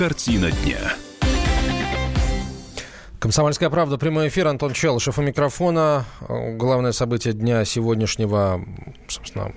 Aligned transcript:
Картина 0.00 0.50
дня. 0.50 0.78
Комсомольская 3.18 3.68
правда, 3.68 3.98
прямой 3.98 4.28
эфир. 4.28 4.48
Антон 4.48 4.72
Челышев 4.72 5.18
у 5.18 5.22
микрофона. 5.22 6.06
Главное 6.26 6.92
событие 6.92 7.34
дня 7.34 7.66
сегодняшнего, 7.66 8.64
собственно, 9.08 9.52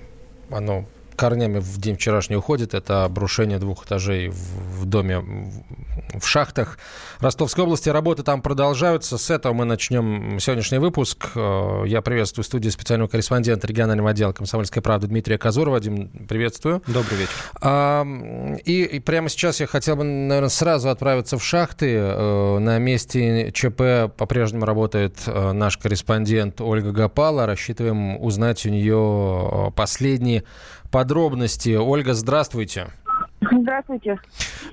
оно 0.50 0.84
корнями 1.16 1.58
в 1.58 1.78
день 1.78 1.96
вчерашний 1.96 2.36
уходит. 2.36 2.74
Это 2.74 3.04
обрушение 3.04 3.58
двух 3.58 3.86
этажей 3.86 4.28
в 4.28 4.84
доме 4.84 5.52
в 6.12 6.26
шахтах 6.26 6.78
Ростовской 7.20 7.64
области. 7.64 7.88
Работы 7.88 8.22
там 8.22 8.42
продолжаются. 8.42 9.18
С 9.18 9.30
этого 9.30 9.52
мы 9.52 9.64
начнем 9.64 10.38
сегодняшний 10.40 10.78
выпуск. 10.78 11.30
Э, 11.34 11.84
я 11.86 12.02
приветствую 12.02 12.44
студию 12.44 12.72
специального 12.72 13.08
корреспондента 13.08 13.66
регионального 13.66 14.10
отдела 14.10 14.32
«Комсомольской 14.32 14.82
правды» 14.82 15.06
Дмитрия 15.06 15.38
Казурова. 15.38 15.80
Дим, 15.80 16.08
приветствую. 16.28 16.82
Добрый 16.86 17.18
вечер. 17.18 18.60
И, 18.64 18.82
и 18.82 19.00
прямо 19.00 19.28
сейчас 19.28 19.60
я 19.60 19.66
хотел 19.66 19.96
бы, 19.96 20.04
наверное, 20.04 20.48
сразу 20.48 20.88
отправиться 20.88 21.38
в 21.38 21.44
шахты. 21.44 21.94
Э, 21.96 22.58
на 22.58 22.78
месте 22.78 23.50
ЧП 23.52 24.14
по-прежнему 24.16 24.64
работает 24.64 25.16
э, 25.26 25.52
наш 25.52 25.78
корреспондент 25.78 26.60
Ольга 26.60 26.92
Гапала. 26.92 27.46
Рассчитываем 27.46 28.20
узнать 28.22 28.64
у 28.66 28.70
нее 28.70 29.72
последние 29.76 30.44
подробности. 30.94 31.74
Ольга, 31.74 32.14
здравствуйте. 32.14 32.86
Здравствуйте. 33.40 34.20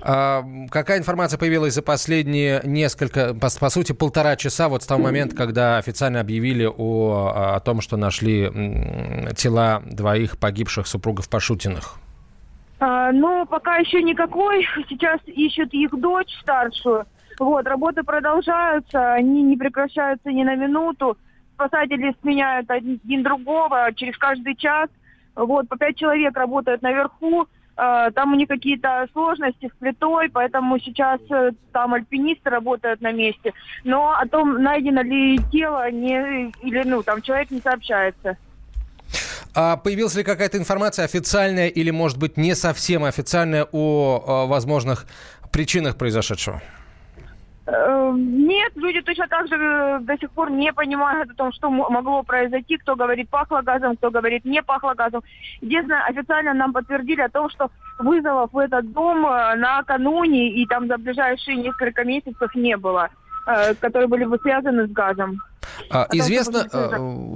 А, 0.02 0.44
какая 0.70 0.98
информация 1.00 1.36
появилась 1.36 1.74
за 1.74 1.82
последние 1.82 2.60
несколько, 2.62 3.34
по, 3.34 3.48
по 3.58 3.68
сути, 3.70 3.90
полтора 3.90 4.36
часа, 4.36 4.68
вот 4.68 4.84
с 4.84 4.86
того 4.86 5.02
момента, 5.02 5.34
когда 5.34 5.78
официально 5.78 6.20
объявили 6.20 6.64
о, 6.64 7.56
о 7.56 7.60
том, 7.60 7.80
что 7.80 7.96
нашли 7.96 8.48
тела 9.36 9.82
двоих 9.84 10.38
погибших 10.38 10.86
супругов 10.86 11.28
Пашутиных? 11.28 11.96
А, 12.78 13.10
ну, 13.10 13.44
пока 13.46 13.78
еще 13.78 14.00
никакой. 14.00 14.64
Сейчас 14.88 15.18
ищут 15.26 15.74
их 15.74 15.90
дочь 15.90 16.32
старшую. 16.40 17.04
Вот, 17.40 17.66
работы 17.66 18.04
продолжаются, 18.04 19.14
они 19.14 19.42
не 19.42 19.56
прекращаются 19.56 20.30
ни 20.30 20.44
на 20.44 20.54
минуту. 20.54 21.18
Спасатели 21.54 22.14
сменяют 22.22 22.70
один 22.70 23.24
другого 23.24 23.90
через 23.96 24.16
каждый 24.18 24.54
час. 24.54 24.88
Вот, 25.34 25.68
по 25.68 25.76
пять 25.76 25.96
человек 25.96 26.36
работают 26.36 26.82
наверху, 26.82 27.46
э, 27.76 28.10
там 28.14 28.32
у 28.32 28.36
них 28.36 28.48
какие-то 28.48 29.06
сложности 29.12 29.68
с 29.68 29.78
плитой, 29.78 30.28
поэтому 30.30 30.78
сейчас 30.78 31.20
э, 31.30 31.52
там 31.72 31.94
альпинисты 31.94 32.50
работают 32.50 33.00
на 33.00 33.12
месте. 33.12 33.52
Но 33.84 34.12
о 34.12 34.26
том, 34.26 34.62
найдено 34.62 35.02
ли 35.02 35.38
тело, 35.50 35.90
не, 35.90 36.52
или 36.62 36.82
ну, 36.84 37.02
там 37.02 37.22
человек 37.22 37.50
не 37.50 37.60
сообщается. 37.60 38.36
А 39.54 39.76
появилась 39.76 40.14
ли 40.14 40.22
какая-то 40.22 40.58
информация 40.58 41.04
официальная 41.04 41.68
или, 41.68 41.90
может 41.90 42.18
быть, 42.18 42.36
не 42.36 42.54
совсем 42.54 43.04
официальная 43.04 43.66
о, 43.70 44.22
о 44.26 44.46
возможных 44.46 45.06
причинах 45.50 45.96
произошедшего? 45.96 46.62
Эм, 47.64 48.46
нет, 48.48 48.72
люди 48.74 49.00
точно 49.02 49.28
так 49.28 49.46
же 49.46 49.54
э, 49.54 49.98
до 50.00 50.18
сих 50.18 50.30
пор 50.32 50.50
не 50.50 50.72
понимают 50.72 51.30
о 51.30 51.34
том, 51.34 51.52
что 51.52 51.70
могло 51.70 52.24
произойти. 52.24 52.76
Кто 52.76 52.96
говорит 52.96 53.28
пахло 53.30 53.62
газом, 53.62 53.96
кто 53.96 54.10
говорит 54.10 54.44
не 54.44 54.62
пахло 54.62 54.94
газом. 54.94 55.22
Единственное, 55.60 56.04
официально 56.06 56.54
нам 56.54 56.72
подтвердили 56.72 57.20
о 57.20 57.28
том, 57.28 57.48
что 57.50 57.70
вызовов 58.00 58.52
в 58.52 58.58
этот 58.58 58.92
дом 58.92 59.24
э, 59.26 59.54
накануне 59.54 60.50
и 60.50 60.66
там 60.66 60.88
за 60.88 60.98
ближайшие 60.98 61.56
несколько 61.56 62.02
месяцев 62.02 62.52
не 62.56 62.76
было, 62.76 63.10
э, 63.46 63.74
которые 63.74 64.08
были 64.08 64.24
бы 64.24 64.38
связаны 64.38 64.88
с 64.88 64.90
газом. 64.90 65.40
А, 65.88 66.08
известно, 66.12 66.66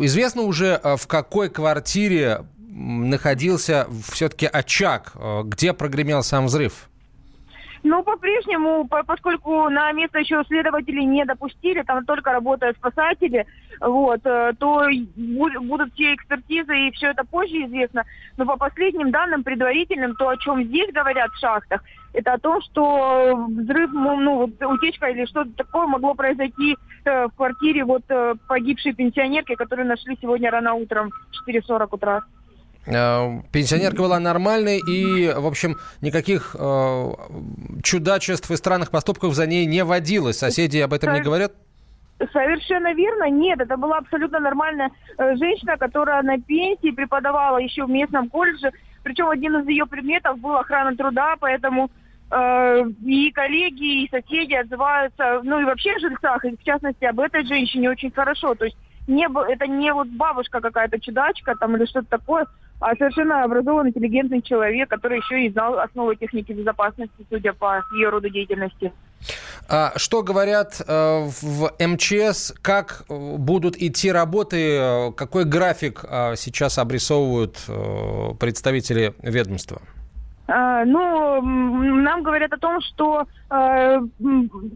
известно 0.04 0.42
уже, 0.42 0.80
в 0.82 1.06
какой 1.06 1.48
квартире 1.48 2.40
находился 2.58 3.86
все-таки 4.10 4.46
очаг, 4.46 5.12
где 5.44 5.72
прогремел 5.72 6.24
сам 6.24 6.46
взрыв? 6.46 6.88
Ну, 7.82 8.02
по-прежнему, 8.02 8.86
поскольку 8.88 9.68
на 9.68 9.92
место 9.92 10.18
еще 10.18 10.42
следователи 10.46 11.02
не 11.02 11.24
допустили, 11.24 11.82
там 11.82 12.04
только 12.04 12.32
работают 12.32 12.76
спасатели, 12.76 13.46
вот, 13.80 14.20
э, 14.24 14.52
то 14.58 14.86
будут 15.16 15.92
все 15.94 16.14
экспертизы, 16.14 16.76
и 16.76 16.90
все 16.92 17.08
это 17.08 17.24
позже 17.24 17.64
известно. 17.66 18.04
Но 18.36 18.46
по 18.46 18.56
последним 18.56 19.10
данным 19.10 19.42
предварительным, 19.42 20.14
то, 20.16 20.28
о 20.28 20.36
чем 20.36 20.64
здесь 20.64 20.92
говорят 20.92 21.30
в 21.32 21.38
шахтах, 21.38 21.82
это 22.12 22.32
о 22.32 22.38
том, 22.38 22.62
что 22.62 23.46
взрыв, 23.48 23.90
ну, 23.92 24.16
ну 24.16 24.50
утечка 24.68 25.08
или 25.08 25.26
что-то 25.26 25.50
такое 25.56 25.86
могло 25.86 26.14
произойти 26.14 26.76
э, 27.04 27.26
в 27.26 27.36
квартире 27.36 27.84
вот 27.84 28.02
э, 28.08 28.34
погибшей 28.48 28.94
пенсионерки, 28.94 29.54
которую 29.54 29.86
нашли 29.86 30.16
сегодня 30.20 30.50
рано 30.50 30.74
утром 30.74 31.10
в 31.10 31.48
4.40 31.48 31.88
утра. 31.90 32.22
Э, 32.86 33.40
пенсионерка 33.52 34.02
была 34.02 34.18
нормальной, 34.20 34.78
и, 34.78 35.32
в 35.32 35.46
общем, 35.46 35.76
никаких 36.00 36.54
э, 36.58 37.10
чудачеств 37.82 38.50
и 38.50 38.56
странных 38.56 38.90
поступков 38.90 39.34
за 39.34 39.46
ней 39.46 39.66
не 39.66 39.84
водилось. 39.84 40.38
Соседи 40.38 40.78
об 40.78 40.92
этом 40.92 41.14
не 41.14 41.20
говорят? 41.20 41.52
Совершенно 42.32 42.94
верно. 42.94 43.28
Нет, 43.28 43.60
это 43.60 43.76
была 43.76 43.98
абсолютно 43.98 44.38
нормальная 44.38 44.90
э, 45.18 45.36
женщина, 45.36 45.76
которая 45.76 46.22
на 46.22 46.40
пенсии 46.40 46.90
преподавала 46.90 47.58
еще 47.58 47.84
в 47.84 47.90
местном 47.90 48.30
колледже. 48.30 48.72
Причем 49.02 49.28
один 49.28 49.56
из 49.56 49.66
ее 49.66 49.86
предметов 49.86 50.38
был 50.38 50.56
охрана 50.56 50.96
труда, 50.96 51.36
поэтому 51.38 51.90
э, 52.30 52.84
и 53.04 53.30
коллеги, 53.32 54.04
и 54.04 54.10
соседи 54.10 54.54
отзываются, 54.54 55.40
ну 55.42 55.60
и 55.60 55.64
вообще 55.64 55.92
о 55.92 55.98
жильцах, 55.98 56.44
и 56.44 56.56
в 56.56 56.62
частности 56.64 57.04
об 57.04 57.20
этой 57.20 57.44
женщине 57.44 57.90
очень 57.90 58.10
хорошо. 58.10 58.54
То 58.54 58.64
есть 58.64 58.76
не, 59.06 59.28
это 59.52 59.66
не 59.66 59.92
вот 59.92 60.08
бабушка 60.08 60.60
какая-то 60.60 60.98
чудачка 60.98 61.54
там 61.54 61.76
или 61.76 61.84
что-то 61.84 62.08
такое, 62.08 62.46
а 62.80 62.94
совершенно 62.96 63.44
образованный, 63.44 63.90
интеллигентный 63.90 64.42
человек, 64.42 64.90
который 64.90 65.18
еще 65.18 65.46
и 65.46 65.50
знал 65.50 65.78
основы 65.78 66.16
техники 66.16 66.52
безопасности, 66.52 67.26
судя 67.30 67.52
по 67.52 67.82
ее 67.92 68.10
роду 68.10 68.28
деятельности. 68.28 68.92
А 69.68 69.92
что 69.96 70.22
говорят 70.22 70.80
э, 70.86 71.26
в 71.42 71.72
МЧС, 71.80 72.54
как 72.62 73.04
э, 73.08 73.36
будут 73.38 73.76
идти 73.76 74.12
работы, 74.12 74.76
э, 74.78 75.12
какой 75.12 75.44
график 75.44 76.04
сейчас 76.36 76.78
обрисовывают 76.78 77.58
представители 78.38 79.14
ведомства? 79.22 79.80
А, 80.48 80.84
ну, 80.84 81.42
нам 81.42 82.22
говорят 82.22 82.52
о 82.52 82.58
том, 82.58 82.80
что 82.80 83.26
э, 83.50 84.00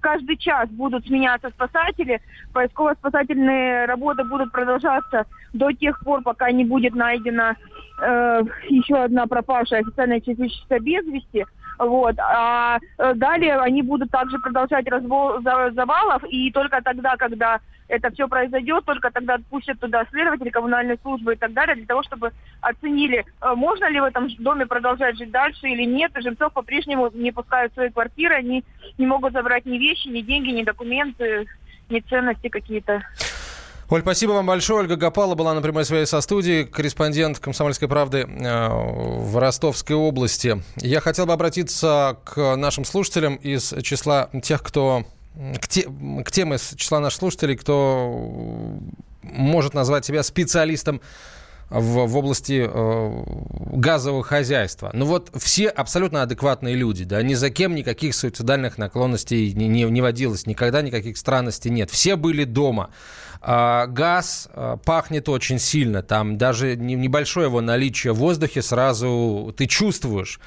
каждый 0.02 0.36
час 0.36 0.68
будут 0.70 1.06
сменяться 1.06 1.50
спасатели. 1.50 2.20
Поисково-спасательные 2.52 3.86
работы 3.86 4.24
будут 4.24 4.50
продолжаться 4.50 5.26
до 5.52 5.70
тех 5.70 6.00
пор, 6.00 6.22
пока 6.22 6.50
не 6.50 6.64
будет 6.64 6.94
найдена 6.94 7.56
э, 8.00 8.42
еще 8.68 8.96
одна 8.96 9.26
пропавшая 9.26 9.80
официальная 9.80 10.20
частичка 10.20 10.78
без 10.78 11.04
вести. 11.06 11.44
Вот. 11.78 12.14
А 12.18 12.78
э, 12.98 13.14
далее 13.14 13.58
они 13.58 13.82
будут 13.82 14.10
также 14.10 14.38
продолжать 14.38 14.86
разбор 14.88 15.42
завалов, 15.42 16.22
и 16.28 16.50
только 16.52 16.82
тогда, 16.82 17.16
когда 17.16 17.60
это 17.90 18.10
все 18.10 18.28
произойдет, 18.28 18.84
только 18.84 19.10
тогда 19.10 19.34
отпустят 19.34 19.80
туда 19.80 20.04
следователи, 20.10 20.50
коммунальные 20.50 20.98
службы 21.02 21.34
и 21.34 21.36
так 21.36 21.52
далее, 21.52 21.74
для 21.74 21.86
того, 21.86 22.02
чтобы 22.02 22.32
оценили, 22.60 23.24
э, 23.40 23.54
можно 23.54 23.88
ли 23.90 24.00
в 24.00 24.04
этом 24.04 24.28
доме 24.38 24.66
продолжать 24.66 25.18
жить 25.18 25.30
дальше 25.30 25.68
или 25.68 25.84
нет. 25.84 26.12
Жильцов 26.14 26.52
по-прежнему 26.52 27.10
не 27.12 27.32
пускают 27.32 27.72
в 27.72 27.74
свои 27.74 27.90
квартиры, 27.90 28.34
они 28.34 28.64
не 28.98 29.06
могут 29.06 29.32
забрать 29.32 29.66
ни 29.66 29.78
вещи, 29.78 30.08
ни 30.08 30.20
деньги, 30.20 30.50
ни 30.50 30.62
документы, 30.62 31.46
ни 31.88 32.00
ценности 32.00 32.48
какие-то. 32.48 33.02
Оль, 33.90 34.02
спасибо 34.02 34.30
вам 34.30 34.46
большое. 34.46 34.82
Ольга 34.82 34.94
Гапала 34.94 35.34
была 35.34 35.52
на 35.52 35.60
прямой 35.62 35.84
связи 35.84 36.08
со 36.08 36.20
студией, 36.20 36.64
корреспондент 36.64 37.40
«Комсомольской 37.40 37.88
правды» 37.88 38.18
э, 38.18 38.68
в 38.68 39.36
Ростовской 39.36 39.96
области. 39.96 40.62
Я 40.76 41.00
хотел 41.00 41.26
бы 41.26 41.32
обратиться 41.32 42.16
к 42.22 42.54
нашим 42.54 42.84
слушателям 42.84 43.34
из 43.34 43.74
числа 43.82 44.30
тех, 44.44 44.62
кто... 44.62 45.04
К, 45.60 45.66
те, 45.66 45.88
к 46.24 46.30
тем 46.30 46.54
из 46.54 46.72
числа 46.76 47.00
наших 47.00 47.18
слушателей, 47.18 47.56
кто 47.56 48.78
может 49.22 49.74
назвать 49.74 50.04
себя 50.04 50.22
специалистом 50.22 51.00
в, 51.70 52.06
в 52.06 52.16
области 52.16 52.68
э, 52.68 53.24
газового 53.72 54.22
хозяйства. 54.22 54.90
Ну 54.92 55.06
вот 55.06 55.30
все 55.36 55.68
абсолютно 55.68 56.22
адекватные 56.22 56.74
люди, 56.74 57.04
да, 57.04 57.22
ни 57.22 57.34
за 57.34 57.50
кем 57.50 57.74
никаких 57.74 58.14
суицидальных 58.14 58.76
наклонностей 58.76 59.52
не, 59.52 59.68
не, 59.68 59.84
не 59.84 60.02
водилось, 60.02 60.46
никогда 60.46 60.82
никаких 60.82 61.16
странностей 61.16 61.70
нет. 61.70 61.90
Все 61.90 62.16
были 62.16 62.44
дома. 62.44 62.90
А, 63.42 63.86
газ 63.86 64.48
а, 64.52 64.76
пахнет 64.76 65.28
очень 65.28 65.58
сильно, 65.58 66.02
там 66.02 66.36
даже 66.36 66.76
небольшое 66.76 67.46
его 67.46 67.62
наличие 67.62 68.12
в 68.12 68.16
воздухе 68.16 68.60
сразу 68.60 69.54
ты 69.56 69.66
чувствуешь. 69.66 70.40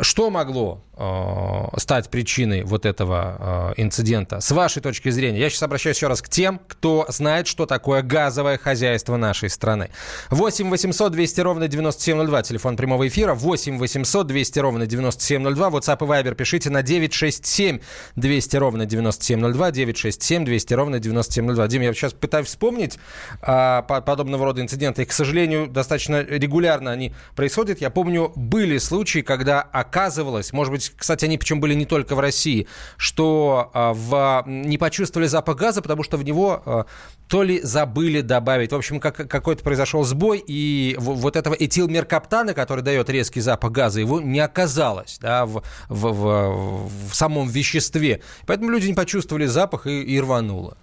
Что 0.00 0.30
могло 0.30 0.82
э, 0.96 1.78
стать 1.78 2.10
причиной 2.10 2.64
вот 2.64 2.84
этого 2.84 3.72
э, 3.76 3.80
инцидента? 3.80 4.40
С 4.40 4.50
вашей 4.50 4.82
точки 4.82 5.08
зрения, 5.10 5.38
я 5.38 5.48
сейчас 5.50 5.62
обращаюсь 5.62 5.98
еще 5.98 6.08
раз 6.08 6.20
к 6.20 6.28
тем, 6.28 6.60
кто 6.66 7.06
знает, 7.08 7.46
что 7.46 7.66
такое 7.66 8.02
газовое 8.02 8.58
хозяйство 8.58 9.16
нашей 9.16 9.50
страны. 9.50 9.90
8 10.32 10.70
800 10.70 11.12
200 11.12 11.40
ровно 11.42 11.68
9702, 11.68 12.42
телефон 12.42 12.76
прямого 12.78 13.06
эфира. 13.06 13.34
8 13.34 13.78
800 13.78 14.26
200 14.26 14.58
ровно 14.60 14.86
9702. 14.86 15.68
WhatsApp 15.68 15.98
и 16.02 16.08
Viber 16.08 16.34
пишите 16.34 16.70
на 16.70 16.82
967 16.82 17.80
200 18.16 18.56
ровно 18.56 18.86
9702. 18.86 19.70
967 19.72 20.44
200 20.46 20.74
ровно 20.74 20.98
9702. 21.00 21.68
Дим, 21.68 21.82
я 21.82 21.92
сейчас 21.92 22.14
пытаюсь 22.14 22.46
вспомнить 22.46 22.98
а, 23.42 23.82
подобного 23.82 24.46
рода 24.46 24.62
инциденты. 24.62 25.02
И, 25.02 25.04
к 25.04 25.12
сожалению, 25.12 25.66
достаточно 25.66 26.22
регулярно 26.22 26.92
они 26.92 27.12
происходят. 27.36 27.82
Я 27.82 27.90
помню, 27.90 28.32
были 28.34 28.78
случаи, 28.78 29.18
когда 29.18 29.60
оказывалось, 29.60 30.54
может 30.54 30.72
быть, 30.72 30.92
кстати, 30.96 31.26
они 31.26 31.36
причем 31.36 31.60
были 31.60 31.74
не 31.74 31.84
только 31.84 32.14
в 32.14 32.20
России, 32.20 32.68
что 32.96 33.70
а, 33.74 33.92
в, 33.92 34.44
не 34.46 34.78
почувствовали 34.78 35.26
запах 35.26 35.58
газа, 35.58 35.82
потому 35.82 36.02
что 36.02 36.16
в 36.16 36.24
него 36.24 36.62
а, 36.64 36.86
то 37.28 37.42
ли 37.42 37.60
забыли 37.62 38.22
добавить. 38.22 38.72
В 38.72 38.76
общем, 38.76 38.98
как, 38.98 39.16
какой-то 39.28 39.62
произошел 39.62 40.04
сбой, 40.04 40.21
и 40.34 40.96
вот 40.98 41.36
этого 41.36 41.54
этилмеркаптана, 41.54 42.54
который 42.54 42.82
дает 42.82 43.10
резкий 43.10 43.40
запах 43.40 43.72
газа, 43.72 44.00
его 44.00 44.20
не 44.20 44.40
оказалось 44.40 45.18
да, 45.20 45.44
в, 45.46 45.62
в, 45.88 46.12
в, 46.12 46.90
в 47.10 47.14
самом 47.14 47.48
веществе. 47.48 48.20
Поэтому 48.46 48.70
люди 48.70 48.86
не 48.86 48.94
почувствовали 48.94 49.46
запах 49.46 49.86
и, 49.86 50.02
и 50.02 50.20
рвануло. 50.20 50.76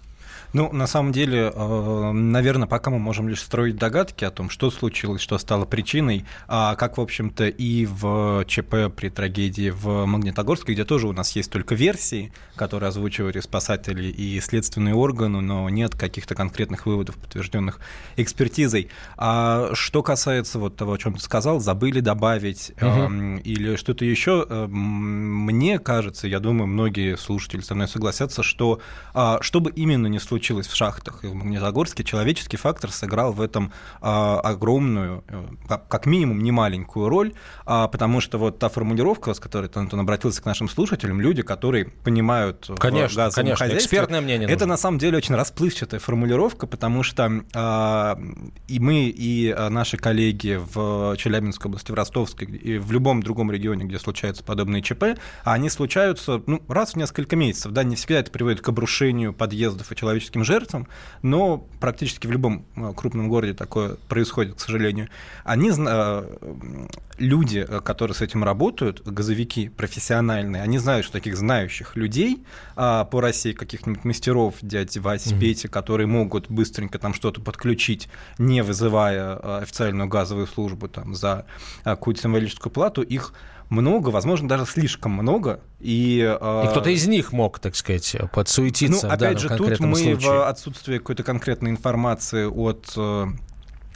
Ну, 0.52 0.72
на 0.72 0.86
самом 0.88 1.12
деле, 1.12 1.52
э, 1.54 2.12
наверное, 2.12 2.66
пока 2.66 2.90
мы 2.90 2.98
можем 2.98 3.28
лишь 3.28 3.40
строить 3.40 3.76
догадки 3.76 4.24
о 4.24 4.30
том, 4.30 4.50
что 4.50 4.70
случилось, 4.70 5.20
что 5.20 5.38
стало 5.38 5.64
причиной, 5.64 6.24
а 6.48 6.74
как, 6.74 6.98
в 6.98 7.00
общем-то, 7.00 7.46
и 7.46 7.86
в 7.86 8.44
ЧП 8.46 8.92
при 8.94 9.10
трагедии 9.10 9.70
в 9.70 10.06
Магнитогорске, 10.06 10.72
где 10.72 10.84
тоже 10.84 11.06
у 11.06 11.12
нас 11.12 11.36
есть 11.36 11.52
только 11.52 11.76
версии, 11.76 12.32
которые 12.56 12.88
озвучивали 12.88 13.38
спасатели 13.38 14.06
и 14.06 14.40
следственные 14.40 14.94
органы, 14.94 15.40
но 15.40 15.68
нет 15.68 15.94
каких-то 15.94 16.34
конкретных 16.34 16.86
выводов, 16.86 17.16
подтвержденных 17.16 17.78
экспертизой. 18.16 18.88
А 19.16 19.70
что 19.74 20.02
касается 20.02 20.58
вот 20.58 20.74
того, 20.74 20.94
о 20.94 20.98
чем 20.98 21.14
ты 21.14 21.20
сказал, 21.20 21.60
забыли 21.60 22.00
добавить 22.00 22.72
угу. 22.76 22.86
э, 22.86 23.38
или 23.44 23.76
что-то 23.76 24.04
еще, 24.04 24.44
э, 24.48 24.66
мне 24.66 25.78
кажется, 25.78 26.26
я 26.26 26.40
думаю, 26.40 26.66
многие 26.66 27.16
слушатели 27.16 27.60
со 27.60 27.76
мной 27.76 27.86
согласятся, 27.86 28.42
что 28.42 28.80
э, 29.14 29.38
чтобы 29.42 29.70
именно 29.70 30.08
не 30.08 30.18
случилось 30.18 30.39
случилось 30.40 30.68
в 30.68 30.74
шахтах 30.74 31.22
и 31.22 31.26
в 31.26 31.34
Магнитогорске, 31.34 32.02
человеческий 32.02 32.56
фактор 32.56 32.90
сыграл 32.90 33.34
в 33.34 33.42
этом 33.42 33.72
а, 34.00 34.40
огромную, 34.40 35.22
э, 35.28 35.78
как 35.86 36.06
минимум, 36.06 36.42
немаленькую 36.42 37.10
роль, 37.10 37.34
а, 37.66 37.88
потому 37.88 38.22
что 38.22 38.38
вот 38.38 38.58
та 38.58 38.70
формулировка, 38.70 39.34
с 39.34 39.38
которой 39.38 39.70
Антон 39.74 40.00
обратился 40.00 40.40
к 40.40 40.46
нашим 40.46 40.70
слушателям, 40.70 41.20
люди, 41.20 41.42
которые 41.42 41.84
понимают 41.84 42.70
конечно, 42.78 43.08
в 43.08 43.16
газовом 43.16 43.34
конечно, 43.34 43.66
хозяйстве, 43.66 43.84
экспертное 43.84 44.22
мнение 44.22 44.46
это 44.46 44.60
нужно. 44.60 44.66
на 44.68 44.76
самом 44.78 44.98
деле 44.98 45.18
очень 45.18 45.34
расплывчатая 45.34 46.00
формулировка, 46.00 46.66
потому 46.66 47.02
что 47.02 47.44
а, 47.54 48.18
и 48.66 48.80
мы, 48.80 49.12
и 49.14 49.54
наши 49.68 49.98
коллеги 49.98 50.58
в 50.72 51.16
Челябинской 51.18 51.68
области, 51.68 51.92
в 51.92 51.94
Ростовской, 51.94 52.48
и 52.48 52.78
в 52.78 52.90
любом 52.92 53.22
другом 53.22 53.52
регионе, 53.52 53.84
где 53.84 53.98
случаются 53.98 54.42
подобные 54.42 54.80
ЧП, 54.80 55.18
они 55.44 55.68
случаются 55.68 56.42
ну, 56.46 56.62
раз 56.66 56.94
в 56.94 56.96
несколько 56.96 57.36
месяцев, 57.36 57.72
да, 57.72 57.84
не 57.84 57.94
всегда 57.94 58.20
это 58.20 58.30
приводит 58.30 58.62
к 58.62 58.68
обрушению 58.70 59.34
подъездов 59.34 59.92
и 59.92 59.96
человеческих 59.96 60.29
человеческим 60.30 60.44
жертвам, 60.44 60.86
но 61.22 61.58
практически 61.80 62.26
в 62.26 62.30
любом 62.30 62.64
э, 62.76 62.92
крупном 62.96 63.28
городе 63.28 63.54
такое 63.54 63.96
происходит, 64.08 64.56
к 64.56 64.60
сожалению. 64.60 65.08
Они, 65.44 65.70
э, 65.70 66.96
люди, 67.18 67.66
э, 67.66 67.80
которые 67.80 68.14
с 68.14 68.20
этим 68.20 68.44
работают, 68.44 69.02
газовики 69.06 69.68
профессиональные, 69.68 70.62
они 70.62 70.78
знают, 70.78 71.04
что 71.04 71.14
таких 71.14 71.36
знающих 71.36 71.96
людей 71.96 72.44
а, 72.76 73.04
по 73.04 73.20
России, 73.20 73.52
каких-нибудь 73.52 74.04
мастеров, 74.04 74.54
дядь 74.62 74.96
Вась, 74.96 75.26
mm-hmm. 75.26 75.40
Пети, 75.40 75.68
которые 75.68 76.06
могут 76.06 76.50
быстренько 76.50 76.98
там 76.98 77.14
что-то 77.14 77.40
подключить, 77.40 78.08
не 78.38 78.62
вызывая 78.62 79.60
официальную 79.60 80.08
газовую 80.08 80.46
службу 80.46 80.88
там 80.88 81.14
за 81.14 81.44
какую-то 81.84 82.22
символическую 82.22 82.72
плату, 82.72 83.02
их 83.02 83.32
много, 83.70 84.10
возможно, 84.10 84.48
даже 84.48 84.66
слишком 84.66 85.12
много. 85.12 85.60
И, 85.80 86.18
и 86.18 86.68
кто-то 86.68 86.90
из 86.90 87.06
них 87.06 87.32
мог, 87.32 87.58
так 87.58 87.74
сказать, 87.76 88.16
подсуетиться. 88.32 89.06
Ну, 89.06 89.12
опять 89.12 89.38
же, 89.38 89.48
тут 89.48 89.80
мы 89.80 89.96
случае. 89.96 90.16
в 90.16 90.48
отсутствии 90.48 90.98
какой-то 90.98 91.22
конкретной 91.22 91.70
информации 91.70 92.44
от 92.44 92.92
э, 92.96 93.26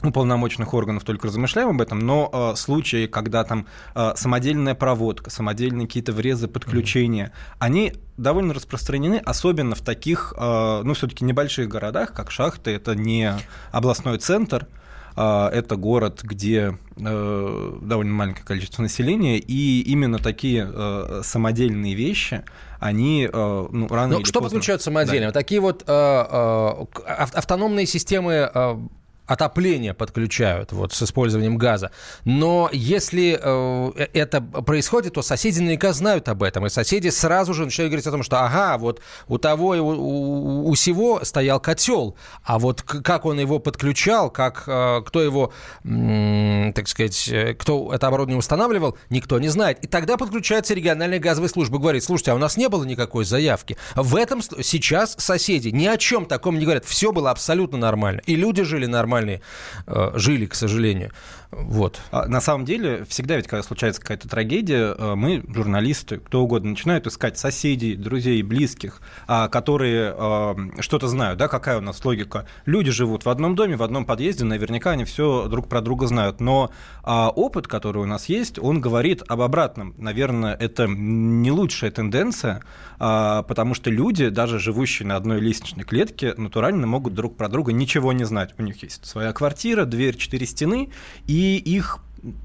уполномоченных 0.01 0.73
органов 0.73 1.03
только 1.03 1.27
размышляем 1.27 1.69
об 1.69 1.81
этом, 1.81 1.99
но 1.99 2.29
э, 2.31 2.55
случаи, 2.55 3.07
когда 3.07 3.43
там 3.43 3.67
э, 3.93 4.13
самодельная 4.15 4.75
проводка, 4.75 5.29
самодельные 5.29 5.87
какие-то 5.87 6.13
врезы, 6.13 6.47
подключения, 6.47 7.25
mm-hmm. 7.25 7.55
они 7.59 7.93
довольно 8.17 8.53
распространены, 8.53 9.21
особенно 9.25 9.75
в 9.75 9.81
таких, 9.81 10.33
э, 10.37 10.81
ну, 10.83 10.93
все-таки 10.93 11.25
небольших 11.25 11.67
городах, 11.67 12.13
как 12.13 12.31
Шахты, 12.31 12.71
это 12.71 12.95
не 12.95 13.33
областной 13.71 14.17
центр, 14.19 14.67
это 15.15 15.75
город, 15.77 16.21
где 16.23 16.77
э, 16.97 17.77
довольно 17.81 18.13
маленькое 18.13 18.45
количество 18.45 18.81
населения, 18.81 19.37
и 19.37 19.81
именно 19.81 20.19
такие 20.19 20.69
э, 20.69 21.21
самодельные 21.23 21.95
вещи, 21.95 22.43
они 22.79 23.29
э, 23.31 23.67
ну, 23.71 23.87
рано 23.87 24.13
Но 24.13 24.19
или 24.19 24.25
что 24.25 24.41
поздно... 24.41 24.57
подключают 24.57 24.81
самодельно? 24.81 25.27
Да. 25.27 25.33
Такие 25.33 25.61
вот 25.61 25.83
автономные 25.87 27.85
системы 27.85 28.79
отопление 29.27 29.93
подключают 29.93 30.71
вот, 30.71 30.93
с 30.93 31.01
использованием 31.01 31.57
газа. 31.57 31.91
Но 32.25 32.69
если 32.71 33.39
э, 33.41 34.07
это 34.13 34.41
происходит, 34.41 35.13
то 35.13 35.21
соседи 35.21 35.59
наверняка 35.59 35.93
знают 35.93 36.29
об 36.29 36.43
этом. 36.43 36.65
И 36.65 36.69
соседи 36.69 37.09
сразу 37.09 37.53
же 37.53 37.65
начинают 37.65 37.91
говорить 37.91 38.07
о 38.07 38.11
том, 38.11 38.23
что 38.23 38.43
ага, 38.43 38.77
вот 38.77 39.01
у 39.27 39.37
того 39.37 39.75
и 39.75 39.79
у, 39.79 39.87
у, 39.87 40.69
у 40.69 40.75
сего 40.75 41.23
стоял 41.23 41.59
котел, 41.59 42.15
а 42.43 42.59
вот 42.59 42.81
как 42.81 43.25
он 43.25 43.39
его 43.39 43.59
подключал, 43.59 44.29
как, 44.29 44.63
э, 44.67 45.01
кто 45.05 45.21
его, 45.21 45.51
м, 45.83 46.73
так 46.73 46.87
сказать, 46.87 47.27
э, 47.29 47.53
кто 47.55 47.93
это 47.93 48.07
оборудование 48.07 48.39
устанавливал, 48.39 48.97
никто 49.09 49.39
не 49.39 49.49
знает. 49.49 49.83
И 49.83 49.87
тогда 49.87 50.17
подключается 50.17 50.73
региональная 50.73 51.19
газовая 51.19 51.49
служба. 51.49 51.79
Говорит, 51.79 52.03
слушайте, 52.03 52.31
а 52.31 52.35
у 52.35 52.39
нас 52.39 52.57
не 52.57 52.69
было 52.69 52.83
никакой 52.83 53.25
заявки. 53.25 53.77
В 53.95 54.15
этом 54.15 54.41
сейчас 54.41 55.15
соседи 55.17 55.69
ни 55.69 55.87
о 55.87 55.97
чем 55.97 56.25
таком 56.25 56.59
не 56.59 56.65
говорят. 56.65 56.85
Все 56.85 57.11
было 57.11 57.31
абсолютно 57.31 57.77
нормально. 57.77 58.21
И 58.25 58.35
люди 58.35 58.63
жили 58.63 58.85
нормально 58.85 59.14
нормальные 59.15 59.41
э, 59.87 60.11
жили, 60.15 60.45
к 60.45 60.55
сожалению. 60.55 61.11
Вот. 61.51 62.01
А 62.11 62.27
на 62.27 62.41
самом 62.41 62.65
деле, 62.65 63.05
всегда 63.05 63.35
ведь, 63.37 63.47
когда 63.47 63.63
случается 63.63 64.01
какая-то 64.01 64.27
трагедия, 64.27 64.95
э, 64.97 65.15
мы, 65.15 65.43
журналисты, 65.47 66.17
кто 66.17 66.43
угодно, 66.43 66.71
начинают 66.71 67.07
искать 67.07 67.37
соседей, 67.37 67.95
друзей, 67.95 68.41
близких, 68.41 69.01
а, 69.27 69.47
которые 69.47 70.13
э, 70.17 70.55
что-то 70.79 71.07
знают, 71.07 71.37
да, 71.37 71.47
какая 71.47 71.77
у 71.77 71.81
нас 71.81 72.03
логика. 72.03 72.45
Люди 72.65 72.91
живут 72.91 73.25
в 73.25 73.29
одном 73.29 73.55
доме, 73.55 73.75
в 73.75 73.83
одном 73.83 74.05
подъезде, 74.05 74.43
наверняка 74.43 74.91
они 74.91 75.05
все 75.05 75.47
друг 75.47 75.67
про 75.69 75.81
друга 75.81 76.07
знают. 76.07 76.39
Но 76.39 76.71
а, 77.03 77.29
опыт, 77.29 77.67
который 77.67 78.01
у 78.01 78.05
нас 78.05 78.27
есть, 78.27 78.59
он 78.59 78.81
говорит 78.81 79.23
об 79.27 79.41
обратном. 79.41 79.95
Наверное, 79.97 80.55
это 80.55 80.87
не 80.87 81.51
лучшая 81.51 81.91
тенденция, 81.91 82.63
потому 82.97 83.73
что 83.73 83.89
люди, 83.89 84.29
даже 84.29 84.59
живущие 84.59 85.07
на 85.07 85.15
одной 85.15 85.39
лестничной 85.39 85.83
клетке, 85.83 86.33
натурально 86.37 86.87
могут 86.87 87.13
друг 87.13 87.37
про 87.37 87.49
друга 87.49 87.73
ничего 87.73 88.13
не 88.13 88.23
знать. 88.23 88.53
У 88.57 88.63
них 88.63 88.81
есть 88.83 89.05
своя 89.05 89.33
квартира, 89.33 89.85
дверь, 89.85 90.15
четыре 90.15 90.45
стены, 90.45 90.89
и 91.27 91.34
их 91.37 91.99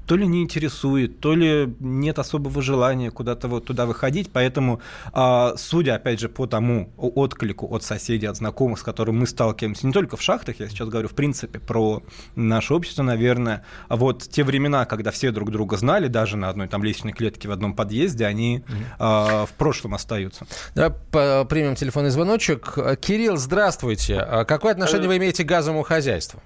то 0.05 0.15
ли 0.15 0.27
не 0.27 0.43
интересует, 0.43 1.19
то 1.19 1.33
ли 1.33 1.73
нет 1.79 2.19
особого 2.19 2.61
желания 2.61 3.09
куда-то 3.09 3.47
вот 3.47 3.65
туда 3.65 3.87
выходить, 3.87 4.29
поэтому, 4.31 4.79
а, 5.11 5.55
судя, 5.57 5.95
опять 5.95 6.19
же, 6.19 6.29
по 6.29 6.45
тому 6.45 6.91
отклику 6.97 7.73
от 7.73 7.83
соседей, 7.83 8.27
от 8.27 8.37
знакомых, 8.37 8.77
с 8.77 8.83
которыми 8.83 9.17
мы 9.21 9.27
сталкиваемся, 9.27 9.87
не 9.87 9.93
только 9.93 10.17
в 10.17 10.21
шахтах, 10.21 10.59
я 10.59 10.69
сейчас 10.69 10.87
говорю, 10.87 11.07
в 11.07 11.15
принципе, 11.15 11.57
про 11.57 12.03
наше 12.35 12.75
общество, 12.75 13.01
наверное, 13.01 13.65
вот 13.89 14.21
те 14.21 14.43
времена, 14.43 14.85
когда 14.85 15.09
все 15.09 15.31
друг 15.31 15.49
друга 15.49 15.77
знали, 15.77 16.07
даже 16.07 16.37
на 16.37 16.49
одной 16.49 16.67
там 16.67 16.83
лестничной 16.83 17.13
клетке 17.13 17.47
в 17.47 17.51
одном 17.51 17.75
подъезде, 17.75 18.27
они 18.27 18.63
mm-hmm. 18.99 19.47
в 19.47 19.53
прошлом 19.57 19.95
остаются. 19.95 20.45
Да, 20.75 20.91
примем 20.91 21.75
телефонный 21.75 22.11
звоночек. 22.11 22.77
Кирилл, 23.01 23.37
здравствуйте. 23.37 24.19
А 24.19 24.45
какое 24.45 24.73
отношение 24.73 25.07
вы 25.07 25.17
имеете 25.17 25.43
к 25.43 25.47
газовому 25.47 25.81
хозяйству? 25.81 26.39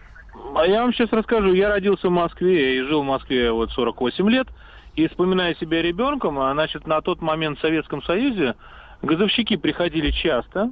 А 0.56 0.66
я 0.66 0.84
вам 0.84 0.94
сейчас 0.94 1.12
расскажу. 1.12 1.52
Я 1.54 1.68
родился 1.68 2.08
в 2.08 2.12
Москве 2.12 2.78
и 2.78 2.82
жил 2.84 3.02
в 3.02 3.06
Москве 3.06 3.52
вот 3.52 3.72
48 3.72 4.30
лет. 4.30 4.48
И 4.96 5.06
вспоминая 5.10 5.54
себя 5.56 5.82
ребенком, 5.82 6.40
а, 6.40 6.54
значит, 6.54 6.88
на 6.88 7.02
тот 7.02 7.22
момент 7.22 7.58
в 7.58 7.62
Советском 7.62 8.02
Союзе 8.04 8.56
газовщики 9.02 9.58
приходили 9.58 10.12
часто. 10.12 10.72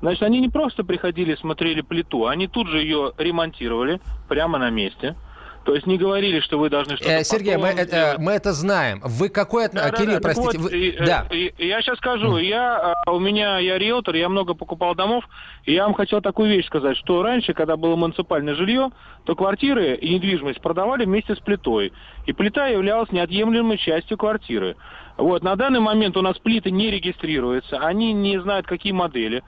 Значит, 0.00 0.22
они 0.22 0.38
не 0.38 0.48
просто 0.48 0.84
приходили, 0.84 1.34
смотрели 1.34 1.80
плиту, 1.80 2.26
они 2.26 2.46
тут 2.46 2.68
же 2.68 2.78
ее 2.78 3.12
ремонтировали 3.18 4.00
прямо 4.28 4.58
на 4.58 4.70
месте. 4.70 5.16
То 5.64 5.74
есть 5.74 5.86
не 5.86 5.96
говорили, 5.96 6.40
что 6.40 6.58
вы 6.58 6.68
должны 6.68 6.96
что-то 6.96 7.10
э, 7.10 7.24
Сергей, 7.24 7.56
мы 7.56 7.68
это, 7.68 8.16
мы 8.18 8.32
это 8.32 8.52
знаем. 8.52 9.00
Вы 9.02 9.30
какой... 9.30 9.68
Да, 9.72 9.90
Кирилл, 9.90 10.14
да, 10.14 10.20
простите. 10.20 10.58
Вот, 10.58 10.70
вы... 10.70 10.78
и, 10.78 10.98
да. 10.98 11.26
И, 11.30 11.54
и, 11.56 11.68
я 11.68 11.80
сейчас 11.80 11.96
скажу. 11.98 12.36
Mm. 12.36 12.42
Я, 12.42 12.94
а, 13.06 13.12
у 13.12 13.18
меня, 13.18 13.58
я 13.58 13.78
риэлтор, 13.78 14.14
я 14.14 14.28
много 14.28 14.52
покупал 14.54 14.94
домов, 14.94 15.24
и 15.64 15.72
я 15.72 15.84
вам 15.84 15.94
хотел 15.94 16.20
такую 16.20 16.50
вещь 16.50 16.66
сказать, 16.66 16.98
что 16.98 17.22
раньше, 17.22 17.54
когда 17.54 17.76
было 17.76 17.96
муниципальное 17.96 18.54
жилье, 18.54 18.90
то 19.24 19.34
квартиры 19.34 19.94
и 19.94 20.14
недвижимость 20.14 20.60
продавали 20.60 21.06
вместе 21.06 21.34
с 21.34 21.38
плитой. 21.38 21.92
И 22.26 22.32
плита 22.32 22.66
являлась 22.66 23.10
неотъемлемой 23.10 23.78
частью 23.78 24.18
квартиры. 24.18 24.76
Вот, 25.16 25.42
на 25.42 25.56
данный 25.56 25.80
момент 25.80 26.16
у 26.16 26.22
нас 26.22 26.38
плиты 26.38 26.70
не 26.70 26.90
регистрируются, 26.90 27.78
они 27.78 28.12
не 28.12 28.40
знают, 28.40 28.66
какие 28.66 28.92
модели. 28.92 29.42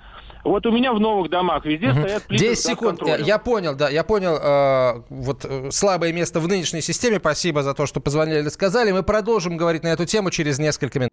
Вот 0.47 0.65
у 0.65 0.71
меня 0.71 0.93
в 0.93 1.01
новых 1.01 1.29
домах 1.29 1.65
везде 1.65 1.91
угу. 1.91 2.01
стоят 2.01 2.23
плиты 2.23 2.49
10 2.51 2.65
секунд. 2.65 3.01
Я, 3.05 3.17
я 3.17 3.39
понял, 3.39 3.75
да, 3.75 3.89
я 3.89 4.05
понял. 4.05 4.39
Э, 4.41 5.03
вот 5.09 5.45
э, 5.45 5.71
слабое 5.73 6.13
место 6.13 6.39
в 6.41 6.47
нынешней 6.47 6.81
системе. 6.81 7.19
Спасибо 7.19 7.63
за 7.63 7.75
то, 7.75 7.87
что 7.87 8.01
позвонили 8.01 8.47
и 8.47 8.51
сказали. 8.51 8.93
Мы 8.93 9.03
продолжим 9.03 9.57
говорить 9.57 9.83
на 9.83 9.89
эту 9.89 10.07
тему 10.07 10.31
через 10.31 10.59
несколько 10.59 11.01
минут. 11.01 11.13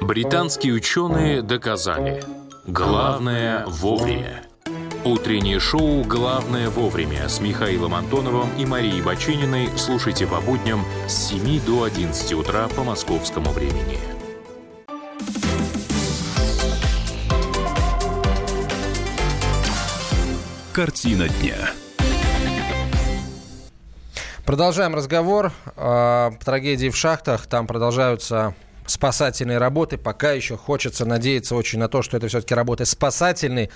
Британские 0.00 0.74
ученые 0.74 1.42
доказали. 1.42 2.22
Главное 2.66 3.64
вовремя. 3.66 4.42
Утреннее 5.04 5.58
шоу 5.60 6.04
«Главное 6.04 6.68
вовремя» 6.68 7.26
с 7.26 7.40
Михаилом 7.40 7.94
Антоновым 7.94 8.50
и 8.58 8.66
Марией 8.66 9.00
Бачининой 9.00 9.70
слушайте 9.76 10.26
по 10.26 10.42
будням 10.42 10.84
с 11.08 11.28
7 11.28 11.64
до 11.64 11.84
11 11.84 12.34
утра 12.34 12.68
по 12.76 12.82
московскому 12.82 13.50
времени. 13.50 14.19
Картина 20.80 21.28
дня. 21.28 21.56
Продолжаем 24.46 24.94
разговор 24.94 25.52
о 25.76 26.30
трагедии 26.42 26.88
в 26.88 26.96
шахтах. 26.96 27.46
Там 27.48 27.66
продолжаются 27.66 28.54
спасательные 28.86 29.58
работы. 29.58 29.98
Пока 29.98 30.32
еще 30.32 30.56
хочется 30.56 31.04
надеяться 31.04 31.54
очень 31.54 31.80
на 31.80 31.88
то, 31.88 32.00
что 32.00 32.16
это 32.16 32.28
все-таки 32.28 32.54
работы 32.54 32.86
спасательные 32.86 33.68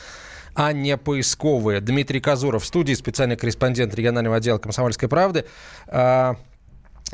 а 0.54 0.72
не 0.72 0.96
поисковые. 0.96 1.82
Дмитрий 1.82 2.20
Казуров 2.20 2.62
в 2.62 2.66
студии, 2.66 2.94
специальный 2.94 3.36
корреспондент 3.36 3.94
регионального 3.94 4.36
отдела 4.36 4.56
«Комсомольской 4.56 5.08
правды». 5.08 5.44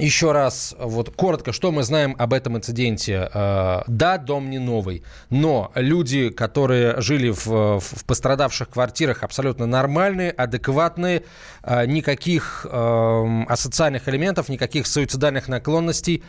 Еще 0.00 0.32
раз, 0.32 0.74
вот 0.78 1.14
коротко, 1.14 1.52
что 1.52 1.70
мы 1.70 1.82
знаем 1.82 2.16
об 2.18 2.32
этом 2.32 2.56
инциденте? 2.56 3.28
Э, 3.34 3.82
да, 3.86 4.16
дом 4.16 4.48
не 4.48 4.58
новый, 4.58 5.02
но 5.28 5.70
люди, 5.74 6.30
которые 6.30 6.98
жили 7.02 7.28
в, 7.28 7.80
в 7.80 8.04
пострадавших 8.06 8.70
квартирах, 8.70 9.22
абсолютно 9.22 9.66
нормальные, 9.66 10.30
адекватные, 10.30 11.24
э, 11.62 11.84
никаких 11.84 12.66
э, 12.68 13.44
асоциальных 13.46 14.08
элементов, 14.08 14.48
никаких 14.48 14.86
суицидальных 14.86 15.48
наклонностей 15.48 16.24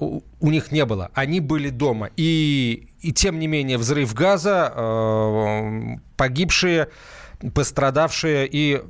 у, 0.00 0.22
у 0.40 0.50
них 0.50 0.72
не 0.72 0.86
было. 0.86 1.10
Они 1.12 1.40
были 1.40 1.68
дома. 1.68 2.08
И, 2.16 2.88
и 3.02 3.12
тем 3.12 3.38
не 3.38 3.46
менее, 3.46 3.76
взрыв 3.76 4.14
газа, 4.14 4.72
погибшие 6.16 6.88
пострадавшие 7.54 8.48
и 8.50 8.80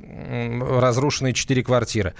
разрушенные 0.79 1.33
четыре 1.33 1.63
квартиры. 1.63 2.13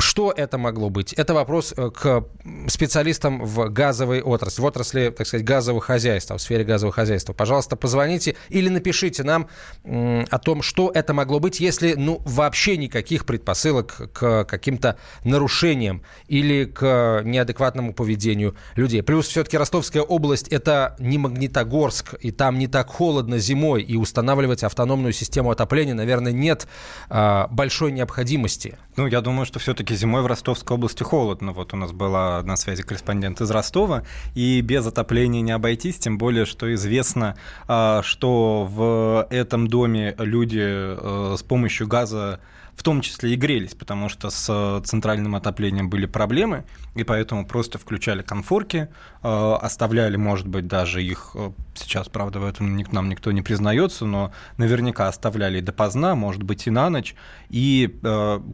Что 0.00 0.32
это 0.34 0.58
могло 0.58 0.90
быть? 0.90 1.12
Это 1.12 1.34
вопрос 1.34 1.74
э, 1.76 1.90
к 1.90 2.24
специалистам 2.68 3.44
в 3.44 3.68
газовой 3.68 4.22
отрасли, 4.22 4.62
в 4.62 4.64
отрасли, 4.64 5.14
так 5.16 5.26
сказать, 5.26 5.44
газового 5.44 5.82
хозяйства, 5.82 6.38
в 6.38 6.42
сфере 6.42 6.64
газового 6.64 6.92
хозяйства. 6.92 7.32
Пожалуйста, 7.32 7.76
позвоните 7.76 8.36
или 8.48 8.68
напишите 8.68 9.22
нам 9.22 9.48
о 9.84 10.38
том, 10.38 10.62
что 10.62 10.90
это 10.94 11.12
могло 11.12 11.38
быть, 11.38 11.60
если 11.60 11.94
ну, 11.94 12.22
вообще 12.24 12.76
никаких 12.76 13.26
предпосылок 13.26 14.10
к 14.12 14.44
каким-то 14.44 14.96
нарушениям 15.24 16.02
или 16.28 16.64
к 16.64 17.22
неадекватному 17.24 17.92
поведению 17.92 18.56
людей. 18.76 19.02
Плюс 19.02 19.28
все-таки 19.28 19.58
Ростовская 19.58 20.02
область– 20.02 20.48
это 20.50 20.96
не 20.98 21.18
Магнитогорск, 21.18 22.14
и 22.20 22.30
там 22.30 22.58
не 22.58 22.66
так 22.66 22.88
холодно 22.88 23.38
зимой, 23.38 23.82
и 23.82 23.96
устанавливать 23.96 24.64
автономную 24.64 25.12
систему 25.12 25.50
отопления, 25.50 25.94
наверное, 25.94 26.32
нет 26.32 26.66
а, 27.08 27.48
большой 27.48 27.92
необходимости. 27.92 28.78
Ну, 29.00 29.06
я 29.06 29.22
думаю, 29.22 29.46
что 29.46 29.58
все-таки 29.58 29.94
зимой 29.94 30.20
в 30.20 30.26
Ростовской 30.26 30.76
области 30.76 31.02
холодно. 31.02 31.52
Вот 31.52 31.72
у 31.72 31.76
нас 31.78 31.90
была 31.90 32.42
на 32.42 32.56
связи 32.56 32.82
корреспондент 32.82 33.40
из 33.40 33.50
Ростова, 33.50 34.02
и 34.34 34.60
без 34.60 34.86
отопления 34.86 35.40
не 35.40 35.52
обойтись, 35.52 35.98
тем 35.98 36.18
более, 36.18 36.44
что 36.44 36.70
известно, 36.74 37.34
а, 37.66 38.02
что 38.02 38.68
в 38.70 39.26
этом 39.30 39.68
доме 39.68 40.14
люди 40.18 40.60
э, 40.60 41.34
с 41.38 41.42
помощью 41.42 41.86
газа 41.86 42.40
в 42.74 42.82
том 42.82 43.00
числе 43.00 43.34
и 43.34 43.36
грелись, 43.36 43.74
потому 43.74 44.08
что 44.08 44.30
с 44.30 44.46
э, 44.48 44.80
центральным 44.84 45.34
отоплением 45.34 45.90
были 45.90 46.06
проблемы, 46.06 46.64
и 46.94 47.04
поэтому 47.04 47.46
просто 47.46 47.78
включали 47.78 48.22
конфорки, 48.22 48.88
э, 49.22 49.52
оставляли, 49.60 50.16
может 50.16 50.46
быть, 50.46 50.66
даже 50.66 51.02
их, 51.02 51.32
э, 51.34 51.50
сейчас, 51.74 52.08
правда, 52.08 52.40
в 52.40 52.44
этом 52.44 52.76
нам 52.92 53.08
никто 53.08 53.32
не 53.32 53.42
признается, 53.42 54.04
но 54.06 54.32
наверняка 54.56 55.08
оставляли 55.08 55.60
допоздна, 55.60 56.14
может 56.14 56.42
быть, 56.42 56.66
и 56.66 56.70
на 56.70 56.90
ночь, 56.90 57.14
и, 57.48 57.98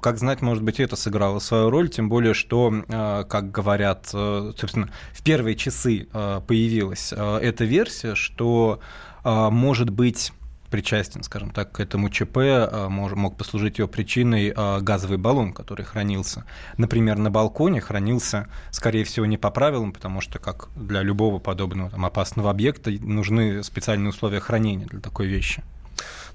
как 0.01 0.19
знать, 0.19 0.43
может 0.43 0.63
быть, 0.63 0.81
это 0.81 0.97
сыграло 0.97 1.39
свою 1.39 1.71
роль, 1.71 1.89
тем 1.89 2.09
более, 2.09 2.35
что, 2.35 2.85
как 3.29 3.51
говорят, 3.51 4.07
собственно, 4.09 4.89
в 5.13 5.23
первые 5.23 5.57
часы 5.57 6.09
появилась 6.47 7.13
эта 7.13 7.65
версия, 7.65 8.15
что, 8.15 8.81
может 9.25 9.91
быть, 9.91 10.33
причастен, 10.71 11.23
скажем 11.23 11.51
так, 11.51 11.73
к 11.73 11.81
этому 11.81 12.11
ЧП, 12.11 12.37
а, 12.37 12.89
мог 12.89 13.37
послужить 13.37 13.79
ее 13.79 13.89
причиной 13.89 14.53
а, 14.55 14.81
газовый 14.81 15.19
баллон, 15.19 15.53
который 15.53 15.85
хранился, 15.85 16.45
например, 16.77 17.19
на 17.19 17.31
балконе, 17.31 17.81
хранился, 17.81 18.49
скорее 18.71 19.05
всего, 19.05 19.27
не 19.27 19.37
по 19.37 19.51
правилам, 19.51 19.93
потому 19.93 20.21
что, 20.21 20.39
как 20.39 20.69
для 20.77 21.03
любого 21.03 21.39
подобного 21.39 21.91
там, 21.91 22.05
опасного 22.05 22.51
объекта, 22.51 22.91
нужны 22.91 23.63
специальные 23.63 24.11
условия 24.11 24.41
хранения 24.41 24.87
для 24.87 25.01
такой 25.01 25.27
вещи. 25.27 25.63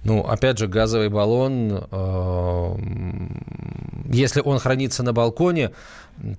Ну, 0.04 0.22
опять 0.22 0.58
же, 0.58 0.68
газовый 0.68 1.10
баллон, 1.10 1.88
э, 1.92 2.76
если 4.12 4.42
он 4.42 4.58
хранится 4.58 5.04
на 5.04 5.14
балконе, 5.14 5.72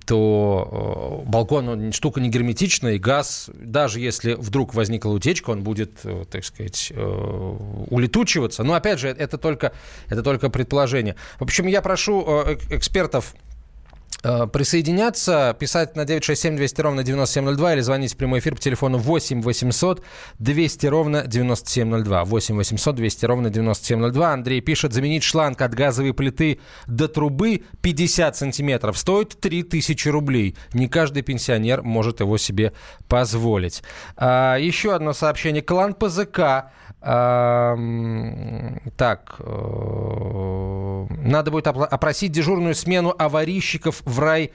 то 0.05 1.23
э, 1.25 1.29
балкон 1.29 1.69
он 1.69 1.91
штука 1.93 2.19
не 2.19 2.29
герметичная, 2.29 2.93
и 2.93 2.99
газ, 2.99 3.49
даже 3.53 4.01
если 4.01 4.33
вдруг 4.33 4.73
возникла 4.73 5.11
утечка, 5.11 5.51
он 5.51 5.63
будет, 5.63 5.91
э, 6.03 6.25
так 6.29 6.43
сказать, 6.43 6.91
улетучиваться. 6.91 8.63
Но 8.63 8.73
опять 8.73 8.99
же, 8.99 9.07
это 9.07 9.37
только, 9.37 9.71
это 10.09 10.23
только 10.23 10.49
предположение. 10.49 11.15
В 11.39 11.43
общем, 11.43 11.67
я 11.67 11.81
прошу 11.81 12.21
экспертов 12.69 13.33
присоединяться, 14.21 15.55
писать 15.59 15.95
на 15.95 16.05
967 16.05 16.55
200 16.55 16.81
ровно 16.81 17.03
9702 17.03 17.73
или 17.73 17.81
звонить 17.81 18.13
в 18.13 18.17
прямой 18.17 18.39
эфир 18.39 18.55
по 18.55 18.61
телефону 18.61 18.97
8 18.97 19.41
800 19.41 20.03
200 20.39 20.87
ровно 20.87 21.27
9702. 21.27 22.23
8 22.23 22.55
800 22.55 22.95
200 22.95 23.25
ровно 23.25 23.49
9702. 23.49 24.33
Андрей 24.33 24.61
пишет, 24.61 24.93
заменить 24.93 25.23
шланг 25.23 25.61
от 25.61 25.73
газовой 25.73 26.13
плиты 26.13 26.59
до 26.87 27.07
трубы 27.07 27.63
50 27.81 28.35
сантиметров 28.37 28.97
стоит 28.97 29.39
3000 29.39 30.07
рублей. 30.09 30.55
Не 30.73 30.87
каждый 30.87 31.23
пенсионер 31.23 31.81
может 31.81 32.19
его 32.19 32.37
себе 32.37 32.73
позволить. 33.07 33.83
А, 34.15 34.57
еще 34.57 34.95
одно 34.95 35.13
сообщение. 35.13 35.61
Клан 35.61 35.93
ПЗК 35.93 36.71
так, 38.95 39.35
э, 39.39 41.05
надо 41.09 41.51
будет 41.51 41.67
опросить 41.67 42.31
дежурную 42.31 42.75
смену 42.75 43.13
аварийщиков 43.17 44.01
в 44.05 44.19
райгазе, 44.19 44.53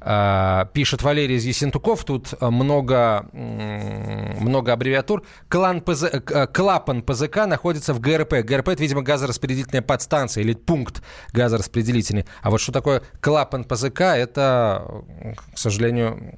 а, 0.00 0.64
пишет 0.72 1.02
Валерий 1.02 1.36
из 1.36 1.44
Есентуков. 1.44 2.04
Тут 2.04 2.40
много, 2.40 3.28
много 3.32 4.72
аббревиатур. 4.72 5.24
Клан 5.48 5.80
ПЗ, 5.80 6.04
э, 6.04 6.46
клапан 6.46 7.02
ПЗК 7.02 7.46
находится 7.46 7.94
в 7.94 8.00
ГРП. 8.00 8.42
ГРП– 8.42 8.68
это, 8.70 8.82
видимо, 8.82 9.02
газораспределительная 9.02 9.82
подстанция 9.82 10.42
или 10.42 10.54
пункт 10.54 11.02
газораспределительный. 11.32 12.24
А 12.42 12.50
вот 12.50 12.60
что 12.60 12.72
такое 12.72 13.02
клапан 13.20 13.64
ПЗК, 13.64 14.00
это, 14.00 15.04
к 15.54 15.58
сожалению, 15.58 16.34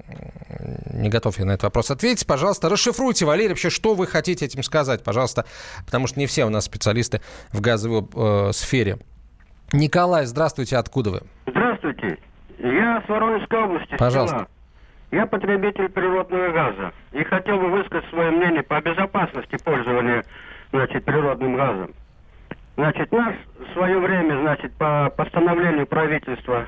не 0.93 1.09
готов 1.09 1.39
я 1.39 1.45
на 1.45 1.53
этот 1.53 1.65
вопрос 1.65 1.91
ответить. 1.91 2.27
Пожалуйста, 2.27 2.69
расшифруйте, 2.69 3.25
Валерий, 3.25 3.51
вообще, 3.51 3.71
что 3.71 3.95
вы 3.95 4.07
хотите 4.07 4.45
этим 4.45 4.63
сказать, 4.63 5.03
пожалуйста, 5.05 5.45
потому 5.87 6.07
что 6.07 6.19
не 6.19 6.27
все 6.27 6.45
у 6.45 6.51
нас 6.51 6.65
специалисты 6.65 7.21
в 7.53 7.61
газовой 7.61 8.05
э, 8.15 8.53
сфере. 8.53 8.99
Николай, 9.73 10.27
здравствуйте, 10.27 10.77
откуда 10.77 11.11
вы? 11.11 11.23
Здравствуйте. 11.47 12.19
Я 12.59 13.03
с 13.05 13.09
Воронежской 13.09 13.63
области. 13.63 13.97
Пожалуйста. 13.97 14.37
Села. 14.37 14.49
Я 15.11 15.27
потребитель 15.27 15.89
природного 15.89 16.51
газа 16.51 16.93
и 17.13 17.23
хотел 17.23 17.59
бы 17.59 17.69
высказать 17.69 18.09
свое 18.11 18.31
мнение 18.31 18.63
по 18.63 18.81
безопасности 18.81 19.57
пользования 19.63 20.25
значит, 20.73 21.05
природным 21.05 21.57
газом. 21.57 21.91
Значит, 22.77 23.13
нас 23.13 23.35
в 23.59 23.73
свое 23.75 23.99
время, 23.99 24.41
значит, 24.41 24.73
по 24.77 25.13
постановлению 25.17 25.87
правительства 25.87 26.67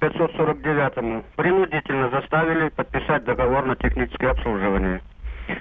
549-му 0.00 1.24
принудительно 1.36 2.08
заставили 2.08 2.70
подписать 2.70 3.24
договор 3.24 3.66
на 3.66 3.76
техническое 3.76 4.30
обслуживание. 4.30 5.02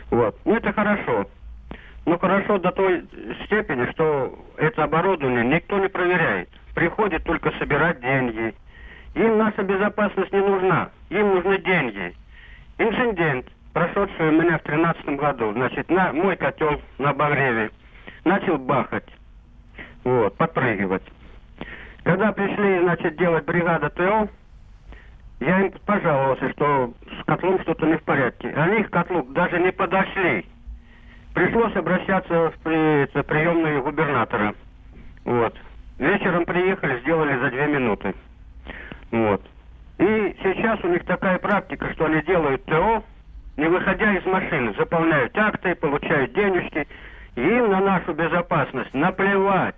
Вот. 0.09 0.37
Ну, 0.45 0.55
это 0.55 0.71
хорошо. 0.71 1.27
Ну 2.05 2.17
хорошо 2.17 2.57
до 2.57 2.71
той 2.71 3.03
степени, 3.45 3.91
что 3.91 4.33
это 4.55 4.85
оборудование 4.85 5.43
никто 5.43 5.77
не 5.77 5.89
проверяет. 5.89 6.47
Приходит 6.73 7.25
только 7.25 7.51
собирать 7.59 7.99
деньги. 7.99 8.55
Им 9.15 9.37
наша 9.37 9.63
безопасность 9.63 10.31
не 10.31 10.39
нужна. 10.39 10.89
Им 11.09 11.35
нужны 11.35 11.57
деньги. 11.59 12.13
Инцидент, 12.77 13.47
прошедший 13.73 14.29
у 14.29 14.31
меня 14.31 14.57
в 14.57 14.63
тринадцатом 14.63 15.17
году, 15.17 15.51
значит, 15.53 15.89
на 15.89 16.13
мой 16.13 16.35
котел 16.35 16.81
на 16.99 17.13
Багреве, 17.13 17.71
начал 18.25 18.57
бахать. 18.57 19.07
Вот, 20.03 20.35
подпрыгивать. 20.37 21.03
Когда 22.03 22.31
пришли, 22.31 22.79
значит, 22.81 23.17
делать 23.17 23.45
бригада 23.45 23.89
ТО, 23.89 24.29
я 25.39 25.61
им 25.61 25.71
пожаловался, 25.85 26.49
что 26.51 26.93
с 27.19 27.25
котлом 27.25 27.59
что-то 27.61 27.85
не 27.85 27.97
в 27.97 28.03
порядке. 28.03 28.49
Они 28.55 28.83
к 28.83 28.89
котлу 28.89 29.23
даже 29.23 29.59
не 29.59 29.71
подошли 29.71 30.45
пришлось 31.37 31.75
обращаться 31.75 32.49
в 32.49 32.53
при, 32.63 33.05
приемную 33.21 33.83
губернатора. 33.83 34.55
Вот. 35.23 35.55
Вечером 35.99 36.45
приехали, 36.45 36.99
сделали 37.01 37.37
за 37.37 37.51
две 37.51 37.67
минуты. 37.67 38.15
Вот. 39.11 39.41
И 39.99 40.35
сейчас 40.43 40.79
у 40.83 40.87
них 40.89 41.05
такая 41.05 41.39
практика, 41.39 41.91
что 41.93 42.05
они 42.05 42.21
делают 42.21 42.63
ТО, 42.65 43.03
не 43.57 43.67
выходя 43.67 44.15
из 44.15 44.25
машины, 44.25 44.73
заполняют 44.77 45.35
акты, 45.35 45.73
получают 45.75 46.33
денежки. 46.33 46.87
Им 47.35 47.69
на 47.69 47.79
нашу 47.79 48.13
безопасность 48.13 48.93
наплевать. 48.93 49.75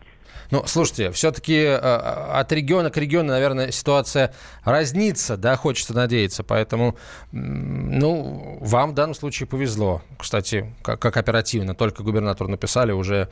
Ну, 0.51 0.63
слушайте, 0.65 1.11
все-таки 1.11 1.55
э, 1.55 1.75
от 1.75 2.51
региона 2.51 2.89
к 2.89 2.97
региону, 2.97 3.29
наверное, 3.29 3.71
ситуация 3.71 4.33
разнится, 4.63 5.37
да, 5.37 5.55
хочется 5.55 5.93
надеяться. 5.93 6.43
Поэтому, 6.43 6.97
ну, 7.31 8.57
вам 8.61 8.91
в 8.91 8.93
данном 8.93 9.13
случае 9.13 9.47
повезло. 9.47 10.01
Кстати, 10.17 10.73
как, 10.81 10.99
как 10.99 11.17
оперативно. 11.17 11.75
Только 11.75 12.03
губернатору 12.03 12.49
написали, 12.49 12.91
уже 12.91 13.29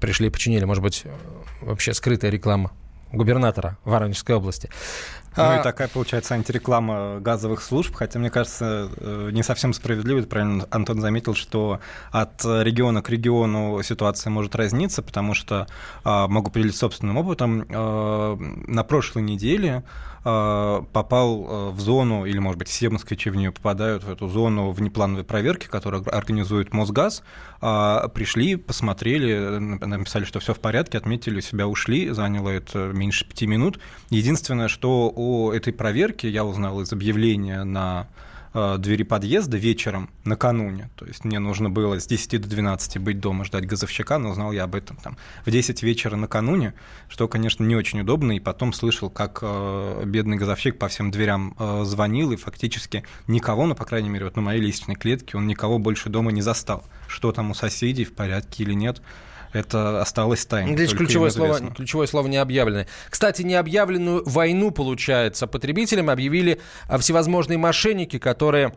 пришли 0.00 0.28
и 0.28 0.30
починили. 0.30 0.64
Может 0.64 0.82
быть, 0.82 1.04
вообще 1.60 1.92
скрытая 1.92 2.30
реклама 2.30 2.72
губернатора 3.12 3.78
Воронежской 3.84 4.34
области. 4.34 4.70
Ну 5.36 5.42
и 5.42 5.56
а, 5.56 5.62
такая 5.62 5.88
получается 5.88 6.34
антиреклама 6.34 7.20
газовых 7.20 7.60
служб, 7.62 7.94
хотя 7.94 8.18
мне 8.18 8.30
кажется 8.30 8.88
э, 8.96 9.30
не 9.32 9.42
совсем 9.42 9.74
справедливо, 9.74 10.22
правильно 10.22 10.66
Антон 10.70 11.02
заметил, 11.02 11.34
что 11.34 11.80
от 12.10 12.42
региона 12.42 13.02
к 13.02 13.10
региону 13.10 13.82
ситуация 13.82 14.30
может 14.30 14.54
разниться, 14.54 15.02
потому 15.02 15.34
что 15.34 15.66
а, 16.04 16.26
могу 16.26 16.50
поделиться 16.50 16.80
собственным 16.80 17.18
опытом. 17.18 17.66
А, 17.68 18.36
на 18.36 18.82
прошлой 18.82 19.22
неделе 19.24 19.84
Э, 20.15 20.15
попал 20.26 21.46
э, 21.48 21.70
в 21.70 21.78
зону, 21.78 22.26
или, 22.26 22.38
может 22.38 22.58
быть, 22.58 22.66
все 22.68 22.90
москвичи 22.90 23.30
в 23.30 23.36
нее 23.36 23.52
попадают, 23.52 24.02
в 24.02 24.10
эту 24.10 24.26
зону 24.26 24.72
внеплановой 24.72 25.22
проверки, 25.22 25.66
которую 25.66 26.04
организует 26.12 26.72
Мосгаз, 26.72 27.22
а, 27.60 28.08
пришли, 28.08 28.56
посмотрели, 28.56 29.58
написали, 29.58 30.24
что 30.24 30.40
все 30.40 30.52
в 30.52 30.58
порядке, 30.58 30.98
отметили 30.98 31.40
себя, 31.40 31.68
ушли, 31.68 32.10
заняло 32.10 32.48
это 32.48 32.90
меньше 32.92 33.24
пяти 33.24 33.46
минут. 33.46 33.78
Единственное, 34.10 34.66
что 34.66 35.12
о 35.14 35.52
этой 35.52 35.72
проверке 35.72 36.28
я 36.28 36.44
узнал 36.44 36.80
из 36.80 36.92
объявления 36.92 37.62
на 37.62 38.08
Э, 38.08 38.35
двери 38.78 39.02
подъезда 39.02 39.56
вечером 39.56 40.10
накануне. 40.24 40.90
То 40.96 41.04
есть 41.06 41.24
мне 41.24 41.38
нужно 41.38 41.68
было 41.68 42.00
с 42.00 42.06
10 42.06 42.40
до 42.40 42.48
12 42.48 42.98
быть 42.98 43.20
дома, 43.20 43.44
ждать 43.44 43.66
газовщика, 43.66 44.18
но 44.18 44.30
узнал 44.30 44.52
я 44.52 44.64
об 44.64 44.74
этом 44.74 44.96
там 44.96 45.16
в 45.44 45.50
10 45.50 45.82
вечера 45.82 46.16
накануне, 46.16 46.74
что, 47.08 47.28
конечно, 47.28 47.64
не 47.64 47.76
очень 47.76 48.00
удобно. 48.00 48.32
И 48.32 48.40
потом 48.40 48.72
слышал, 48.72 49.10
как 49.10 49.40
э, 49.42 50.02
бедный 50.06 50.36
газовщик 50.36 50.78
по 50.78 50.88
всем 50.88 51.10
дверям 51.10 51.54
э, 51.58 51.82
звонил, 51.84 52.32
и 52.32 52.36
фактически 52.36 53.04
никого, 53.26 53.66
ну, 53.66 53.74
по 53.74 53.84
крайней 53.84 54.08
мере, 54.08 54.24
вот 54.24 54.36
на 54.36 54.42
моей 54.42 54.60
лестничной 54.60 54.94
клетке, 54.94 55.36
он 55.36 55.46
никого 55.46 55.78
больше 55.78 56.08
дома 56.08 56.32
не 56.32 56.42
застал. 56.42 56.84
Что 57.08 57.32
там 57.32 57.50
у 57.50 57.54
соседей, 57.54 58.04
в 58.04 58.14
порядке 58.14 58.62
или 58.62 58.72
нет– 58.72 59.02
это 59.56 60.00
осталось 60.00 60.44
тайной. 60.46 60.74
Здесь 60.74 60.92
ключевое 60.92 61.30
слово, 61.30 61.60
ключевое 61.74 62.06
слово 62.06 62.28
не 62.28 62.36
объявленное. 62.36 62.86
Кстати, 63.10 63.42
необъявленную 63.42 64.22
войну, 64.26 64.70
получается, 64.70 65.46
потребителям 65.46 66.10
объявили 66.10 66.60
а, 66.88 66.98
всевозможные 66.98 67.58
мошенники, 67.58 68.18
которые 68.18 68.74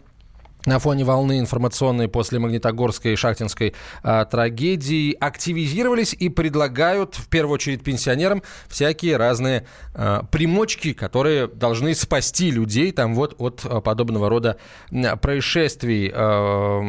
на 0.66 0.80
фоне 0.80 1.04
волны 1.04 1.39
информационной 1.39 2.08
после 2.08 2.39
Магнитогорской 2.39 3.13
и 3.13 3.16
Шахтинской 3.16 3.74
а, 4.04 4.25
трагедии 4.25 5.16
активизировались 5.20 6.13
и 6.13 6.30
предлагают, 6.30 7.16
в 7.16 7.28
первую 7.30 7.56
очередь, 7.56 7.84
пенсионерам 7.84 8.44
всякие 8.68 9.18
разные 9.18 9.66
а, 9.94 10.24
примочки, 10.24 10.94
которые 10.94 11.48
должны 11.48 11.96
спасти 11.96 12.51
людей 12.51 12.92
там 12.92 13.16
вот 13.16 13.36
от 13.38 13.62
а, 13.63 13.82
подобного 13.82 14.30
рода 14.30 14.58
происшествий. 15.22 16.12
А, 16.13 16.82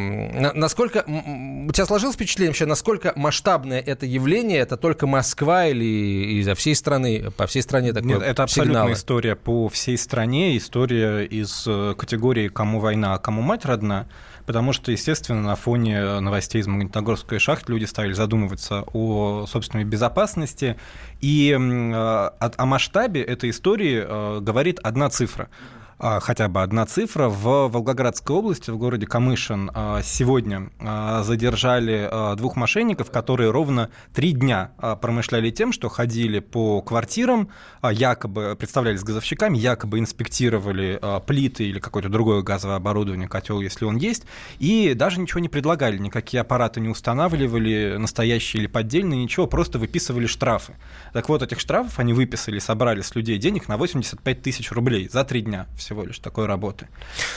насколько 0.55 1.05
у 1.07 1.73
тебя 1.73 1.87
сложилось 1.87 2.17
впечатление 2.17 2.51
вообще, 2.51 2.67
насколько 2.67 3.13
масштабное 3.17 3.81
это 3.81 4.07
явление? 4.07 4.59
Это 4.59 4.77
только 4.77 5.07
Москва 5.07 5.67
или 5.67 6.41
изо 6.41 6.55
всей 6.55 6.75
страны, 6.75 7.31
по 7.37 7.47
всей 7.47 7.63
стране 7.63 7.93
такое 7.93 8.15
Нет, 8.15 8.23
это 8.23 8.43
абсолютно 8.43 8.75
сигналы? 8.75 8.93
история 8.93 9.37
по 9.37 9.69
всей 9.69 9.97
стране, 9.97 10.57
история 10.57 11.25
из 11.25 11.65
э, 11.67 11.95
категории 11.97 12.49
«кому 12.49 12.81
война, 12.81 13.15
а 13.15 13.19
кому 13.19 13.43
мать», 13.43 13.60
мать 13.61 13.65
родна, 13.67 14.07
потому 14.47 14.73
что, 14.73 14.91
естественно, 14.93 15.43
на 15.43 15.57
фоне 15.57 16.21
новостей 16.21 16.61
из 16.61 16.67
Магнитогорской 16.67 17.39
шахты 17.39 17.73
люди 17.73 17.85
стали 17.85 18.13
задумываться 18.13 18.85
о 18.93 19.47
собственной 19.47 19.85
безопасности, 19.85 20.77
и 21.21 21.55
о, 21.55 22.29
о 22.39 22.67
масштабе 22.67 23.23
этой 23.23 23.51
истории 23.51 24.03
э, 24.03 24.41
говорит 24.41 24.81
одна 24.83 25.11
цифра– 25.11 25.49
а, 25.59 25.80
хотя 26.01 26.49
бы 26.49 26.63
одна 26.63 26.87
цифра. 26.87 27.29
В 27.29 27.69
Волгоградской 27.69 28.35
области, 28.35 28.71
в 28.71 28.79
городе 28.79 29.07
Камышин, 29.07 29.71
а, 29.75 30.03
сегодня 30.03 30.71
а, 30.81 31.23
задержали 31.23 32.11
двух 32.37 32.57
мошенников, 32.57 33.11
которые 33.11 33.51
ровно 33.51 33.91
три 34.15 34.33
дня 34.33 34.73
промышляли 35.01 35.51
тем, 35.51 35.73
что 35.73 35.89
ходили 35.89 36.41
по 36.41 36.81
квартирам, 36.83 37.51
якобы 37.83 38.57
представлялись 38.59 39.03
газовщиками, 39.03 39.59
якобы 39.59 39.99
инспектировали 39.99 41.01
плиты 41.27 41.65
или 41.65 41.79
какое-то 41.79 42.09
другое 42.09 42.43
газовое 42.43 42.77
оборудование, 42.77 43.29
котел, 43.29 43.61
если 43.61 43.85
он 43.85 43.97
есть, 43.97 44.25
и 44.59 44.95
даже 44.95 45.21
ничего 45.21 45.41
не 45.41 45.49
предлагали, 45.49 45.99
никакие 45.99 46.41
аппараты 46.41 46.81
не 46.81 46.89
устанавливали, 46.89 47.97
настоящие 47.99 48.63
или 48.63 48.67
поддельные, 48.67 49.23
ничего, 49.23 49.47
просто 49.47 49.79
выписывали 49.79 50.27
штрафы. 50.27 50.75
Так 51.13 51.29
вот, 51.29 51.43
этих 51.43 51.61
штрафов 51.61 51.99
они 51.99 52.13
выписали, 52.13 52.59
собрали 52.59 53.03
с 53.03 53.15
людей 53.15 53.39
денег 53.39 53.69
на 53.69 53.77
85 53.77 54.43
тысяч 54.43 54.73
рублей 54.73 55.09
за 55.09 55.25
три 55.25 55.43
дня 55.43 55.67
всего 55.91 56.05
лишь 56.05 56.21
такой 56.21 56.47
работы. 56.47 56.87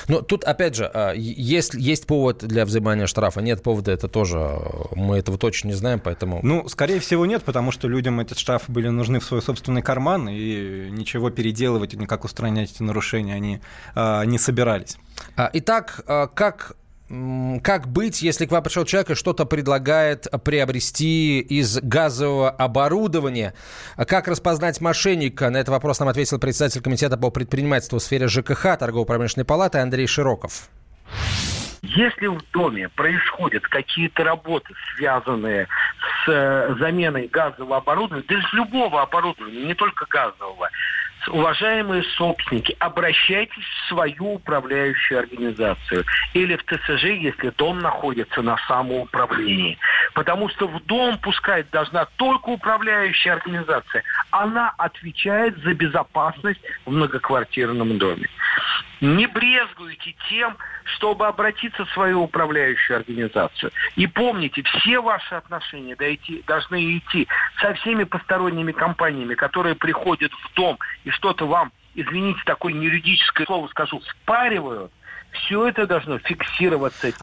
Но 0.08 0.22
тут, 0.22 0.44
опять 0.44 0.76
же, 0.76 0.86
а, 0.94 1.14
есть, 1.14 1.74
есть 1.74 2.06
повод 2.06 2.46
для 2.46 2.66
взимания 2.66 3.08
штрафа, 3.08 3.40
нет 3.40 3.64
повода, 3.64 3.92
это 3.92 4.08
тоже, 4.08 4.38
а, 4.38 4.90
мы 4.96 5.18
этого 5.18 5.40
точно 5.40 5.70
не 5.70 5.74
знаем, 5.74 6.00
поэтому... 6.00 6.40
Ну, 6.44 6.70
скорее 6.70 7.00
всего, 7.00 7.26
нет, 7.26 7.44
потому 7.44 7.72
что 7.72 7.88
людям 7.88 8.20
эти 8.20 8.38
штрафы 8.38 8.72
были 8.72 8.90
нужны 8.90 9.20
в 9.20 9.24
свой 9.24 9.42
собственный 9.42 9.82
карман, 9.82 10.30
и 10.30 10.90
ничего 10.92 11.32
переделывать 11.32 11.96
никак 11.96 12.26
устранять 12.26 12.72
эти 12.76 12.84
нарушения 12.84 13.34
они 13.34 13.60
а, 13.96 14.24
не 14.24 14.38
собирались. 14.38 14.98
Итак, 15.36 16.04
как 16.36 16.76
как 17.64 17.88
быть, 17.88 18.22
если 18.22 18.46
к 18.46 18.52
вам 18.52 18.64
пришел 18.64 18.86
человек 18.86 19.12
и 19.12 19.16
что-то 19.16 19.46
предлагает 19.46 20.28
приобрести 20.44 21.40
из 21.40 21.80
газового 21.80 22.50
оборудования? 22.50 23.54
Как 24.08 24.28
распознать 24.28 24.82
мошенника? 24.82 25.50
На 25.50 25.58
этот 25.58 25.70
вопрос 25.70 26.00
нам 26.00 26.10
ответил 26.10 26.40
председатель 26.40 26.82
комитета 26.82 27.18
по 27.18 27.30
предпринимательству 27.30 28.00
в 28.00 28.04
сфере 28.04 28.28
ЖКХ 28.28 28.78
торгово-промышленной 28.80 29.46
палаты 29.46 29.78
Андрей 29.80 30.08
Широков. 30.08 30.70
Если 31.84 32.28
в 32.28 32.42
доме 32.54 32.88
происходят 32.90 33.64
какие-то 33.64 34.24
работы, 34.24 34.74
связанные 34.96 35.68
с 36.26 36.30
э, 36.30 36.76
заменой 36.80 37.28
газового 37.28 37.78
оборудования, 37.78 38.26
даже 38.28 38.48
любого 38.54 39.02
оборудования, 39.02 39.66
не 39.66 39.74
только 39.74 40.06
газового, 40.10 40.70
уважаемые 41.28 42.04
собственники, 42.18 42.76
обращайтесь 42.80 43.64
в 43.64 43.88
свою 43.90 44.34
управляющую 44.34 45.20
организацию 45.20 46.06
или 46.34 46.56
в 46.56 46.64
ТСЖ, 46.64 47.04
если 47.04 47.50
дом 47.52 47.80
находится 47.80 48.42
на 48.42 48.58
самоуправлении. 48.68 49.78
Потому 50.14 50.50
что 50.50 50.68
в 50.68 50.84
дом 50.86 51.18
пускать 51.18 51.70
должна 51.72 52.06
только 52.18 52.50
управляющая 52.50 53.34
организация. 53.34 54.04
Она 54.32 54.74
отвечает 54.78 55.58
за 55.60 55.74
безопасность 55.74 56.62
в 56.86 56.92
многоквартирном 56.92 57.98
доме. 57.98 58.28
Не 59.02 59.28
брезгуйте 59.28 60.16
тем, 60.30 60.56
чтобы 60.96 61.28
обратиться 61.28 61.86
в 61.86 61.90
свою 61.92 62.24
управляющую 62.24 62.98
организацию. 62.98 63.72
И 63.96 64.08
помните, 64.08 64.64
все 64.64 65.02
ваши 65.02 65.36
отношения 65.36 65.96
должны 66.48 66.98
идти 66.98 67.28
со 67.64 67.74
всеми 67.76 68.04
посторонними 68.04 68.74
компаниями, 68.74 69.36
которые 69.36 69.76
приходят 69.76 70.32
в 70.32 70.54
дом 70.56 70.78
и 71.06 71.10
что-то 71.12 71.48
вам, 71.48 71.72
извините, 71.96 72.40
такое 72.46 72.74
юридическое 72.74 73.48
слово 73.48 73.68
скажу, 73.70 74.02
спаривают. 74.02 74.92
Все 75.32 75.68
это 75.70 75.88
должно 75.88 76.20
фиксироваться. 76.20 77.14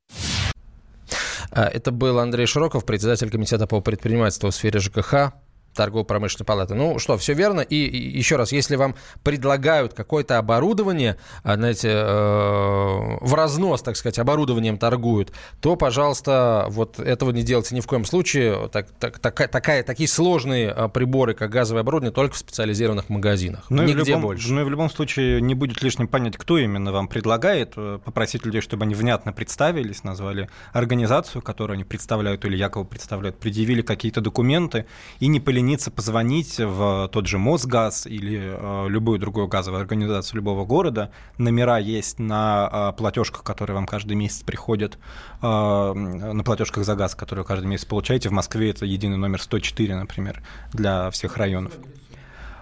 А, 1.53 1.67
это 1.67 1.93
был 1.93 2.19
Андрей 2.19 2.47
Широков, 2.47 2.87
председатель 2.87 3.31
комитета 3.31 3.67
по 3.67 3.81
предпринимательству 3.81 4.51
в 4.51 4.55
сфере 4.55 4.81
ЖКХ 4.81 5.33
торгово-промышленной 5.75 6.47
палаты. 6.47 6.75
Ну 6.75 6.99
что, 6.99 7.17
все 7.17 7.35
верно. 7.35 7.61
И, 7.61 7.77
и 7.77 8.19
еще 8.19 8.37
раз, 8.37 8.53
если 8.53 8.77
вам 8.77 8.95
предлагают 9.23 9.95
какое-то 9.95 10.39
оборудование, 10.39 11.17
а, 11.43 11.55
знаете, 11.55 11.89
э, 11.89 13.19
в 13.21 13.35
разнос, 13.35 13.83
так 13.83 13.97
сказать, 13.97 14.19
оборудованием 14.19 14.79
торгуют, 14.79 15.33
то, 15.61 15.77
пожалуйста, 15.77 16.67
вот 16.69 16.99
этого 16.99 17.31
не 17.31 17.43
делайте 17.43 17.75
ни 17.75 17.81
в 17.81 17.87
коем 17.87 18.05
случае. 18.05 18.69
Так, 18.69 18.89
так, 18.99 19.19
такая, 19.19 19.49
такая, 19.49 19.83
такие 19.83 20.09
сложные 20.09 20.71
а, 20.71 20.89
приборы, 20.89 21.35
как 21.35 21.51
газовое 21.51 21.83
оборудование, 21.83 22.13
только 22.13 22.35
в 22.35 22.39
специализированных 22.39 23.09
магазинах. 23.09 23.67
Ну 23.69 23.83
Нигде 23.83 24.01
и 24.01 24.05
в 24.05 24.09
любом, 24.09 24.23
больше. 24.23 24.53
Ну 24.53 24.61
и 24.61 24.65
в 24.65 24.71
любом 24.71 24.91
случае 24.91 25.41
не 25.41 25.55
будет 25.55 25.83
лишним 25.83 26.09
понять, 26.09 26.37
кто 26.37 26.59
именно 26.59 26.93
вам 26.93 27.09
предлагает. 27.09 27.75
Э, 27.77 27.99
попросить 28.05 28.45
людей, 28.45 28.61
чтобы 28.61 28.85
они 28.85 28.95
внятно 28.95 29.33
представились, 29.33 30.05
назвали 30.05 30.49
организацию, 30.73 31.43
которую 31.43 31.75
они 31.75 31.85
представляют 31.85 32.45
или 32.45 32.57
якобы 32.57 32.89
представляют, 32.89 33.39
предъявили 33.39 33.83
какие-то 33.83 34.21
документы 34.21 34.87
и 35.21 35.29
не 35.29 35.41
полемизировали 35.41 35.60
полениться 35.61 35.91
позвонить 35.91 36.59
в 36.59 37.11
тот 37.13 37.27
же 37.27 37.37
Мосгаз 37.37 38.07
или 38.07 38.41
э, 38.41 38.89
любую 38.89 39.19
другую 39.19 39.47
газовую 39.47 39.83
организацию 39.83 40.37
любого 40.37 40.65
города. 40.65 41.11
Номера 41.37 41.77
есть 41.77 42.19
на 42.19 42.93
э, 42.95 42.97
платежках, 42.97 43.43
которые 43.43 43.75
вам 43.75 43.87
каждый 43.87 44.17
месяц 44.17 44.43
приходят, 44.43 44.99
на 45.43 46.43
платежках 46.45 46.85
за 46.85 46.95
газ, 46.97 47.15
которые 47.15 47.45
каждый 47.45 47.67
месяц 47.67 47.85
получаете. 47.85 48.31
В 48.31 48.33
Москве 48.33 48.71
это 48.71 48.87
единый 48.87 49.19
номер 49.19 49.43
104, 49.43 49.97
например, 49.97 50.43
для 50.73 51.11
всех 51.11 51.37
районов. 51.37 51.73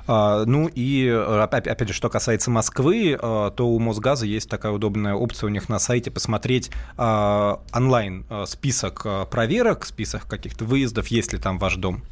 А, 0.08 0.44
ну 0.44 0.68
и 0.74 1.08
опять 1.08 1.88
же, 1.88 1.94
что 1.94 2.08
касается 2.08 2.50
Москвы, 2.50 3.16
то 3.20 3.54
у 3.60 3.78
Мосгаза 3.78 4.26
есть 4.26 4.50
такая 4.50 4.72
удобная 4.72 5.14
опция 5.14 5.46
у 5.46 5.50
них 5.50 5.68
на 5.68 5.78
сайте 5.78 6.10
посмотреть 6.10 6.70
онлайн 6.96 8.24
список 8.46 9.06
проверок, 9.30 9.84
список 9.84 10.26
каких-то 10.26 10.64
выездов, 10.64 11.08
есть 11.08 11.32
ли 11.32 11.38
там 11.38 11.58
ваш 11.58 11.76
дом. 11.76 12.02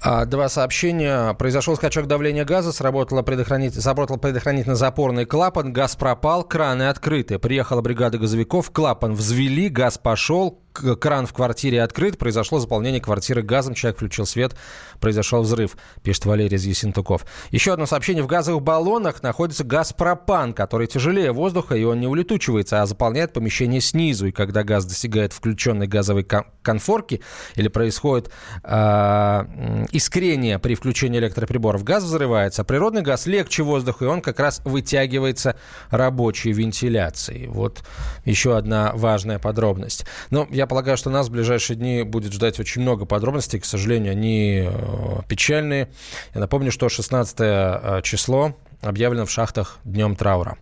А, 0.00 0.24
два 0.24 0.48
сообщения. 0.48 1.34
Произошел 1.34 1.76
скачок 1.76 2.06
давления 2.06 2.44
газа, 2.44 2.72
сработала 2.72 3.22
предохранитель, 3.22 3.80
сработал 3.80 4.16
предохранительно-запорный 4.18 5.26
клапан, 5.26 5.72
газ 5.72 5.96
пропал, 5.96 6.44
краны 6.44 6.88
открыты. 6.88 7.38
Приехала 7.38 7.80
бригада 7.80 8.18
газовиков, 8.18 8.70
клапан 8.70 9.14
взвели, 9.14 9.68
газ 9.68 9.98
пошел, 9.98 10.61
кран 10.72 11.26
в 11.26 11.32
квартире 11.32 11.82
открыт, 11.82 12.18
произошло 12.18 12.58
заполнение 12.58 13.00
квартиры 13.00 13.42
газом, 13.42 13.74
человек 13.74 13.96
включил 13.96 14.26
свет, 14.26 14.54
произошел 15.00 15.42
взрыв, 15.42 15.76
пишет 16.02 16.26
Валерий 16.26 16.56
из 16.56 16.64
Есентуков. 16.64 17.24
Еще 17.50 17.72
одно 17.72 17.86
сообщение. 17.86 18.22
В 18.22 18.26
газовых 18.26 18.62
баллонах 18.62 19.22
находится 19.22 19.64
газ 19.64 19.92
пропан, 19.92 20.52
который 20.52 20.86
тяжелее 20.86 21.32
воздуха, 21.32 21.74
и 21.74 21.84
он 21.84 22.00
не 22.00 22.06
улетучивается, 22.06 22.82
а 22.82 22.86
заполняет 22.86 23.32
помещение 23.32 23.80
снизу. 23.80 24.26
И 24.26 24.32
когда 24.32 24.62
газ 24.62 24.84
достигает 24.84 25.32
включенной 25.32 25.86
газовой 25.86 26.26
конфорки 26.62 27.20
или 27.56 27.68
происходит 27.68 28.30
э, 28.62 29.44
искрение 29.92 30.58
при 30.58 30.74
включении 30.74 31.18
электроприборов, 31.18 31.84
газ 31.84 32.04
взрывается. 32.04 32.64
Природный 32.64 33.02
газ 33.02 33.26
легче 33.26 33.62
воздуха, 33.62 34.04
и 34.04 34.08
он 34.08 34.20
как 34.20 34.40
раз 34.40 34.60
вытягивается 34.64 35.56
рабочей 35.90 36.52
вентиляцией. 36.52 37.48
Вот 37.48 37.82
еще 38.24 38.56
одна 38.56 38.92
важная 38.94 39.38
подробность. 39.38 40.04
Но 40.30 40.46
я 40.50 40.61
полагаю, 40.66 40.96
что 40.96 41.10
нас 41.10 41.28
в 41.28 41.30
ближайшие 41.30 41.76
дни 41.76 42.02
будет 42.02 42.32
ждать 42.32 42.58
очень 42.60 42.82
много 42.82 43.04
подробностей. 43.04 43.60
К 43.60 43.64
сожалению, 43.64 44.12
они 44.12 44.64
э, 44.66 45.20
печальные. 45.28 45.88
Я 46.34 46.40
напомню, 46.40 46.72
что 46.72 46.88
16 46.88 47.36
э, 47.38 48.00
число 48.02 48.54
объявлено 48.80 49.26
в 49.26 49.30
шахтах 49.30 49.78
днем 49.84 50.16
траура. 50.16 50.58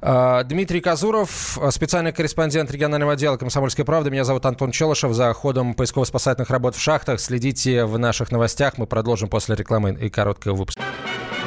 Э, 0.00 0.42
Дмитрий 0.44 0.80
Казуров, 0.80 1.58
специальный 1.70 2.12
корреспондент 2.12 2.70
регионального 2.70 3.12
отдела 3.12 3.36
«Комсомольской 3.36 3.84
правды». 3.84 4.10
Меня 4.10 4.24
зовут 4.24 4.44
Антон 4.46 4.72
Челышев. 4.72 5.12
За 5.12 5.32
ходом 5.32 5.74
поисково-спасательных 5.74 6.50
работ 6.50 6.74
в 6.74 6.80
шахтах 6.80 7.20
следите 7.20 7.84
в 7.84 7.98
наших 7.98 8.30
новостях. 8.30 8.78
Мы 8.78 8.86
продолжим 8.86 9.28
после 9.28 9.54
рекламы 9.54 9.96
и 10.00 10.10
короткого 10.10 10.54
выпуска. 10.56 10.82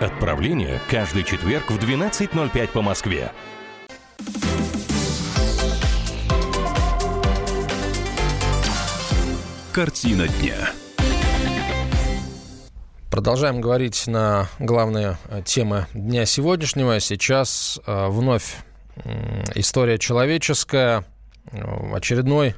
Отправление 0.00 0.80
каждый 0.90 1.22
четверг 1.22 1.70
в 1.70 1.78
12.05 1.78 2.68
по 2.68 2.82
Москве. 2.82 3.30
Картина 9.72 10.26
дня. 10.26 10.70
Продолжаем 13.08 13.60
говорить 13.60 14.08
на 14.08 14.48
главные 14.58 15.16
э, 15.28 15.42
темы 15.44 15.86
дня 15.94 16.26
сегодняшнего. 16.26 16.98
Сейчас 16.98 17.80
э, 17.86 18.08
вновь 18.08 18.56
история 19.54 19.98
человеческая. 19.98 21.04
Э, 21.52 21.94
очередной 21.94 22.56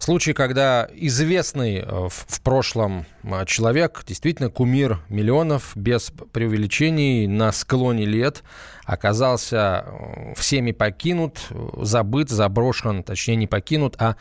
Случай, 0.00 0.32
когда 0.32 0.88
известный 0.94 1.76
э, 1.76 2.08
в 2.08 2.40
прошлом 2.40 3.04
э, 3.22 3.44
человек, 3.44 4.02
действительно 4.06 4.48
кумир 4.48 4.98
миллионов, 5.10 5.72
без 5.74 6.10
преувеличений, 6.32 7.26
на 7.26 7.52
склоне 7.52 8.06
лет 8.06 8.42
оказался 8.86 9.84
э, 9.86 10.34
всеми 10.36 10.72
покинут, 10.72 11.40
забыт, 11.76 12.30
заброшен, 12.30 13.02
точнее 13.02 13.36
не 13.36 13.46
покинут, 13.46 13.96
а 13.98 14.16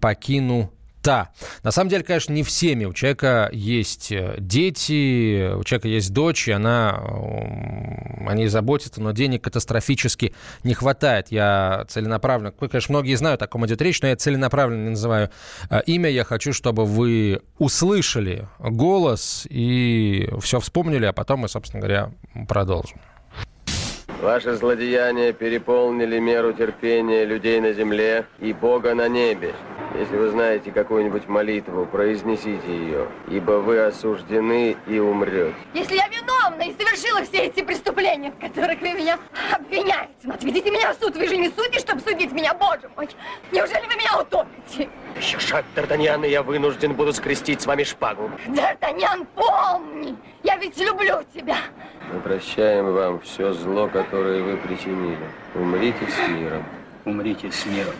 покинут 0.00 0.70
да. 1.06 1.30
На 1.62 1.70
самом 1.70 1.88
деле, 1.88 2.02
конечно, 2.02 2.32
не 2.32 2.42
всеми. 2.42 2.84
У 2.84 2.92
человека 2.92 3.48
есть 3.52 4.10
э, 4.10 4.34
дети, 4.38 5.54
у 5.54 5.62
человека 5.62 5.86
есть 5.86 6.12
дочь, 6.12 6.48
и 6.48 6.52
она 6.52 7.00
о 7.00 8.34
ней 8.34 8.48
заботится, 8.48 9.00
но 9.00 9.12
денег 9.12 9.44
катастрофически 9.44 10.34
не 10.64 10.74
хватает. 10.74 11.28
Я 11.30 11.84
целенаправленно, 11.88 12.50
конечно, 12.50 12.92
многие 12.92 13.14
знают, 13.14 13.40
о 13.40 13.46
ком 13.46 13.64
идет 13.66 13.80
речь, 13.82 14.02
но 14.02 14.08
я 14.08 14.16
целенаправленно 14.16 14.90
называю 14.90 15.30
э, 15.70 15.80
имя. 15.86 16.10
Я 16.10 16.24
хочу, 16.24 16.52
чтобы 16.52 16.84
вы 16.84 17.40
услышали 17.58 18.48
голос 18.58 19.46
и 19.48 20.28
все 20.40 20.58
вспомнили, 20.58 21.06
а 21.06 21.12
потом 21.12 21.40
мы, 21.40 21.48
собственно 21.48 21.80
говоря, 21.80 22.10
продолжим. 22.48 22.98
Ваши 24.22 24.54
злодеяния 24.54 25.32
переполнили 25.32 26.18
меру 26.18 26.54
терпения 26.54 27.26
людей 27.26 27.60
на 27.60 27.74
земле 27.74 28.24
и 28.38 28.54
Бога 28.54 28.94
на 28.94 29.08
небе. 29.08 29.54
Если 29.98 30.16
вы 30.16 30.30
знаете 30.30 30.72
какую-нибудь 30.72 31.28
молитву, 31.28 31.86
произнесите 31.86 32.66
ее, 32.66 33.08
ибо 33.28 33.52
вы 33.52 33.78
осуждены 33.78 34.76
и 34.86 34.98
умрете. 34.98 35.54
Если 35.74 35.96
я 35.96 36.08
виновна 36.08 36.62
и 36.62 36.74
совершила 36.76 37.22
все 37.24 37.46
эти 37.46 37.62
преступления, 37.62 38.32
в 38.32 38.38
которых 38.38 38.80
вы 38.80 38.94
меня 38.94 39.18
обвиняете, 39.52 40.12
ну 40.24 40.34
отведите 40.34 40.70
меня 40.70 40.92
в 40.92 40.96
суд, 40.98 41.14
вы 41.14 41.28
же 41.28 41.36
не 41.36 41.50
судите, 41.50 41.78
чтобы 41.78 42.00
судить 42.00 42.32
меня, 42.32 42.54
боже 42.54 42.90
мой. 42.96 43.08
Неужели 43.52 43.86
вы 43.86 43.96
меня 43.96 44.18
утопите? 44.18 44.88
Еще 45.16 45.38
шаг, 45.38 45.64
Д'Артаньян, 45.74 46.26
и 46.26 46.30
я 46.30 46.42
вынужден 46.42 46.94
буду 46.94 47.12
скрестить 47.12 47.62
с 47.62 47.66
вами 47.66 47.84
шпагу. 47.84 48.30
Д'Артаньян, 48.48 49.26
помни, 49.34 50.16
я 50.42 50.56
ведь 50.56 50.78
люблю 50.78 51.22
тебя. 51.34 51.56
Мы 52.12 52.20
прощаем 52.20 52.92
вам 52.92 53.20
все 53.20 53.52
зло, 53.52 53.88
которое 53.88 54.05
вы 54.12 54.56
причинили. 54.56 55.18
Умрите 55.54 56.06
с 56.06 56.28
миром. 56.28 56.64
Умрите 57.04 57.50
с 57.50 57.66
миром. 57.66 57.94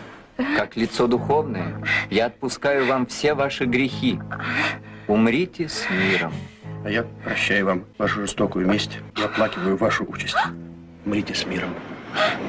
Как 0.55 0.75
лицо 0.75 1.07
духовное, 1.07 1.81
я 2.09 2.27
отпускаю 2.27 2.85
вам 2.85 3.07
все 3.07 3.33
ваши 3.33 3.65
грехи. 3.65 4.19
Умрите 5.07 5.67
с 5.67 5.89
миром. 5.89 6.33
А 6.85 6.89
я 6.89 7.03
прощаю 7.23 7.65
вам 7.65 7.85
вашу 7.97 8.21
жестокую 8.21 8.67
месть 8.67 8.99
и 9.17 9.21
оплакиваю 9.21 9.77
вашу 9.77 10.05
участь. 10.05 10.37
Умрите 11.05 11.33
с 11.33 11.45
миром. 11.45 11.73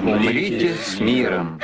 Умрите, 0.03 0.29
Умрите 0.29 0.75
с 0.75 1.01
миром. 1.01 1.61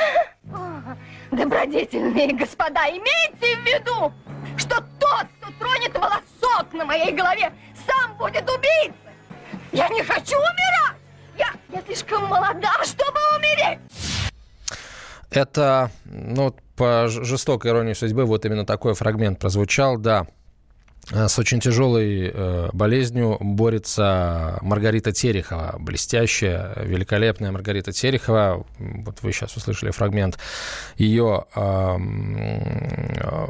Добродетельные 1.31 2.33
господа, 2.33 2.87
имейте 2.89 3.57
в 3.57 3.65
виду, 3.65 4.13
что 4.57 4.75
тот, 4.99 5.27
кто 5.39 5.51
тронет 5.59 5.93
волосок 5.93 6.73
на 6.73 6.85
моей 6.85 7.11
голове, 7.11 7.51
сам 7.85 8.15
будет 8.17 8.49
убийцей. 8.49 8.93
Я 9.71 9.89
не 9.89 10.01
хочу 10.03 10.37
умирать! 10.37 11.04
Я, 11.75 11.81
слишком 11.81 12.23
молода, 12.23 12.71
чтобы 12.83 13.19
умереть! 13.37 13.79
Это, 15.29 15.91
ну, 16.05 16.55
по 16.77 17.09
жестокой 17.09 17.71
иронии 17.71 17.91
судьбы, 17.91 18.23
вот 18.23 18.45
именно 18.45 18.65
такой 18.65 18.93
фрагмент 18.93 19.39
прозвучал, 19.39 19.97
да. 19.97 20.25
Э, 21.11 21.27
с 21.27 21.37
очень 21.37 21.59
тяжелой 21.59 22.31
э, 22.33 22.69
болезнью 22.71 23.37
борется 23.41 24.57
Маргарита 24.61 25.11
Терехова, 25.11 25.75
блестящая, 25.77 26.73
великолепная 26.81 27.51
Маргарита 27.51 27.91
Терехова. 27.91 28.65
Вот 28.79 29.21
вы 29.21 29.33
сейчас 29.33 29.57
услышали 29.57 29.91
фрагмент 29.91 30.39
ее 30.95 31.43
э, 31.55 31.97
э, 33.17 33.47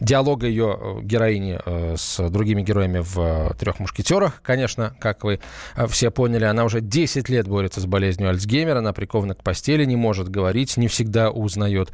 диалога 0.00 0.46
ее 0.46 0.78
э, 0.78 1.00
героини 1.02 1.58
э, 1.64 1.94
с 1.96 2.28
другими 2.28 2.62
героями 2.62 2.98
в 2.98 3.18
э, 3.18 3.54
«Трех 3.58 3.78
мушкетерах». 3.78 4.42
Конечно, 4.42 4.94
как 5.00 5.24
вы 5.24 5.40
все 5.88 6.10
поняли, 6.10 6.44
она 6.44 6.64
уже 6.64 6.80
10 6.80 7.28
лет 7.28 7.48
борется 7.48 7.80
с 7.80 7.86
болезнью 7.86 8.30
Альцгеймера, 8.30 8.78
она 8.78 8.92
прикована 8.92 9.34
к 9.34 9.42
постели, 9.42 9.84
не 9.84 9.96
может 9.96 10.28
говорить, 10.28 10.76
не 10.76 10.88
всегда 10.88 11.30
узнает 11.30 11.92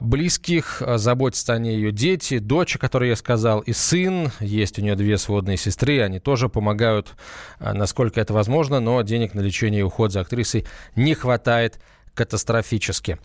близких, 0.00 0.82
заботятся 0.96 1.54
о 1.54 1.58
ней 1.58 1.76
ее 1.76 1.92
дети, 1.92 2.38
дочь, 2.38 2.76
о 2.76 2.78
которой 2.78 3.08
я 3.08 3.16
сказал, 3.16 3.60
и 3.60 3.72
сын, 3.72 4.30
есть 4.40 4.78
у 4.78 4.82
нее 4.82 4.94
две 4.94 5.18
сводные 5.18 5.56
сестры, 5.56 6.00
они 6.02 6.20
тоже 6.20 6.48
помогают, 6.48 7.14
насколько 7.58 8.20
это 8.20 8.32
возможно, 8.32 8.80
но 8.80 9.00
денег 9.02 9.34
на 9.34 9.40
лечение 9.40 9.80
и 9.80 9.84
уход 9.84 10.12
за 10.12 10.20
актрисой 10.20 10.66
не 10.96 11.14
хватает 11.14 11.80
катастрофически. 12.14 13.18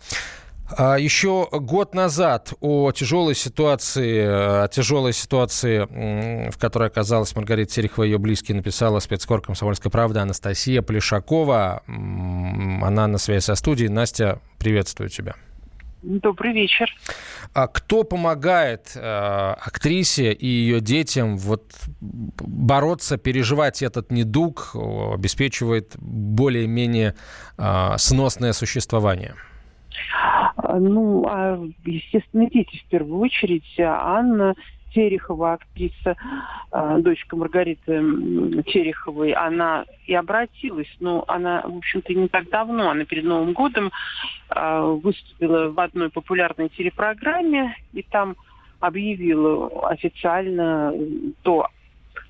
А 0.68 0.96
еще 0.96 1.48
год 1.52 1.94
назад 1.94 2.52
о 2.60 2.90
тяжелой 2.90 3.34
ситуации, 3.34 4.64
о 4.64 4.68
тяжелой 4.68 5.12
ситуации, 5.12 6.50
в 6.50 6.58
которой 6.58 6.88
оказалась 6.88 7.34
Маргарита 7.36 7.72
Терехова 7.72 8.04
и 8.04 8.08
ее 8.08 8.18
близкие, 8.18 8.56
написала 8.56 8.98
спецкор 8.98 9.40
«Комсомольской 9.40 9.90
правды» 9.90 10.18
Анастасия 10.18 10.82
Плешакова. 10.82 11.82
Она 11.86 13.06
на 13.06 13.18
связи 13.18 13.44
со 13.44 13.54
студией. 13.54 13.90
Настя, 13.90 14.40
приветствую 14.58 15.08
тебя. 15.08 15.34
Добрый 16.02 16.52
вечер. 16.52 16.94
А 17.52 17.66
кто 17.68 18.04
помогает 18.04 18.92
э, 18.94 19.00
актрисе 19.00 20.32
и 20.32 20.46
ее 20.46 20.80
детям 20.80 21.36
вот 21.36 21.72
бороться, 22.00 23.16
переживать 23.16 23.82
этот 23.82 24.12
недуг, 24.12 24.72
обеспечивает 24.74 25.96
более-менее 25.96 27.14
э, 27.58 27.94
сносное 27.98 28.52
существование? 28.52 29.34
А, 30.76 30.78
ну, 30.78 31.24
а, 31.26 31.58
естественно, 31.84 32.48
дети 32.50 32.82
в 32.84 32.90
первую 32.90 33.20
очередь. 33.20 33.64
Анна 33.78 34.54
Терехова, 34.92 35.54
актриса, 35.54 36.16
а, 36.70 36.98
дочка 36.98 37.36
Маргариты 37.36 38.62
Тереховой, 38.64 39.32
она 39.32 39.84
и 40.06 40.14
обратилась, 40.14 40.94
но 41.00 41.24
она, 41.28 41.62
в 41.62 41.78
общем-то, 41.78 42.12
не 42.14 42.28
так 42.28 42.48
давно, 42.50 42.90
она 42.90 43.04
перед 43.04 43.24
Новым 43.24 43.52
годом 43.52 43.90
выступила 44.48 45.70
в 45.70 45.80
одной 45.80 46.10
популярной 46.10 46.68
телепрограмме 46.68 47.74
и 47.92 48.02
там 48.02 48.36
объявила 48.80 49.88
официально 49.88 50.92
то, 51.42 51.66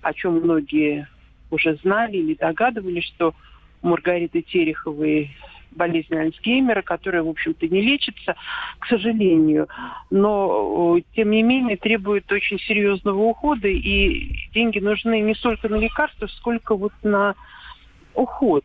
о 0.01 0.13
чем 0.15 0.41
многие 0.41 1.09
уже 1.51 1.77
знали 1.83 2.17
или 2.17 2.35
догадывались, 2.35 3.05
что 3.05 3.35
у 3.83 3.89
Маргариты 3.89 4.43
Тереховой 4.43 5.31
болезнь 5.77 6.15
Альцгеймера, 6.15 6.83
которая, 6.83 7.23
в 7.23 7.29
общем-то, 7.29 7.69
не 7.69 7.81
лечится, 7.81 8.35
к 8.79 8.87
сожалению. 8.87 9.69
Но, 10.11 10.99
тем 11.15 11.31
не 11.31 11.43
менее, 11.43 11.77
требует 11.77 12.31
очень 12.33 12.59
серьезного 12.59 13.21
ухода, 13.21 13.69
и 13.69 14.51
деньги 14.53 14.79
нужны 14.79 15.21
не 15.21 15.35
столько 15.35 15.69
на 15.69 15.77
лекарства, 15.77 16.27
сколько 16.27 16.75
вот 16.75 16.93
на 17.03 17.35
уход 18.15 18.65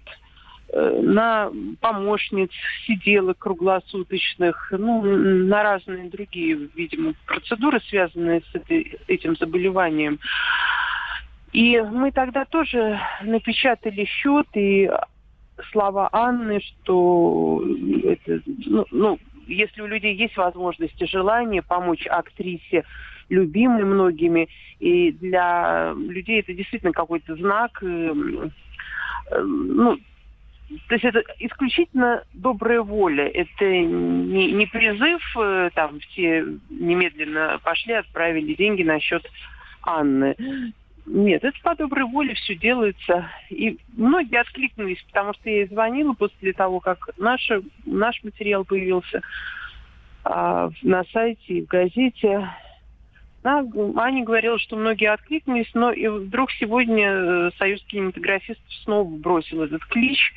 э, 0.73 0.99
на 1.01 1.51
помощниц, 1.81 2.51
сиделок 2.85 3.37
круглосуточных, 3.37 4.71
ну, 4.77 5.03
на 5.03 5.63
разные 5.63 6.09
другие, 6.09 6.69
видимо, 6.75 7.13
процедуры, 7.25 7.81
связанные 7.81 8.41
с 8.41 8.61
этим 9.07 9.35
заболеванием. 9.35 10.19
И 11.51 11.81
мы 11.81 12.11
тогда 12.11 12.45
тоже 12.45 12.99
напечатали 13.21 14.05
счет 14.05 14.47
и 14.53 14.89
слова 15.71 16.09
Анны, 16.11 16.61
что 16.61 17.63
это, 18.03 18.41
ну, 18.45 18.85
ну, 18.91 19.19
если 19.47 19.81
у 19.81 19.87
людей 19.87 20.15
есть 20.15 20.37
возможность 20.37 21.01
и 21.01 21.05
желание 21.05 21.61
помочь 21.61 22.05
актрисе, 22.07 22.83
любимой 23.29 23.85
многими, 23.85 24.49
и 24.79 25.11
для 25.11 25.93
людей 25.93 26.41
это 26.41 26.53
действительно 26.53 26.91
какой-то 26.91 27.35
знак, 27.35 27.81
э, 27.81 28.13
э, 29.31 29.41
ну, 29.41 29.97
то 30.87 30.95
есть 30.95 31.05
это 31.05 31.23
исключительно 31.39 32.23
добрая 32.33 32.81
воля. 32.81 33.27
Это 33.27 33.65
не, 33.65 34.51
не 34.51 34.65
призыв, 34.65 35.21
э, 35.37 35.69
там 35.73 35.99
все 35.99 36.45
немедленно 36.69 37.59
пошли, 37.63 37.93
отправили 37.93 38.53
деньги 38.53 38.83
на 38.83 38.99
счет 38.99 39.25
Анны. 39.83 40.35
Нет, 41.05 41.43
это 41.43 41.57
по 41.63 41.75
доброй 41.75 42.05
воле 42.05 42.35
все 42.35 42.55
делается. 42.55 43.29
И 43.49 43.77
многие 43.95 44.39
откликнулись, 44.39 45.01
потому 45.07 45.33
что 45.33 45.49
я 45.49 45.65
звонила 45.65 46.13
после 46.13 46.53
того, 46.53 46.79
как 46.79 47.09
наш, 47.17 47.49
наш 47.85 48.23
материал 48.23 48.63
появился 48.65 49.21
а, 50.23 50.69
на 50.83 51.03
сайте 51.11 51.63
в 51.63 51.67
газете. 51.67 52.49
А, 53.43 53.63
Аня 53.95 54.23
говорила, 54.23 54.59
что 54.59 54.75
многие 54.75 55.11
откликнулись, 55.11 55.71
но 55.73 55.91
и 55.91 56.07
вдруг 56.07 56.51
сегодня 56.51 57.11
э, 57.11 57.51
Союз 57.57 57.81
кинематографистов 57.87 58.73
снова 58.83 59.09
бросил 59.17 59.63
этот 59.63 59.83
клич, 59.85 60.31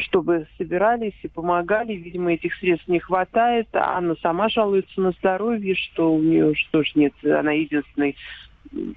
чтобы 0.00 0.48
собирались 0.58 1.14
и 1.22 1.28
помогали. 1.28 1.92
Видимо, 1.92 2.32
этих 2.32 2.54
средств 2.56 2.88
не 2.88 2.98
хватает. 2.98 3.68
Анна 3.72 4.16
сама 4.20 4.48
жалуется 4.48 5.00
на 5.00 5.12
здоровье, 5.12 5.76
что 5.76 6.12
у 6.12 6.20
нее 6.20 6.54
тоже 6.72 6.90
нет, 6.96 7.12
она 7.22 7.52
единственный 7.52 8.16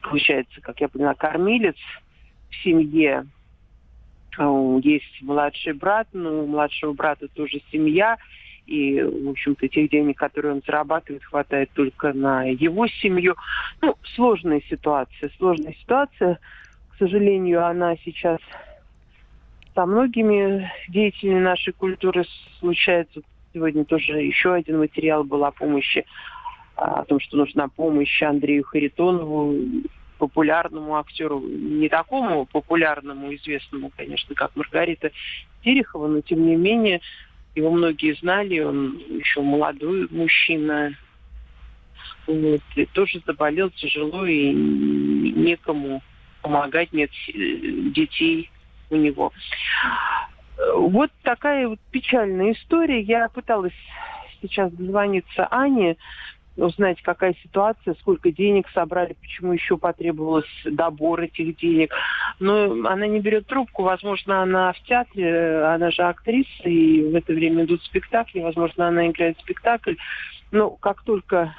получается, 0.01 0.61
как 0.61 0.81
я 0.81 0.87
поняла, 0.87 1.13
кормилец 1.13 1.77
в 2.49 2.63
семье. 2.63 3.25
Есть 4.83 5.21
младший 5.21 5.73
брат, 5.73 6.07
но 6.13 6.43
у 6.43 6.47
младшего 6.47 6.93
брата 6.93 7.27
тоже 7.27 7.61
семья. 7.71 8.17
И, 8.67 9.01
в 9.01 9.29
общем-то, 9.29 9.67
тех 9.67 9.89
денег, 9.89 10.17
которые 10.17 10.53
он 10.55 10.61
зарабатывает, 10.65 11.23
хватает 11.23 11.71
только 11.73 12.11
на 12.13 12.43
его 12.43 12.87
семью. 12.87 13.35
Ну, 13.81 13.95
сложная 14.15 14.61
ситуация. 14.69 15.31
Сложная 15.37 15.73
ситуация. 15.73 16.39
К 16.91 16.97
сожалению, 16.99 17.65
она 17.65 17.95
сейчас 18.03 18.39
со 19.73 19.85
многими 19.85 20.69
деятелями 20.89 21.39
нашей 21.39 21.71
культуры 21.71 22.25
случается. 22.59 23.21
Сегодня 23.53 23.85
тоже 23.85 24.21
еще 24.21 24.53
один 24.53 24.79
материал 24.79 25.23
был 25.23 25.45
о 25.45 25.51
помощи 25.51 26.05
о 26.77 27.03
том, 27.05 27.19
что 27.19 27.37
нужна 27.37 27.67
помощь 27.67 28.21
Андрею 28.21 28.63
Харитонову, 28.63 29.55
популярному 30.19 30.95
актеру, 30.95 31.39
не 31.39 31.89
такому 31.89 32.45
популярному, 32.45 33.33
известному, 33.35 33.91
конечно, 33.95 34.35
как 34.35 34.55
Маргарита 34.55 35.11
Терехова, 35.63 36.07
но 36.07 36.21
тем 36.21 36.45
не 36.45 36.55
менее 36.55 37.01
его 37.55 37.71
многие 37.71 38.13
знали, 38.13 38.59
он 38.59 38.97
еще 39.09 39.41
молодой 39.41 40.07
мужчина, 40.11 40.93
вот, 42.27 42.61
и 42.75 42.85
тоже 42.85 43.21
заболел 43.25 43.69
тяжело, 43.71 44.25
и 44.25 44.51
некому 44.53 46.01
помогать, 46.41 46.93
нет 46.93 47.09
детей 47.27 48.51
у 48.89 48.95
него. 48.95 49.31
Вот 50.75 51.11
такая 51.23 51.67
вот 51.67 51.79
печальная 51.91 52.53
история. 52.53 53.01
Я 53.01 53.29
пыталась 53.29 53.73
сейчас 54.41 54.71
дозвониться 54.71 55.47
Ане, 55.51 55.97
узнать, 56.57 57.01
какая 57.01 57.35
ситуация, 57.43 57.95
сколько 57.99 58.31
денег 58.31 58.67
собрали, 58.73 59.13
почему 59.13 59.53
еще 59.53 59.77
потребовалось 59.77 60.45
добор 60.65 61.21
этих 61.21 61.57
денег. 61.57 61.93
Но 62.39 62.87
она 62.87 63.07
не 63.07 63.19
берет 63.19 63.47
трубку, 63.47 63.83
возможно, 63.83 64.41
она 64.41 64.73
в 64.73 64.79
театре, 64.83 65.63
она 65.63 65.91
же 65.91 66.03
актриса, 66.03 66.63
и 66.63 67.03
в 67.03 67.15
это 67.15 67.33
время 67.33 67.65
идут 67.65 67.83
спектакли, 67.83 68.41
возможно, 68.41 68.87
она 68.87 69.07
играет 69.07 69.39
спектакль. 69.39 69.95
Но 70.51 70.71
как 70.71 71.03
только 71.03 71.55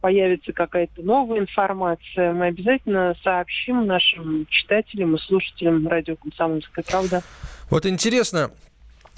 появится 0.00 0.52
какая-то 0.52 1.02
новая 1.02 1.40
информация, 1.40 2.32
мы 2.32 2.46
обязательно 2.46 3.14
сообщим 3.22 3.86
нашим 3.86 4.46
читателям 4.48 5.14
и 5.14 5.18
слушателям 5.18 5.86
радио 5.86 6.16
«Комсомольская 6.16 6.84
правда». 6.88 7.22
Вот 7.68 7.86
интересно, 7.86 8.50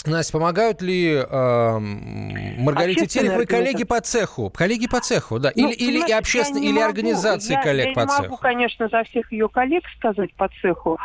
Настя, 0.04 0.32
помогают 0.32 0.82
ли 0.82 1.14
э, 1.14 1.78
Маргарите 1.78 3.06
Тереховой 3.06 3.46
коллеги 3.46 3.84
по 3.84 4.00
цеху? 4.00 4.50
Коллеги 4.50 4.88
по 4.88 5.00
цеху, 5.00 5.38
да. 5.38 5.52
Ну, 5.54 5.70
или, 5.70 5.74
или 5.74 6.08
и 6.08 6.12
общественные, 6.12 6.64
или 6.64 6.74
могу, 6.74 6.86
организации 6.86 7.52
я, 7.52 7.62
коллег 7.62 7.86
я 7.88 7.92
по 7.92 8.00
цеху. 8.02 8.12
Я 8.14 8.22
не 8.22 8.28
могу, 8.28 8.36
конечно, 8.38 8.88
за 8.88 9.04
всех 9.04 9.30
ее 9.30 9.48
коллег 9.48 9.84
сказать 9.96 10.34
по 10.34 10.48
цеху. 10.60 10.98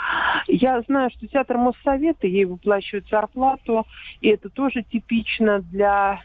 Я 0.47 0.81
знаю, 0.87 1.11
что 1.11 1.27
театр 1.27 1.57
Моссовета, 1.57 2.25
ей 2.25 2.45
выплачивают 2.45 3.07
зарплату, 3.09 3.85
и 4.21 4.29
это 4.29 4.49
тоже 4.49 4.81
типично 4.83 5.59
для 5.59 6.21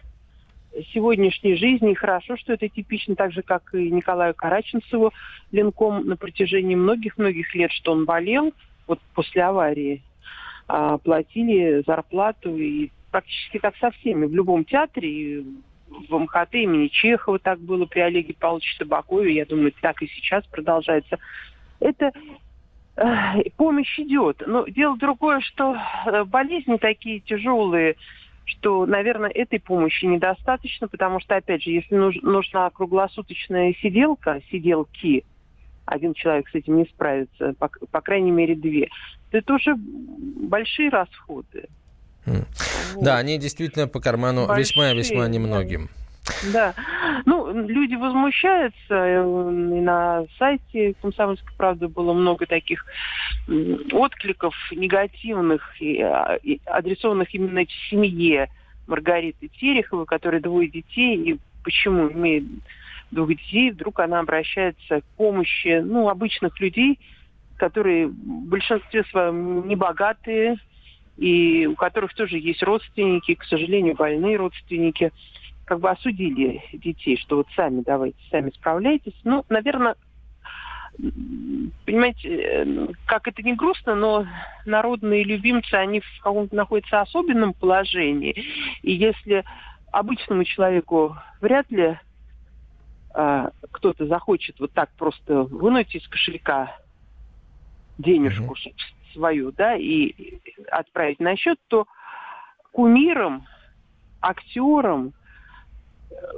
сегодняшней 0.94 1.56
жизни. 1.56 1.92
И 1.92 1.96
хорошо, 1.96 2.38
что 2.38 2.54
это 2.54 2.68
типично, 2.68 3.14
так 3.16 3.32
же, 3.32 3.42
как 3.42 3.74
и 3.74 3.90
Николаю 3.90 4.35
Караченцеву, 4.35 5.12
Ленком 5.50 6.06
на 6.06 6.16
протяжении 6.16 6.74
многих-многих 6.74 7.54
лет, 7.54 7.70
что 7.72 7.92
он 7.92 8.06
болел 8.06 8.54
вот 8.87 8.98
после 9.14 9.42
аварии 9.42 10.02
а, 10.68 10.98
платили 10.98 11.83
зарплату 11.87 12.57
и 12.57 12.90
практически 13.11 13.59
так 13.59 13.77
со 13.77 13.90
всеми. 13.90 14.27
В 14.27 14.35
любом 14.35 14.64
театре, 14.64 15.09
и 15.09 15.46
в 16.09 16.18
МХТ 16.18 16.55
имени 16.55 16.88
Чехова 16.88 17.38
так 17.38 17.61
было 17.61 17.85
при 17.85 18.01
Олеге 18.01 18.35
Павловиче 18.35 18.79
Табакове, 18.79 19.35
я 19.35 19.44
думаю, 19.44 19.72
так 19.81 20.03
и 20.03 20.07
сейчас 20.09 20.44
продолжается. 20.46 21.18
Это 21.81 22.12
э, 22.96 23.51
помощь 23.57 23.98
идет. 23.98 24.42
Но 24.46 24.66
дело 24.66 24.96
другое, 24.96 25.40
что 25.40 25.77
э, 26.07 26.25
болезни 26.25 26.77
такие 26.77 27.20
тяжелые, 27.20 27.96
что, 28.44 28.87
наверное, 28.87 29.31
этой 29.31 29.61
помощи 29.61 30.05
недостаточно, 30.05 30.88
потому 30.88 31.20
что, 31.20 31.37
опять 31.37 31.62
же, 31.62 31.70
если 31.70 31.94
нуж, 31.94 32.16
нужна 32.22 32.68
круглосуточная 32.70 33.75
сиделка, 33.81 34.40
сиделки, 34.51 35.25
один 35.85 36.14
человек 36.14 36.49
с 36.49 36.55
этим 36.55 36.77
не 36.77 36.85
справится, 36.85 37.55
по, 37.59 37.68
по 37.90 38.01
крайней 38.01 38.31
мере, 38.31 38.55
две, 38.55 38.88
это 39.31 39.55
уже 39.55 39.75
большие 39.77 40.88
расходы. 40.90 41.68
Mm. 42.27 42.47
Вот. 42.95 43.05
Да, 43.05 43.18
они 43.18 43.38
действительно 43.38 43.88
по 43.88 44.01
карману 44.01 44.47
весьма-весьма 44.55 45.27
немногим. 45.29 45.88
Да. 46.53 46.75
Ну, 47.27 47.53
люди 47.66 47.95
возмущаются. 47.95 48.77
И 48.90 49.81
на 49.81 50.25
сайте 50.38 50.95
«Комсомольской 51.03 51.53
правды» 51.57 51.88
было 51.88 52.12
много 52.12 52.47
таких 52.47 52.85
откликов 53.92 54.55
негативных, 54.71 55.62
и, 55.81 56.01
а, 56.01 56.38
и 56.42 56.61
адресованных 56.66 57.35
именно 57.35 57.66
семье 57.90 58.49
Маргариты 58.87 59.49
Тереховой, 59.49 60.07
которой 60.07 60.40
двое 60.40 60.68
детей, 60.68 61.16
и 61.16 61.38
почему 61.64 62.11
имеет 62.12 62.45
двух 63.12 63.29
детей, 63.29 63.70
вдруг 63.70 64.01
она 64.01 64.20
обращается 64.20 65.01
к 65.01 65.05
помощи 65.16 65.81
ну, 65.81 66.09
обычных 66.09 66.59
людей, 66.61 66.98
которые 67.57 68.09
в 68.09 68.48
большинстве 68.48 69.05
своем 69.05 69.68
небогатые, 69.68 70.57
и 71.16 71.66
у 71.66 71.75
которых 71.77 72.14
тоже 72.14 72.38
есть 72.38 72.62
родственники, 72.62 73.35
к 73.35 73.44
сожалению, 73.44 73.94
больные 73.94 74.37
родственники, 74.37 75.12
как 75.64 75.81
бы 75.81 75.90
осудили 75.90 76.62
детей, 76.72 77.16
что 77.18 77.37
вот 77.37 77.46
сами 77.55 77.83
давайте, 77.87 78.18
сами 78.31 78.51
справляйтесь. 78.51 79.14
Ну, 79.22 79.44
наверное, 79.48 79.94
понимаете, 81.87 82.94
как 83.07 83.29
это 83.29 83.42
не 83.42 83.55
грустно, 83.55 83.94
но 83.94 84.27
народные 84.66 85.25
любимцы, 85.25 85.75
они 85.75 86.01
в 86.01 86.20
каком-то 86.22 86.57
находятся 86.57 87.03
особенном 87.03 87.55
положении. 87.55 88.44
И 88.83 88.92
если 88.92 89.44
обычному 89.92 90.44
человеку 90.44 91.16
вряд 91.40 91.70
ли 91.70 91.98
а, 93.14 93.51
кто-то 93.70 94.07
захочет 94.07 94.59
вот 94.61 94.72
так 94.72 94.90
просто 94.96 95.42
вынуть 95.42 95.94
из 95.94 96.07
кошелька 96.09 96.77
денежку 97.98 98.55
mm-hmm. 98.55 99.12
свою, 99.12 99.53
да, 99.53 99.77
и 99.77 100.40
отправить 100.70 101.20
на 101.20 101.37
счет, 101.37 101.59
то 101.68 101.87
кумирам, 102.72 103.46
актерам, 104.20 105.12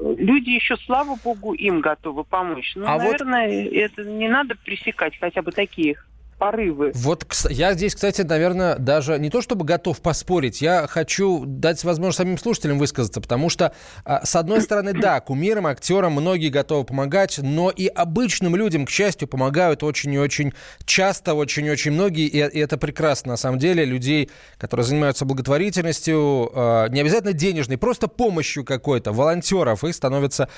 люди 0.00 0.50
еще, 0.50 0.76
слава 0.78 1.16
богу, 1.22 1.54
им 1.54 1.80
готовы 1.80 2.24
помочь. 2.24 2.72
Ну, 2.76 2.87
а 2.87 2.98
наверное, 2.98 3.64
вот... 3.64 3.72
это 3.72 4.04
не 4.04 4.28
надо 4.28 4.56
пресекать 4.56 5.18
хотя 5.18 5.42
бы 5.42 5.52
таких 5.52 6.06
порывы. 6.44 6.92
Вот 6.94 7.24
я 7.48 7.72
здесь, 7.72 7.94
кстати, 7.94 8.20
наверное, 8.20 8.76
даже 8.76 9.18
не 9.18 9.30
то 9.30 9.40
чтобы 9.40 9.64
готов 9.64 10.02
поспорить, 10.02 10.61
я 10.61 10.87
хочу 10.87 11.44
дать 11.46 11.83
возможность 11.85 12.18
самим 12.18 12.37
слушателям 12.37 12.78
высказаться, 12.78 13.22
потому 13.22 13.48
что, 13.48 13.72
а, 14.04 14.26
с 14.26 14.37
одной 14.37 14.61
стороны, 14.61 14.92
да, 14.92 15.20
кумирам, 15.20 15.66
актерам 15.66 16.12
многие 16.12 16.50
готовы 16.50 16.85
помогать, 16.85 17.38
но 17.38 17.70
и 17.70 17.87
обычным 17.87 18.57
людям, 18.57 18.85
к 18.85 18.90
счастью, 18.90 19.26
помогают 19.26 19.83
очень 19.83 20.12
и 20.12 20.18
очень 20.18 20.52
часто, 20.85 21.33
очень 21.33 21.64
и 21.64 21.70
очень 21.70 21.92
многие, 21.92 22.26
и 22.26 22.38
это 22.38 22.76
прекрасно, 22.76 23.33
на 23.33 23.37
самом 23.38 23.59
деле, 23.59 23.87
людей, 23.87 24.30
которые 24.59 24.85
занимаются 24.85 25.24
благотворительностью, 25.24 26.50
а, 26.54 26.88
не 26.88 27.00
обязательно 27.00 27.33
денежной, 27.33 27.78
просто 27.78 28.07
помощью 28.07 28.64
какой-то, 28.64 29.12
волонтеров, 29.12 29.83
их 29.83 29.94
становится 29.94 30.50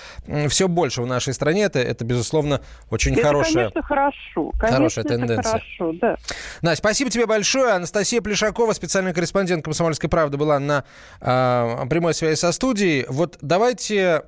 все 0.48 0.66
больше 0.66 1.02
в 1.02 1.06
нашей 1.06 1.32
стране, 1.32 1.62
это, 1.62 1.78
это 1.78 2.04
безусловно, 2.04 2.60
очень 2.90 3.12
это, 3.12 3.22
хорошая, 3.22 3.70
конечно, 3.70 3.82
хорошо. 3.82 4.50
Конечно, 4.58 4.76
хорошая 4.76 5.04
тенденция. 5.04 5.42
Хорошо 5.42 5.75
хорошо, 5.76 5.98
да. 6.00 6.16
Настя, 6.62 6.78
спасибо 6.78 7.10
тебе 7.10 7.26
большое. 7.26 7.72
Анастасия 7.72 8.20
Плешакова, 8.20 8.72
специальный 8.72 9.12
корреспондент 9.12 9.64
«Комсомольской 9.64 10.08
правды», 10.08 10.36
была 10.36 10.58
на 10.58 10.84
э, 11.20 11.86
прямой 11.88 12.14
связи 12.14 12.38
со 12.38 12.52
студией. 12.52 13.06
Вот 13.08 13.38
давайте 13.40 14.22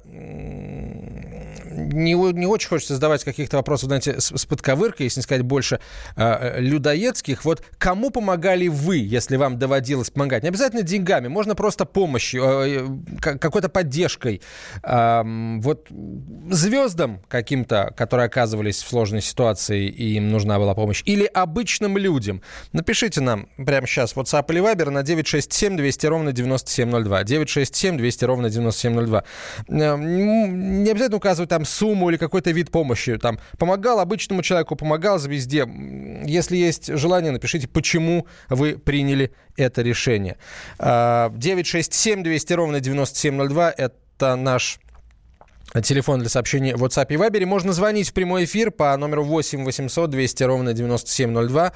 не, 1.79 2.15
не 2.33 2.47
очень 2.47 2.69
хочется 2.69 2.95
задавать 2.95 3.25
каких-то 3.25 3.57
вопросов, 3.57 3.87
знаете, 3.87 4.21
с, 4.21 4.37
с 4.37 4.47
подковыркой, 4.47 5.05
если 5.05 5.21
не 5.21 5.23
сказать 5.23 5.43
больше 5.43 5.81
э, 6.17 6.61
людоедских. 6.61 7.45
Вот 7.45 7.63
кому 7.79 8.11
помогали 8.11 8.69
вы, 8.69 8.99
если 8.99 9.37
вам 9.37 9.59
доводилось 9.59 10.11
помогать? 10.11 10.43
Не 10.43 10.49
обязательно 10.49 10.83
деньгами, 10.83 11.29
можно 11.29 11.55
просто 11.55 11.85
помощью, 11.85 12.43
э, 12.45 12.87
какой-то 13.21 13.69
поддержкой. 13.69 14.43
Э, 14.83 15.23
вот 15.61 15.89
звездам 16.51 17.21
каким-то, 17.29 17.93
которые 17.97 18.27
оказывались 18.27 18.83
в 18.83 18.89
сложной 18.89 19.23
ситуации 19.23 19.87
и 19.89 20.17
им 20.17 20.31
нужна 20.31 20.59
была 20.59 20.75
помощь, 20.75 21.03
или 21.05 21.25
обычным 21.25 21.97
людям. 21.97 22.43
Напишите 22.73 23.21
нам 23.21 23.49
прямо 23.57 23.87
сейчас 23.87 24.15
WhatsApp 24.15 24.47
или 24.51 24.61
Viber 24.61 24.91
на 24.91 25.03
967 25.03 25.77
200 25.77 26.07
ровно 26.07 26.33
9702. 26.33 27.25
967 27.25 27.97
200 27.97 28.25
ровно 28.25 28.51
9702. 28.51 29.25
Э, 29.69 29.97
не 29.97 30.91
обязательно 30.91 31.17
указывать 31.17 31.51
там 31.51 31.65
сумму 31.69 32.11
или 32.11 32.17
какой-то 32.17 32.51
вид 32.51 32.71
помощи. 32.71 33.17
Там, 33.19 33.39
помогал 33.59 34.01
обычному 34.01 34.43
человеку, 34.43 34.77
помогал 34.77 35.19
звезде. 35.19 35.67
Если 36.25 36.57
есть 36.57 36.87
желание, 36.97 37.31
напишите, 37.33 37.69
почему 37.69 38.27
вы 38.49 38.79
приняли 38.79 39.33
это 39.57 39.83
решение. 39.83 40.37
967 40.79 42.23
200 42.23 42.53
ровно 42.55 42.81
9702– 42.81 43.75
это 43.77 44.37
наш 44.37 44.81
Телефон 45.83 46.21
для 46.21 46.31
сообщений 46.31 46.73
в 46.73 46.83
WhatsApp 46.83 47.07
и 47.11 47.17
Viber. 47.17 47.45
Можно 47.45 47.73
звонить 47.73 48.09
в 48.09 48.15
прямой 48.15 48.47
эфир 48.47 48.71
по 48.71 48.97
номеру 48.97 49.23
8 49.25 49.65
800 49.65 50.09
200 50.09 50.43
ровно 50.45 50.73
9702. 50.73 51.73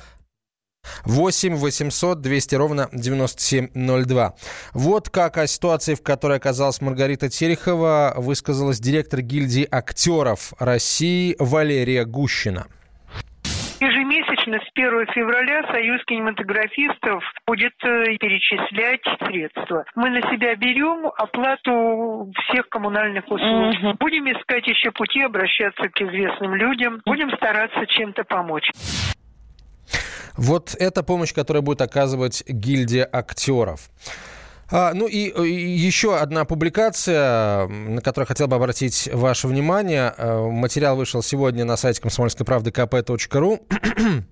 8 1.04 1.56
800 1.56 2.20
200 2.20 2.54
ровно 2.54 2.88
9702. 2.92 4.34
Вот 4.74 5.10
как 5.10 5.38
о 5.38 5.46
ситуации, 5.46 5.94
в 5.94 6.02
которой 6.02 6.38
оказалась 6.38 6.80
Маргарита 6.80 7.28
Терехова, 7.28 8.14
высказалась 8.16 8.80
директор 8.80 9.20
гильдии 9.20 9.66
актеров 9.70 10.52
России 10.58 11.36
Валерия 11.38 12.04
Гущина. 12.04 12.66
Ежемесячно 13.80 14.60
с 14.60 14.70
1 14.74 15.06
февраля 15.12 15.66
Союз 15.72 16.00
кинематографистов 16.04 17.24
будет 17.48 17.72
э, 17.82 18.16
перечислять 18.20 19.02
средства. 19.26 19.84
Мы 19.96 20.10
на 20.10 20.20
себя 20.30 20.54
берем 20.54 21.10
оплату 21.16 22.30
всех 22.44 22.68
коммунальных 22.68 23.24
услуг. 23.24 23.74
Угу. 23.74 23.96
Будем 23.98 24.30
искать 24.30 24.68
еще 24.68 24.92
пути 24.92 25.22
обращаться 25.22 25.88
к 25.88 26.00
известным 26.00 26.54
людям. 26.54 27.02
Будем 27.04 27.32
стараться 27.32 27.84
чем-то 27.88 28.22
помочь. 28.22 28.70
Вот 30.36 30.74
это 30.78 31.02
помощь, 31.02 31.34
которая 31.34 31.62
будет 31.62 31.82
оказывать 31.82 32.42
гильдия 32.46 33.08
актеров. 33.10 33.90
А, 34.70 34.94
ну 34.94 35.06
и, 35.06 35.28
и 35.28 35.76
еще 35.76 36.16
одна 36.16 36.46
публикация, 36.46 37.66
на 37.68 38.00
которую 38.00 38.26
хотел 38.26 38.48
бы 38.48 38.56
обратить 38.56 39.10
ваше 39.12 39.46
внимание. 39.46 40.14
Э, 40.16 40.48
материал 40.48 40.96
вышел 40.96 41.22
сегодня 41.22 41.66
на 41.66 41.76
сайте 41.76 42.00
комсомольской 42.00 42.46
правды 42.46 42.70
kp.ru. 42.70 43.60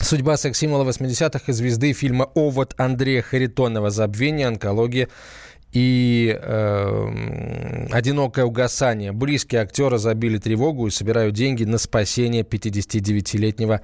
Судьба 0.00 0.36
секс-символа 0.38 0.88
80-х 0.88 1.44
и 1.46 1.52
звезды 1.52 1.92
фильма 1.92 2.30
«Овод» 2.34 2.74
Андрея 2.78 3.20
Харитонова 3.20 3.90
«Забвение, 3.90 4.46
онкология 4.46 5.08
и 5.72 6.38
э, 6.40 7.86
одинокое 7.92 8.44
угасание. 8.44 9.12
Близкие 9.12 9.60
актера 9.60 9.98
забили 9.98 10.38
тревогу 10.38 10.86
и 10.86 10.90
собирают 10.90 11.34
деньги 11.34 11.64
на 11.64 11.78
спасение 11.78 12.42
59-летнего 12.42 13.82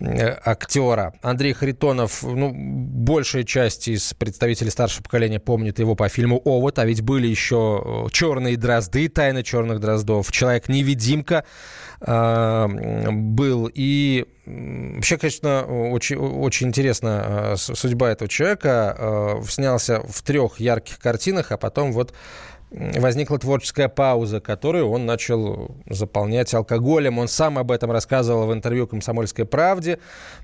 Э, 0.00 0.36
актера. 0.44 1.14
Андрей 1.22 1.52
Харитонов, 1.52 2.22
ну, 2.22 2.52
большая 2.54 3.42
часть 3.42 3.88
из 3.88 4.14
представителей 4.14 4.70
старшего 4.70 5.02
поколения 5.02 5.40
помнит 5.40 5.80
его 5.80 5.96
по 5.96 6.08
фильму 6.08 6.40
«Овод», 6.44 6.78
а 6.78 6.84
ведь 6.84 7.02
были 7.02 7.26
еще 7.26 8.06
э, 8.06 8.10
«Черные 8.12 8.56
дрозды», 8.56 9.08
«Тайна 9.08 9.42
черных 9.42 9.80
дроздов», 9.80 10.30
«Человек-невидимка» 10.30 11.44
был. 12.00 13.70
И 13.74 14.26
вообще, 14.46 15.18
конечно, 15.18 15.64
очень, 15.64 16.16
очень 16.16 16.68
интересна 16.68 17.54
судьба 17.56 18.10
этого 18.10 18.28
человека. 18.28 18.96
Э, 18.98 19.42
снялся 19.48 20.00
в 20.08 20.22
трех 20.22 20.60
ярких 20.60 20.98
картинах, 20.98 21.52
а 21.52 21.56
потом 21.56 21.92
вот 21.92 22.14
возникла 22.70 23.38
творческая 23.38 23.88
пауза, 23.88 24.40
которую 24.40 24.90
он 24.90 25.06
начал 25.06 25.76
заполнять 25.88 26.52
алкоголем. 26.52 27.18
Он 27.18 27.28
сам 27.28 27.58
об 27.58 27.70
этом 27.70 27.90
рассказывал 27.90 28.46
в 28.46 28.52
интервью 28.52 28.86
«Комсомольской 28.86 29.46
правде». 29.46 29.98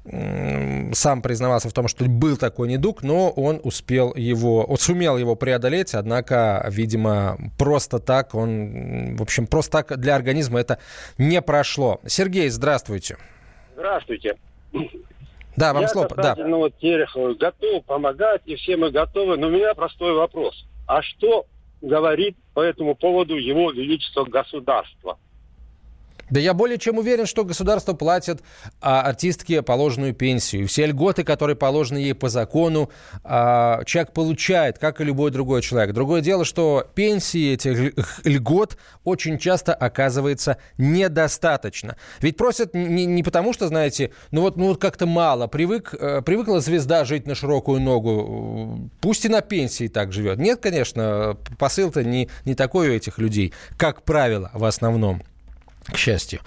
Сам 0.05 1.23
признавался 1.23 1.69
в 1.69 1.73
том, 1.73 1.89
что 1.89 2.05
был 2.07 2.37
такой 2.37 2.69
недуг, 2.69 3.03
но 3.03 3.31
он 3.31 3.61
успел 3.63 4.15
его, 4.15 4.65
он 4.65 4.77
сумел 4.77 5.19
его 5.19 5.37
преодолеть, 5.37 5.95
однако, 5.95 6.67
видимо, 6.71 7.39
просто 7.59 7.99
так 7.99 8.35
он, 8.35 9.17
в 9.17 9.23
общем, 9.23 9.47
просто 9.47 9.83
так 9.83 9.99
для 9.99 10.15
организма 10.15 10.61
это 10.61 10.79
не 11.19 11.43
прошло. 11.43 12.01
Сергей, 12.07 12.49
здравствуйте. 12.49 13.19
Здравствуйте. 13.75 14.37
Да, 15.57 15.73
вам 15.73 15.83
Я 15.83 15.89
слово. 15.89 16.09
Да. 16.17 16.35
Вот 16.37 16.75
готов 17.39 17.85
помогать, 17.85 18.43
и 18.45 18.57
все 18.57 18.77
мы 18.77 18.91
готовы. 18.91 19.37
Но 19.37 19.49
у 19.49 19.51
меня 19.51 19.75
простой 19.75 20.15
вопрос. 20.15 20.67
А 20.87 21.03
что 21.03 21.47
говорит 21.85 22.37
по 22.55 22.61
этому 22.61 22.95
поводу 22.95 23.37
его 23.37 23.71
величество 23.71 24.25
государства. 24.25 25.19
Да 26.35 26.41
я 26.41 26.53
более 26.53 26.79
чем 26.79 26.99
уверен, 26.99 27.27
что 27.27 27.45
государство 27.45 27.93
платит 27.93 28.43
а, 28.81 29.03
артистке 29.03 29.63
положенную 29.63 30.15
пенсию. 30.15 30.67
Все 30.67 30.87
льготы, 30.87 31.23
которые 31.23 31.55
положены 31.55 31.99
ей 31.99 32.13
по 32.13 32.29
закону, 32.29 32.91
а, 33.23 33.85
человек 33.85 34.13
получает, 34.13 34.81
как 34.81 35.01
и 35.01 35.05
любой 35.05 35.31
другой 35.31 35.63
человек. 35.63 35.95
Другое 35.95 36.23
дело, 36.23 36.45
что 36.45 36.89
пенсии 36.97 37.53
этих 37.53 37.93
льгот 38.25 38.77
очень 39.05 39.39
часто 39.39 39.75
оказывается 39.75 40.57
недостаточно. 40.77 41.97
Ведь 42.21 42.37
просят 42.37 42.75
не, 42.75 43.07
не 43.07 43.23
потому, 43.23 43.53
что, 43.53 43.69
знаете, 43.69 44.11
ну 44.33 44.41
вот, 44.41 44.57
ну 44.57 44.67
вот 44.67 44.81
как-то 44.81 45.07
мало. 45.07 45.47
Привык, 45.47 45.95
э, 45.95 46.21
привыкла 46.21 46.59
звезда 46.59 47.05
жить 47.05 47.29
на 47.29 47.37
широкую 47.37 47.81
ногу. 47.81 48.91
Пусть 49.01 49.25
и 49.25 49.29
на 49.29 49.41
пенсии 49.41 49.87
так 49.87 50.13
живет. 50.13 50.39
Нет, 50.39 50.59
конечно, 50.61 51.37
посыл-то 51.61 52.03
не, 52.03 52.29
не 52.45 52.57
такой 52.57 52.89
у 52.89 52.93
этих 52.93 53.19
людей, 53.19 53.55
как 53.77 54.03
правило, 54.03 54.51
в 54.53 54.65
основном. 54.65 55.23
К 55.93 55.97
счастью. 55.97 56.41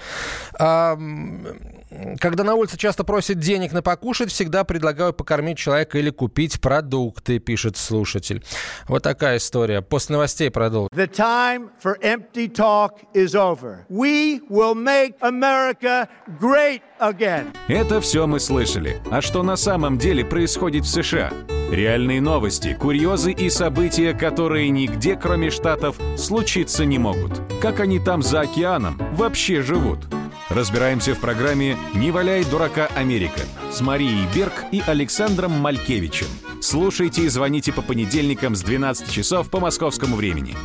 Когда 2.19 2.43
на 2.43 2.55
улице 2.55 2.77
часто 2.77 3.03
просят 3.03 3.39
денег 3.39 3.71
на 3.73 3.81
покушать, 3.81 4.31
всегда 4.31 4.63
предлагаю 4.63 5.13
покормить 5.13 5.57
человека 5.57 5.97
или 5.97 6.09
купить 6.09 6.59
продукты, 6.61 7.39
пишет 7.39 7.77
слушатель. 7.77 8.43
Вот 8.87 9.03
такая 9.03 9.37
история. 9.37 9.81
После 9.81 10.13
новостей 10.13 10.49
продолжим. 10.49 10.89
The 10.93 11.09
time 11.09 11.69
for 11.83 11.99
empty 12.01 12.47
talk 12.47 12.91
is 13.13 13.35
over. 13.35 13.85
We 13.89 14.41
will 14.49 14.75
make 14.75 15.15
America 15.21 16.07
great 16.39 16.81
again. 16.99 17.55
Это 17.67 18.01
все 18.01 18.27
мы 18.27 18.39
слышали. 18.39 19.01
А 19.11 19.21
что 19.21 19.43
на 19.43 19.55
самом 19.55 19.97
деле 19.97 20.23
происходит 20.25 20.85
в 20.85 20.89
США? 20.89 21.31
Реальные 21.71 22.21
новости, 22.21 22.77
курьезы 22.79 23.33
и 23.33 23.49
события, 23.49 24.13
которые 24.13 24.69
нигде, 24.69 25.17
кроме 25.17 25.49
Штатов, 25.49 25.97
случиться 26.17 26.85
не 26.85 26.97
могут. 26.97 27.41
Как 27.61 27.81
они 27.81 27.99
там 27.99 28.21
за 28.21 28.41
океаном 28.41 28.97
вообще 29.15 29.61
живут? 29.61 30.07
Разбираемся 30.49 31.13
в 31.13 31.19
программе 31.19 31.77
«Не 31.93 32.09
валяй 32.09 32.45
дурака 32.45 32.87
Америка» 32.95 33.41
с 33.69 33.81
Марией 33.81 34.25
Берг 34.33 34.53
и 34.71 34.81
Александром 34.87 35.51
Малькевичем. 35.51 36.27
Слушайте 36.61 37.23
и 37.23 37.27
звоните 37.27 37.73
по 37.73 37.81
понедельникам 37.81 38.55
с 38.55 38.61
12 38.61 39.11
часов 39.11 39.49
по 39.49 39.59
московскому 39.59 40.15
времени. 40.15 40.55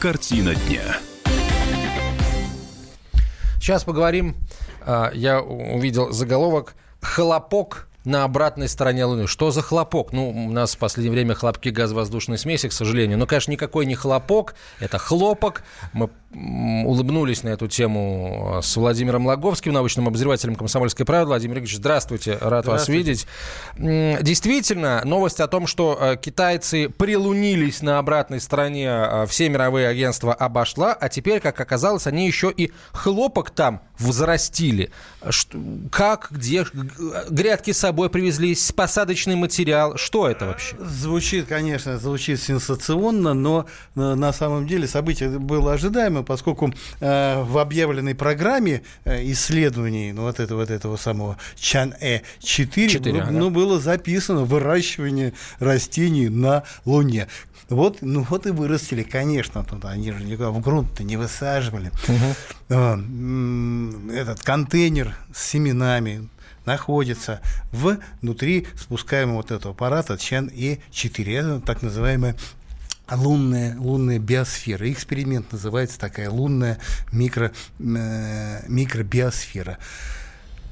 Картина 0.00 0.54
дня. 0.54 0.96
Сейчас 3.60 3.84
поговорим. 3.84 4.34
А, 4.80 5.10
я 5.12 5.42
увидел 5.42 6.10
заголовок 6.10 6.74
«Хлопок 7.02 7.88
на 8.04 8.24
обратной 8.24 8.68
стороне 8.68 9.04
Луны. 9.04 9.26
Что 9.26 9.50
за 9.50 9.62
хлопок? 9.62 10.12
Ну, 10.12 10.30
у 10.30 10.50
нас 10.50 10.74
в 10.74 10.78
последнее 10.78 11.12
время 11.12 11.34
хлопки 11.34 11.70
газовоздушной 11.70 12.38
смеси, 12.38 12.68
к 12.68 12.72
сожалению. 12.72 13.18
Но, 13.18 13.26
конечно, 13.26 13.50
никакой 13.50 13.86
не 13.86 13.94
хлопок, 13.94 14.54
это 14.80 14.98
хлопок. 14.98 15.64
Мы 15.92 16.10
улыбнулись 16.34 17.42
на 17.42 17.50
эту 17.50 17.68
тему 17.68 18.60
с 18.62 18.76
Владимиром 18.76 19.26
Логовским, 19.26 19.72
научным 19.72 20.08
обозревателем 20.08 20.56
«Комсомольской 20.56 21.06
правды». 21.06 21.28
Владимир 21.28 21.58
Ильич, 21.58 21.76
здравствуйте, 21.76 22.38
рад 22.40 22.64
здравствуйте. 22.64 22.70
вас 22.70 22.88
видеть. 22.88 23.26
Действительно, 24.22 25.02
новость 25.04 25.40
о 25.40 25.48
том, 25.48 25.66
что 25.66 25.98
э, 26.00 26.16
китайцы 26.16 26.88
прилунились 26.88 27.82
на 27.82 27.98
обратной 27.98 28.40
стороне, 28.40 28.88
э, 28.88 29.26
все 29.28 29.48
мировые 29.48 29.88
агентства 29.88 30.34
обошла, 30.34 30.92
а 30.92 31.08
теперь, 31.08 31.40
как 31.40 31.60
оказалось, 31.60 32.06
они 32.06 32.26
еще 32.26 32.52
и 32.54 32.72
хлопок 32.92 33.50
там 33.50 33.80
взрастили. 33.98 34.90
Как, 35.90 36.28
где, 36.30 36.66
грядки 37.30 37.72
с 37.72 37.78
собой 37.78 38.10
привезли, 38.10 38.56
посадочный 38.74 39.36
материал, 39.36 39.96
что 39.96 40.28
это 40.28 40.46
вообще? 40.46 40.76
Звучит, 40.78 41.46
конечно, 41.46 41.98
звучит 41.98 42.40
сенсационно, 42.42 43.34
но 43.34 43.66
э, 43.94 44.00
на 44.00 44.32
самом 44.32 44.66
деле 44.66 44.88
событие 44.88 45.28
было 45.38 45.74
ожидаемо, 45.74 46.23
поскольку 46.24 46.72
э, 47.00 47.42
в 47.42 47.58
объявленной 47.58 48.14
программе 48.14 48.82
э, 49.04 49.30
исследований 49.32 50.12
ну, 50.12 50.22
вот, 50.22 50.40
этого, 50.40 50.60
вот 50.60 50.70
этого 50.70 50.96
самого 50.96 51.36
Чан-Э-4 51.56 53.12
ну, 53.12 53.20
ага. 53.20 53.30
ну, 53.30 53.50
было 53.50 53.78
записано 53.80 54.44
выращивание 54.44 55.32
растений 55.58 56.28
на 56.28 56.64
Луне. 56.84 57.28
Вот, 57.68 58.02
ну 58.02 58.26
вот 58.28 58.46
и 58.46 58.50
вырастили, 58.50 59.02
конечно, 59.02 59.64
туда. 59.64 59.90
Они 59.90 60.12
же 60.12 60.22
никуда 60.22 60.50
в 60.50 60.60
грунт-то 60.60 61.02
не 61.02 61.16
высаживали. 61.16 61.90
Угу. 62.68 64.12
Этот 64.12 64.42
контейнер 64.42 65.16
с 65.34 65.42
семенами 65.42 66.28
находится 66.66 67.40
внутри 67.72 68.66
спускаемого 68.76 69.36
вот 69.36 69.50
этого 69.50 69.74
аппарата 69.74 70.18
Чан 70.18 70.48
Е4. 70.48 71.32
Это 71.32 71.60
так 71.60 71.82
называемая 71.82 72.36
лунная, 73.10 73.76
лунная 73.78 74.18
биосфера. 74.18 74.90
Эксперимент 74.90 75.52
называется 75.52 75.98
такая 75.98 76.30
лунная 76.30 76.78
микро, 77.12 77.52
э, 77.78 78.64
микробиосфера. 78.68 79.78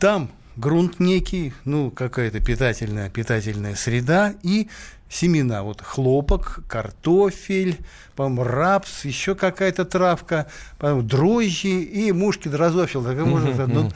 Там 0.01 0.31
грунт 0.57 1.01
некий, 1.01 1.53
ну, 1.65 1.91
какая-то 1.91 2.41
питательная, 2.41 3.11
питательная 3.11 3.75
среда 3.75 4.35
и 4.43 4.69
семена. 5.09 5.63
Вот 5.63 5.83
хлопок, 5.83 6.61
картофель, 6.69 7.79
по 8.17 8.29
рапс, 8.45 9.05
еще 9.05 9.35
какая-то 9.35 9.85
травка, 9.85 10.47
потом 10.79 11.07
дрожжи 11.07 11.83
и 11.83 12.13
мушки 12.13 12.49
дрозофил. 12.49 13.05
Так 13.05 13.19
можно, 13.19 13.67
ну, 13.67 13.91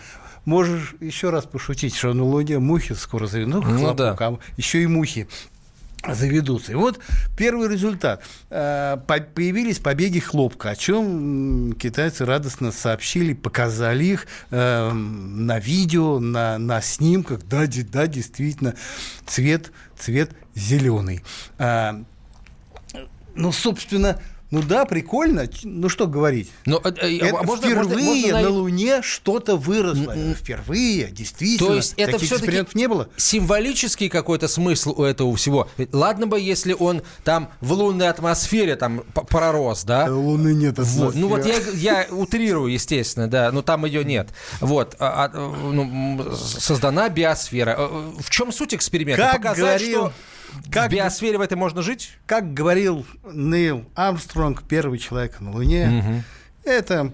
можешь 0.44 0.94
еще 1.00 1.30
раз 1.30 1.44
пошутить, 1.44 1.94
что 1.94 2.12
на 2.12 2.24
Луне 2.24 2.58
мухи 2.58 2.94
скоро 2.94 3.26
заведут. 3.26 3.64
Ну, 3.64 3.78
хлопок, 3.78 3.80
ну, 3.80 3.94
да. 3.94 4.16
а 4.18 4.38
еще 4.56 4.82
и 4.82 4.86
мухи 4.86 5.28
заведутся. 6.14 6.72
И 6.72 6.74
вот 6.74 7.00
первый 7.36 7.68
результат. 7.68 8.22
Э, 8.50 8.96
появились 9.06 9.78
побеги 9.78 10.18
хлопка, 10.18 10.70
о 10.70 10.76
чем 10.76 11.72
китайцы 11.74 12.24
радостно 12.24 12.72
сообщили, 12.72 13.32
показали 13.32 14.04
их 14.04 14.26
э, 14.50 14.92
на 14.92 15.58
видео, 15.58 16.18
на, 16.18 16.58
на 16.58 16.80
снимках. 16.80 17.42
Да, 17.46 17.66
да, 17.66 18.06
действительно, 18.06 18.74
цвет, 19.26 19.72
цвет 19.98 20.30
зеленый. 20.54 21.22
А, 21.58 22.02
ну, 23.34 23.52
собственно, 23.52 24.20
ну 24.56 24.62
да, 24.62 24.86
прикольно. 24.86 25.46
Ну 25.64 25.90
что 25.90 26.06
говорить? 26.06 26.50
Но, 26.64 26.80
э, 26.82 26.90
э, 27.02 27.18
это 27.18 27.42
можно, 27.42 27.66
впервые 27.66 28.04
можно, 28.04 28.32
можно... 28.32 28.40
на 28.40 28.48
Луне 28.48 29.02
что-то 29.02 29.56
выросло. 29.56 30.14
Впервые, 30.34 31.08
действительно. 31.10 31.68
То 31.68 31.76
есть 31.76 31.92
это 31.98 32.18
все-таки 32.18 32.64
не 32.72 32.88
было. 32.88 33.10
Символический 33.18 34.08
какой-то 34.08 34.48
смысл 34.48 34.94
у 34.96 35.04
этого 35.04 35.36
всего. 35.36 35.68
Ладно 35.92 36.26
бы, 36.26 36.40
если 36.40 36.72
он 36.72 37.02
там 37.22 37.50
в 37.60 37.70
лунной 37.72 38.08
атмосфере 38.08 38.76
там 38.76 39.02
пророс, 39.12 39.84
да? 39.84 40.06
Луны 40.10 40.54
нет 40.54 40.78
вот. 40.78 41.14
Ну 41.14 41.28
вот 41.28 41.44
я, 41.44 41.56
я 41.74 42.06
утрирую, 42.10 42.72
естественно, 42.72 43.28
да, 43.28 43.52
но 43.52 43.60
там 43.60 43.84
ее 43.84 44.04
нет. 44.04 44.30
Вот. 44.60 44.96
А, 44.98 45.26
а, 45.26 45.36
ну, 45.36 46.34
создана 46.34 47.10
биосфера. 47.10 47.74
Э, 47.76 48.12
в 48.18 48.30
чем 48.30 48.52
суть 48.52 48.72
эксперимента? 48.72 49.22
Как 49.22 49.36
Показать, 49.36 49.82
говорил... 49.82 50.06
что 50.06 50.12
как, 50.70 50.90
в 50.90 50.94
биосфере 50.94 51.38
в 51.38 51.40
этой 51.40 51.56
можно 51.56 51.82
жить? 51.82 52.12
Как 52.26 52.54
говорил 52.54 53.06
Нейл 53.30 53.84
Армстронг, 53.94 54.62
первый 54.64 54.98
человек 54.98 55.40
на 55.40 55.52
Луне, 55.52 56.02
угу. 56.04 56.22
это 56.64 57.12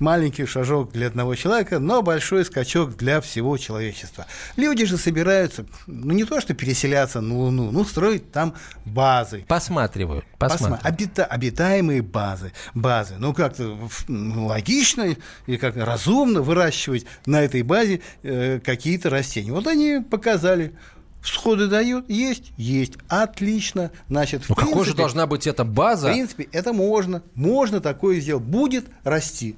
маленький 0.00 0.46
шажок 0.46 0.92
для 0.92 1.06
одного 1.06 1.34
человека, 1.34 1.78
но 1.78 2.02
большой 2.02 2.44
скачок 2.44 2.96
для 2.96 3.20
всего 3.20 3.56
человечества. 3.58 4.26
Люди 4.56 4.86
же 4.86 4.96
собираются, 4.96 5.66
ну 5.86 6.12
не 6.12 6.24
то 6.24 6.40
что 6.40 6.54
переселяться 6.54 7.20
на 7.20 7.36
Луну, 7.36 7.70
ну 7.70 7.84
строить 7.84 8.32
там 8.32 8.54
базы. 8.84 9.44
Посматривают. 9.46 10.24
Посматривают. 10.38 10.84
Обита, 10.84 11.24
обитаемые 11.24 12.02
базы. 12.02 12.52
базы. 12.74 13.14
Ну 13.18 13.34
как-то 13.34 13.78
логично 14.08 15.14
и 15.46 15.56
как 15.56 15.76
разумно 15.76 16.42
выращивать 16.42 17.06
на 17.26 17.42
этой 17.42 17.62
базе 17.62 18.00
э, 18.22 18.60
какие-то 18.60 19.10
растения. 19.10 19.52
Вот 19.52 19.66
они 19.66 20.00
показали 20.00 20.74
Всходы 21.20 21.66
дают? 21.66 22.08
Есть? 22.08 22.52
Есть. 22.56 22.94
Отлично. 23.08 23.90
Значит, 24.08 24.44
в 24.44 24.50
ну, 24.50 24.54
принципе, 24.54 24.72
какой 24.72 24.86
же 24.86 24.94
должна 24.94 25.26
быть 25.26 25.46
эта 25.46 25.64
база? 25.64 26.08
В 26.08 26.12
принципе, 26.12 26.48
это 26.52 26.72
можно. 26.72 27.22
Можно 27.34 27.80
такое 27.80 28.20
сделать. 28.20 28.44
Будет 28.44 28.86
расти 29.04 29.56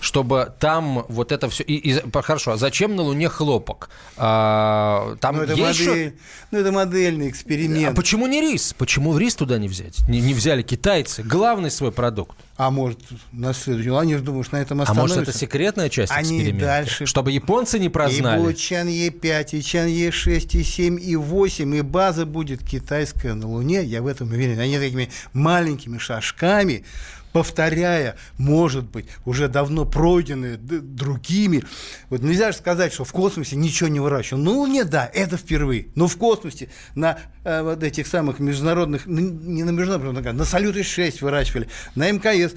чтобы 0.00 0.52
там 0.58 1.04
вот 1.08 1.32
это 1.32 1.48
все... 1.48 1.64
И, 1.64 1.92
и, 1.92 2.02
хорошо, 2.22 2.52
а 2.52 2.56
зачем 2.56 2.96
на 2.96 3.02
Луне 3.02 3.28
хлопок? 3.28 3.90
А, 4.16 5.16
там 5.20 5.36
ну, 5.36 5.42
это 5.42 5.54
есть 5.54 5.80
модель, 5.80 6.10
что... 6.10 6.18
Ну, 6.50 6.58
это 6.58 6.72
модельный 6.72 7.28
эксперимент. 7.28 7.92
А 7.92 7.94
почему 7.94 8.26
не 8.26 8.40
рис? 8.40 8.74
Почему 8.76 9.16
рис 9.18 9.34
туда 9.34 9.58
не 9.58 9.68
взять? 9.68 10.00
Не, 10.08 10.20
не 10.20 10.34
взяли 10.34 10.62
китайцы, 10.62 11.22
главный 11.22 11.70
свой 11.70 11.92
продукт. 11.92 12.36
А 12.56 12.70
может, 12.70 12.98
на 13.32 13.54
следующем... 13.54 13.96
Они 13.96 14.14
же 14.14 14.22
думают, 14.22 14.50
на 14.52 14.56
этом 14.56 14.80
остановятся. 14.80 15.14
А 15.14 15.16
может, 15.16 15.28
это 15.28 15.38
секретная 15.38 15.88
часть 15.88 16.12
Они 16.12 16.38
эксперимента? 16.38 16.66
дальше... 16.66 17.06
Чтобы 17.06 17.30
японцы 17.30 17.78
не 17.78 17.88
прознали? 17.88 18.40
И 18.40 18.42
будет 18.42 18.58
Чан 18.58 18.88
Е5, 18.88 19.48
и 19.52 19.62
Чан 19.62 19.86
Е6, 19.86 20.58
и 20.58 20.64
7, 20.64 20.98
и 21.00 21.16
8, 21.16 21.76
и 21.76 21.80
база 21.82 22.26
будет 22.26 22.64
китайская 22.64 23.34
на 23.34 23.46
Луне, 23.48 23.84
я 23.84 24.02
в 24.02 24.06
этом 24.06 24.30
уверен. 24.30 24.58
Они 24.58 24.78
такими 24.78 25.08
маленькими 25.32 25.98
шажками 25.98 26.84
повторяя, 27.32 28.16
может 28.36 28.84
быть, 28.84 29.06
уже 29.24 29.48
давно 29.48 29.84
пройденные 29.84 30.56
другими. 30.56 31.64
Вот 32.10 32.22
нельзя 32.22 32.52
же 32.52 32.58
сказать, 32.58 32.92
что 32.92 33.04
в 33.04 33.12
космосе 33.12 33.56
ничего 33.56 33.88
не 33.88 34.00
выращивал. 34.00 34.42
Ну, 34.42 34.66
не 34.66 34.84
да, 34.84 35.10
это 35.12 35.36
впервые. 35.36 35.88
Но 35.94 36.08
в 36.08 36.16
космосе 36.16 36.68
на 36.94 37.18
э, 37.44 37.62
вот 37.62 37.82
этих 37.82 38.06
самых 38.06 38.38
международных, 38.38 39.06
не 39.06 39.64
на 39.64 39.70
международных, 39.70 40.32
на 40.32 40.44
Салюты-6 40.44 41.18
выращивали, 41.20 41.68
на 41.94 42.10
МКС 42.10 42.54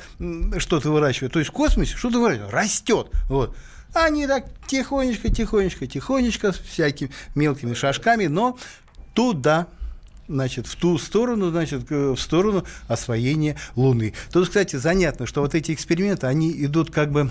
что-то 0.60 0.92
выращивали. 0.92 1.32
То 1.32 1.40
есть 1.40 1.52
в 1.52 1.54
космосе 1.54 1.96
что-то 1.96 2.20
выращивают, 2.20 2.54
растет. 2.54 3.08
Вот. 3.28 3.56
Они 3.94 4.26
так 4.26 4.46
тихонечко, 4.68 5.30
тихонечко, 5.30 5.86
тихонечко, 5.86 6.54
с 6.54 6.58
всякими 6.58 7.12
мелкими 7.36 7.74
шажками, 7.74 8.28
но 8.28 8.58
туда 9.14 9.68
значит, 10.32 10.68
в 10.68 10.76
ту 10.76 10.98
сторону, 10.98 11.52
значит, 11.52 11.90
в 11.90 12.18
сторону 12.18 12.66
освоения 12.88 13.58
Луны. 13.76 14.14
Тут, 14.32 14.48
кстати, 14.48 14.76
занятно, 14.76 15.26
что 15.26 15.42
вот 15.42 15.56
эти 15.56 15.74
эксперименты, 15.74 16.28
они 16.28 16.52
идут 16.66 16.92
как 16.92 17.12
бы 17.12 17.30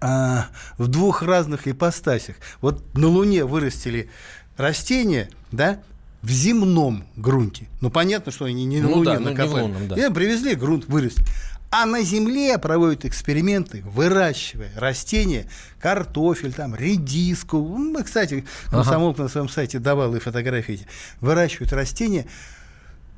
а, 0.00 0.46
в 0.78 0.88
двух 0.88 1.22
разных 1.22 1.68
ипостасях. 1.68 2.36
Вот 2.60 2.82
на 2.94 3.08
Луне 3.08 3.44
вырастили 3.44 4.10
растения, 4.56 5.30
да, 5.52 5.80
в 6.22 6.30
земном 6.30 7.04
грунте. 7.16 7.68
Ну, 7.80 7.90
понятно, 7.90 8.32
что 8.32 8.46
они 8.46 8.64
не 8.64 8.80
на 8.80 8.88
ну, 8.88 8.96
Луне 8.96 9.04
да, 9.04 9.20
накопали. 9.20 9.48
Ну, 9.48 9.54
не 9.54 9.60
в 9.60 9.62
лунном, 9.62 9.88
да. 9.88 10.06
И 10.06 10.12
привезли, 10.12 10.54
грунт 10.54 10.86
вырастили. 10.86 11.24
А 11.70 11.84
на 11.84 12.02
Земле 12.02 12.56
проводят 12.58 13.04
эксперименты, 13.04 13.82
выращивая 13.84 14.70
растения, 14.76 15.46
картофель, 15.80 16.52
там, 16.52 16.74
редиску. 16.74 17.60
Мы, 17.60 18.02
кстати, 18.04 18.46
комсомолка 18.70 19.16
ага. 19.16 19.22
на 19.24 19.28
своем 19.28 19.48
сайте 19.48 19.78
давал 19.78 20.14
и 20.14 20.20
фотографии. 20.20 20.86
Выращивают 21.20 21.72
растения 21.72 22.26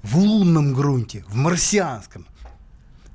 в 0.03 0.17
лунном 0.17 0.73
грунте, 0.73 1.25
в 1.29 1.35
марсианском 1.35 2.27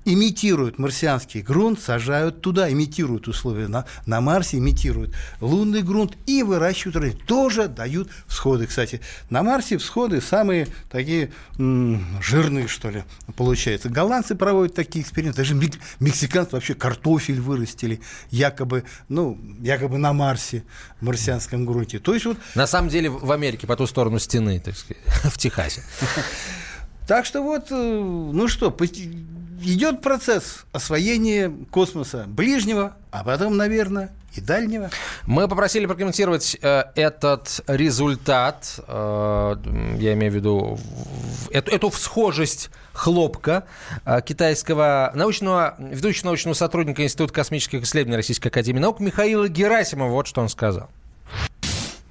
имитируют 0.06 0.80
марсианский 0.80 1.42
грунт, 1.42 1.80
сажают 1.82 2.42
туда, 2.42 2.72
имитируют 2.72 3.28
условия 3.28 3.68
на, 3.68 3.86
на 4.06 4.22
Марсе, 4.22 4.58
имитируют 4.58 5.16
лунный 5.40 5.82
грунт 5.82 6.18
и 6.26 6.44
выращивают, 6.44 7.26
тоже 7.26 7.68
дают 7.68 8.10
всходы. 8.28 8.68
Кстати, 8.68 9.02
на 9.30 9.44
Марсе 9.44 9.78
всходы 9.78 10.22
самые 10.22 10.68
такие 10.90 11.32
м- 11.58 12.06
жирные, 12.22 12.68
что 12.68 12.90
ли, 12.90 13.04
получается. 13.36 13.90
Голландцы 13.90 14.36
проводят 14.36 14.76
такие 14.76 15.04
эксперименты, 15.04 15.38
даже 15.38 15.56
мексиканцы 16.00 16.52
вообще 16.52 16.74
картофель 16.74 17.40
вырастили, 17.40 18.02
якобы, 18.30 18.84
ну, 19.10 19.40
якобы 19.62 19.98
на 19.98 20.14
Марсе, 20.14 20.64
в 21.00 21.06
марсианском 21.06 21.66
грунте. 21.66 22.00
То 22.00 22.14
есть 22.14 22.26
вот... 22.26 22.38
На 22.56 22.68
самом 22.68 22.90
деле 22.90 23.10
в 23.10 23.32
Америке, 23.32 23.68
по 23.68 23.76
ту 23.76 23.88
сторону 23.88 24.20
стены, 24.20 24.60
так 24.60 24.76
сказать, 24.76 25.04
в 25.24 25.38
Техасе. 25.38 25.84
Так 27.08 27.26
что 27.26 27.42
вот, 27.42 27.68
э, 27.70 27.76
ну 27.76 28.48
что, 28.48 28.72
идет 29.64 30.02
процесс 30.02 30.66
освоения 30.72 31.52
космоса 31.72 32.26
ближнего, 32.28 32.96
а 33.12 33.24
потом, 33.24 33.58
наверное, 33.58 34.12
и 34.36 34.42
дальнего. 34.42 34.90
Мы 35.28 35.48
попросили 35.48 35.86
прокомментировать 35.86 36.58
э, 36.62 36.84
этот 36.96 37.62
результат, 37.68 38.80
э, 38.88 39.56
я 40.00 40.14
имею 40.14 40.32
в 40.32 40.36
виду 40.36 40.80
эту, 41.52 41.72
эту 41.72 41.90
всхожесть 41.90 42.70
хлопка 42.94 43.66
э, 44.06 44.22
китайского 44.22 45.12
научного, 45.14 45.76
ведущего 45.78 46.28
научного 46.28 46.56
сотрудника 46.56 47.04
Института 47.04 47.34
космических 47.34 47.84
исследований 47.84 48.18
Российской 48.18 48.48
Академии 48.48 48.80
Наук 48.80 49.00
Михаила 49.00 49.48
Герасимова. 49.48 50.10
Вот 50.10 50.28
что 50.28 50.42
он 50.42 50.50
сказал. 50.50 50.90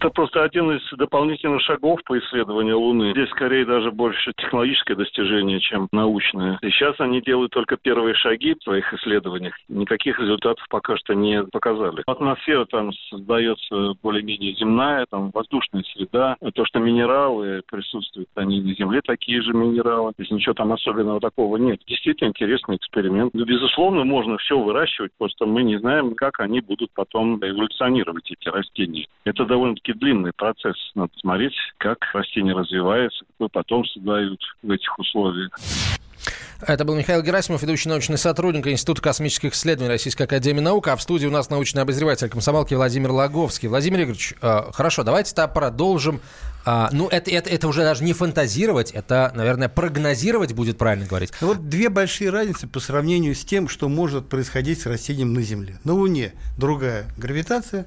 Это 0.02 0.10
просто 0.10 0.42
один 0.42 0.68
из 0.72 0.82
дополнительных 0.98 1.62
шагов 1.62 2.00
по 2.04 2.18
исследованию 2.18 2.76
Луны. 2.76 3.12
Здесь 3.12 3.28
скорее 3.30 3.64
даже 3.64 3.92
больше 3.92 4.32
технологическое 4.36 4.96
достижение, 4.96 5.60
чем 5.60 5.86
научное. 5.92 6.58
И 6.60 6.70
сейчас 6.70 6.98
они 6.98 7.20
делают 7.22 7.52
только 7.52 7.76
первые 7.76 8.16
шаги 8.16 8.56
в 8.58 8.62
своих 8.64 8.92
исследованиях. 8.94 9.54
Никаких 9.68 10.18
результатов 10.18 10.66
пока 10.70 10.96
что 10.96 11.14
не 11.14 11.44
показали. 11.44 12.02
Атмосфера 12.04 12.64
там 12.64 12.90
создается 13.10 13.94
более-менее 14.02 14.54
земная, 14.54 15.06
там 15.08 15.30
воздушная 15.32 15.84
среда. 15.94 16.36
То, 16.52 16.64
что 16.64 16.80
минералы 16.80 17.62
присутствуют, 17.70 18.28
они 18.34 18.60
на 18.60 18.74
Земле 18.74 19.02
такие 19.04 19.40
же 19.40 19.52
минералы. 19.52 20.14
То 20.16 20.22
есть 20.22 20.32
ничего 20.32 20.54
там 20.54 20.72
особенного 20.72 21.20
такого 21.20 21.58
нет. 21.58 21.78
Действительно 21.86 22.30
интересный 22.30 22.74
эксперимент. 22.74 23.34
Ну, 23.34 23.44
безусловно, 23.44 24.02
можно 24.02 24.36
все 24.38 24.58
выращивать, 24.58 25.12
просто 25.16 25.46
мы 25.46 25.62
не 25.62 25.78
знаем, 25.78 26.16
как 26.16 26.40
они 26.40 26.60
будут 26.60 26.90
потом 26.92 27.36
эволюционировать, 27.36 28.32
эти 28.32 28.48
растения. 28.48 29.06
Это 29.24 29.44
довольно-таки 29.44 29.91
довольно-таки 29.92 29.98
длинный 29.98 30.32
процесс. 30.32 30.76
Надо 30.94 31.12
смотреть, 31.20 31.54
как 31.78 31.98
растения 32.12 32.54
развиваются, 32.54 33.24
какой 33.32 33.48
потомство 33.48 34.02
дают 34.02 34.40
в 34.62 34.70
этих 34.70 34.98
условиях. 34.98 35.50
Это 36.64 36.84
был 36.84 36.94
Михаил 36.94 37.22
Герасимов, 37.22 37.60
ведущий 37.62 37.88
научный 37.88 38.18
сотрудник 38.18 38.68
Института 38.68 39.02
космических 39.02 39.52
исследований 39.52 39.88
Российской 39.88 40.22
Академии 40.24 40.60
Наук. 40.60 40.86
А 40.86 40.96
в 40.96 41.02
студии 41.02 41.26
у 41.26 41.30
нас 41.30 41.50
научный 41.50 41.82
обозреватель 41.82 42.28
комсомолки 42.28 42.74
Владимир 42.74 43.10
Логовский. 43.10 43.68
Владимир 43.68 44.02
Игоревич, 44.02 44.34
э, 44.40 44.60
хорошо, 44.72 45.02
давайте 45.02 45.34
тогда 45.34 45.52
продолжим. 45.52 46.20
А, 46.64 46.88
ну, 46.92 47.08
это, 47.08 47.32
это, 47.32 47.50
это 47.50 47.66
уже 47.66 47.80
даже 47.82 48.04
не 48.04 48.12
фантазировать, 48.12 48.92
это, 48.92 49.32
наверное, 49.34 49.68
прогнозировать 49.68 50.52
будет 50.52 50.78
правильно 50.78 51.06
говорить. 51.06 51.32
Вот 51.40 51.68
две 51.68 51.88
большие 51.88 52.30
разницы 52.30 52.68
по 52.68 52.78
сравнению 52.78 53.34
с 53.34 53.44
тем, 53.44 53.66
что 53.66 53.88
может 53.88 54.28
происходить 54.28 54.80
с 54.80 54.86
растением 54.86 55.32
на 55.32 55.42
Земле. 55.42 55.80
На 55.82 55.94
Луне 55.94 56.32
другая 56.56 57.06
гравитация, 57.18 57.86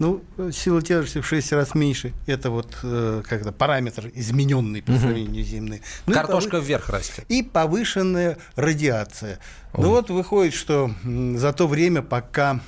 ну, 0.00 0.22
сила 0.50 0.80
тяжести 0.80 1.20
в 1.20 1.26
6 1.26 1.52
раз 1.52 1.74
меньше. 1.74 2.14
Это 2.26 2.50
вот 2.50 2.74
э, 2.82 3.22
как-то 3.28 3.52
параметр 3.52 4.10
измененный 4.14 4.82
по 4.82 4.96
сравнению 4.96 5.44
с 5.44 5.48
земной. 5.48 5.82
Ну, 6.06 6.14
Картошка 6.14 6.52
повы... 6.52 6.64
вверх 6.64 6.88
растет. 6.88 7.26
И 7.28 7.42
повышенная 7.42 8.38
радиация. 8.56 9.38
Ой. 9.74 9.84
Ну 9.84 9.90
вот 9.90 10.08
выходит, 10.08 10.54
что 10.54 10.90
за 11.04 11.52
то 11.52 11.68
время, 11.68 12.00
пока 12.00 12.60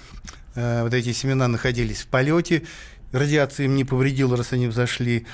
э, 0.55 0.83
вот 0.83 0.93
эти 0.93 1.12
семена 1.12 1.49
находились 1.49 2.03
в 2.03 2.07
полете, 2.09 2.64
радиация 3.12 3.64
им 3.64 3.76
не 3.76 3.85
повредила, 3.85 4.37
раз 4.37 4.53
они 4.53 4.66
взошли. 4.66 5.26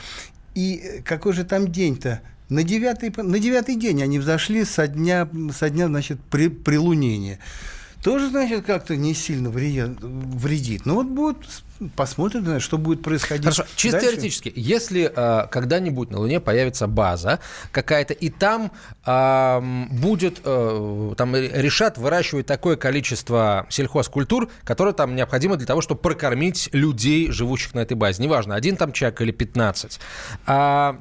И 0.55 1.03
какой 1.05 1.33
же 1.33 1.43
там 1.43 1.67
день-то? 1.67 2.21
На 2.49 2.63
девятый, 2.63 3.13
на 3.17 3.41
девятый 3.41 3.75
день 3.75 4.05
они 4.05 4.21
взошли 4.21 4.65
со 4.65 4.87
дня, 4.87 5.29
со 5.53 5.69
дня 5.69 5.89
значит, 5.89 6.21
при, 6.31 6.47
прилунения 6.49 7.41
тоже, 8.03 8.29
значит, 8.29 8.65
как-то 8.65 8.97
не 8.97 9.15
сильно 9.15 9.51
вредит. 9.51 10.87
Но 10.87 10.95
вот 10.95 11.07
будет, 11.07 11.37
посмотрим, 11.97 12.61
что 12.61 12.79
будет 12.79 13.03
происходить. 13.03 13.45
Хорошо, 13.45 13.65
чисто 13.77 13.99
дальше. 13.99 14.13
теоретически, 14.13 14.53
если 14.55 15.13
э, 15.15 15.49
когда-нибудь 15.49 16.11
на 16.11 16.19
Луне 16.19 16.41
появится 16.41 16.87
база 16.87 17.41
какая-то, 17.73 18.15
и 18.15 18.31
там 18.31 18.71
э, 19.05 19.61
будет, 19.91 20.41
э, 20.45 21.15
там 21.17 21.35
решат 21.35 21.99
выращивать 21.99 22.47
такое 22.47 22.77
количество 22.77 23.67
сельхозкультур, 23.69 24.49
которое 24.65 24.93
там 24.93 25.17
необходимо 25.17 25.57
для 25.57 25.67
того, 25.67 25.81
чтобы 25.81 26.01
прокормить 26.01 26.69
людей, 26.73 27.31
живущих 27.31 27.75
на 27.75 27.81
этой 27.81 27.95
базе. 27.95 28.23
Неважно, 28.23 28.55
один 28.55 28.77
там 28.77 28.93
человек 28.93 29.21
или 29.23 29.33
15. 29.33 30.01
А, 30.47 30.97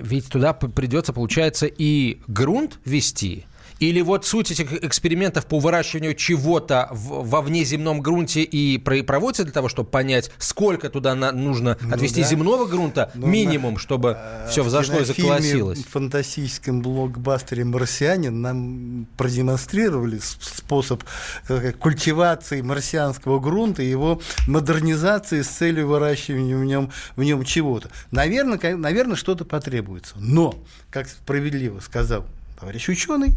ведь 0.00 0.28
туда 0.28 0.52
придется, 0.52 1.12
получается, 1.12 1.66
и 1.66 2.20
грунт 2.26 2.78
вести, 2.84 3.46
или 3.82 4.00
вот 4.00 4.24
суть 4.24 4.52
этих 4.52 4.72
экспериментов 4.84 5.46
по 5.46 5.58
выращиванию 5.58 6.14
чего-то 6.14 6.88
во 6.92 7.42
внеземном 7.42 8.00
грунте 8.00 8.42
и 8.42 8.78
проводится 8.78 9.42
для 9.42 9.52
того, 9.52 9.68
чтобы 9.68 9.90
понять, 9.90 10.30
сколько 10.38 10.88
туда 10.88 11.16
на, 11.16 11.32
нужно 11.32 11.76
ну, 11.80 11.94
отвести 11.94 12.22
да. 12.22 12.28
земного 12.28 12.66
грунта, 12.66 13.10
ну, 13.14 13.26
минимум, 13.26 13.78
чтобы 13.78 14.16
э, 14.18 14.46
все 14.48 14.62
взошло 14.62 15.00
и 15.00 15.04
заколосилось. 15.04 15.80
В 15.80 15.88
фантастическом 15.88 16.80
блокбастере 16.80 17.64
«Марсианин» 17.64 18.40
нам 18.40 19.06
продемонстрировали 19.16 20.20
способ 20.20 21.02
э, 21.48 21.72
культивации 21.72 22.60
марсианского 22.60 23.40
грунта 23.40 23.82
и 23.82 23.90
его 23.90 24.20
модернизации 24.46 25.42
с 25.42 25.48
целью 25.48 25.88
выращивания 25.88 26.56
в 26.56 26.64
нем, 26.64 26.92
в 27.16 27.22
нем 27.24 27.44
чего-то. 27.44 27.90
Наверное, 28.12 28.76
наверное, 28.76 29.16
что-то 29.16 29.44
потребуется. 29.44 30.14
Но, 30.18 30.54
как 30.90 31.08
справедливо 31.08 31.80
сказал 31.80 32.24
товарищ 32.60 32.88
ученый, 32.88 33.34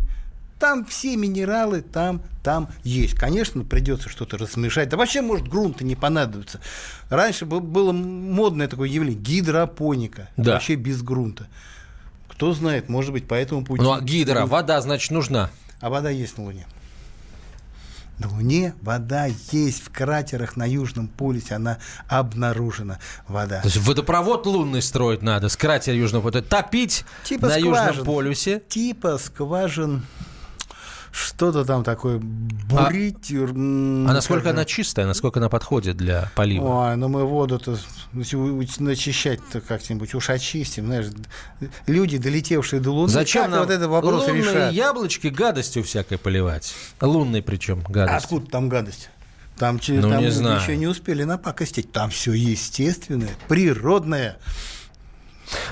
там 0.60 0.86
все 0.86 1.16
минералы, 1.18 1.82
там, 1.82 2.22
там 2.44 2.70
есть. 2.84 3.16
Конечно, 3.16 3.64
придется 3.64 4.10
что-то 4.10 4.38
размешать. 4.38 4.90
Да 4.90 4.98
вообще, 4.98 5.22
может, 5.22 5.48
грунта 5.48 5.84
не 5.84 5.96
понадобится. 5.96 6.60
Раньше 7.10 7.46
было 7.46 7.92
модное 7.92 8.68
такое 8.68 8.90
явление– 8.90 9.22
гидропоника. 9.22 10.30
Да. 10.38 10.54
Вообще 10.54 10.76
без 10.76 11.02
грунта. 11.02 11.48
Кто 12.30 12.54
знает, 12.54 12.90
может 12.90 13.12
быть, 13.12 13.28
по 13.28 13.34
этому 13.34 13.64
пути. 13.64 13.82
Ну, 13.82 13.94
а 13.94 14.02
гидро, 14.02 14.46
вода, 14.46 14.82
значит, 14.82 15.12
нужна. 15.12 15.50
А 15.80 15.90
вода 15.90 16.10
есть 16.10 16.38
на 16.38 16.46
Луне. 16.46 16.66
На 18.18 18.30
Луне 18.30 18.74
вода 18.82 19.26
есть 19.52 19.84
в 19.84 19.92
кратерах 19.92 20.56
на 20.56 20.66
Южном 20.66 21.10
полюсе, 21.10 21.56
она 21.56 21.80
обнаружена, 22.08 23.00
вода. 23.28 23.60
То 23.60 23.68
есть 23.68 23.78
водопровод 23.78 24.46
лунный 24.46 24.82
строить 24.82 25.22
надо 25.22 25.50
с 25.50 25.58
кратера 25.58 25.96
Южного 25.98 26.24
полюса, 26.24 26.42
топить 26.48 27.04
типа 27.26 27.48
на 27.48 27.60
скважин, 27.60 27.88
Южном 27.88 28.06
полюсе. 28.06 28.62
Типа 28.70 29.18
скважин 29.18 30.06
что-то 31.16 31.64
там 31.64 31.84
такое 31.84 32.20
бурить. 32.20 33.32
А, 33.32 33.46
а 33.46 34.14
насколько 34.14 34.50
она 34.50 34.66
чистая, 34.66 35.06
насколько 35.06 35.40
она 35.40 35.48
подходит 35.48 35.96
для 35.96 36.30
полива? 36.36 36.90
Ой, 36.90 36.98
ну 36.98 37.08
мы 37.08 37.24
воду-то 37.24 37.78
начищать-то 38.14 39.62
как-нибудь 39.62 40.14
уж 40.14 40.30
очистим. 40.30 40.88
Знаешь, 40.88 41.06
люди, 41.88 42.18
долетевшие 42.18 42.82
до 42.82 42.92
Луны, 42.92 43.10
Зачем 43.10 43.50
нам 43.50 43.62
вот 43.62 43.70
этот 43.70 43.90
вопрос 43.90 44.28
лунные 44.28 44.42
решать? 44.42 44.74
яблочки 44.74 45.28
гадостью 45.28 45.84
всякой 45.84 46.18
поливать? 46.18 46.76
Лунной 47.00 47.42
причем 47.42 47.82
гадость. 47.88 48.26
Откуда 48.26 48.52
там 48.52 48.68
гадость? 48.68 49.10
Там, 49.58 49.80
ну, 49.88 50.10
там 50.10 50.22
не 50.22 50.32
знаю. 50.32 50.60
еще 50.62 50.76
не 50.76 50.88
успели 50.88 51.24
напакостить. 51.24 51.94
Там 51.94 52.10
все 52.10 52.34
естественное, 52.34 53.30
природное. 53.48 54.38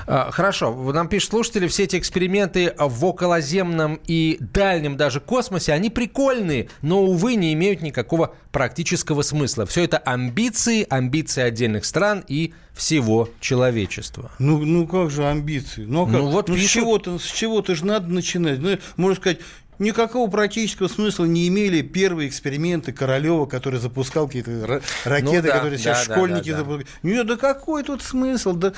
А, 0.06 0.30
хорошо, 0.30 0.72
нам 0.92 1.08
пишут 1.08 1.30
слушатели, 1.30 1.66
все 1.66 1.84
эти 1.84 1.96
эксперименты 1.96 2.74
в 2.78 3.04
околоземном 3.04 4.00
и 4.06 4.38
дальнем 4.40 4.96
даже 4.96 5.20
космосе, 5.20 5.72
они 5.72 5.90
прикольные, 5.90 6.68
но, 6.82 7.02
увы, 7.02 7.34
не 7.34 7.52
имеют 7.54 7.82
никакого 7.82 8.34
практического 8.52 9.22
смысла. 9.22 9.66
Все 9.66 9.84
это 9.84 9.98
амбиции, 9.98 10.86
амбиции 10.88 11.42
отдельных 11.42 11.84
стран 11.84 12.24
и 12.28 12.54
всего 12.74 13.28
человечества. 13.40 14.30
Ну, 14.38 14.64
ну 14.64 14.86
как 14.86 15.10
же 15.10 15.24
амбиции? 15.24 15.84
Ну, 15.84 16.02
а 16.02 16.06
как? 16.06 16.14
ну, 16.14 16.28
вот 16.28 16.48
ну, 16.48 16.54
пишут... 16.54 16.70
с 16.70 16.72
чего-то, 16.72 17.18
с 17.18 17.26
чего-то 17.26 17.74
же 17.74 17.84
надо 17.84 18.08
начинать. 18.08 18.58
Ну, 18.58 18.78
можно 18.96 19.20
сказать, 19.20 19.38
Никакого 19.78 20.30
практического 20.30 20.86
смысла 20.86 21.24
не 21.24 21.48
имели 21.48 21.82
первые 21.82 22.28
эксперименты 22.28 22.92
Королева, 22.92 23.46
который 23.46 23.80
запускал 23.80 24.28
какие-то 24.28 24.80
ракеты, 25.04 25.36
ну, 25.36 25.42
да, 25.42 25.54
которые 25.54 25.78
все 25.78 25.90
да, 25.90 25.96
школьники 25.96 26.50
да, 26.50 26.58
да. 26.58 26.58
запускали. 26.58 26.86
Нет, 27.02 27.26
да 27.26 27.36
какой 27.36 27.82
тут 27.82 28.02
смысл? 28.02 28.52
Да 28.52 28.72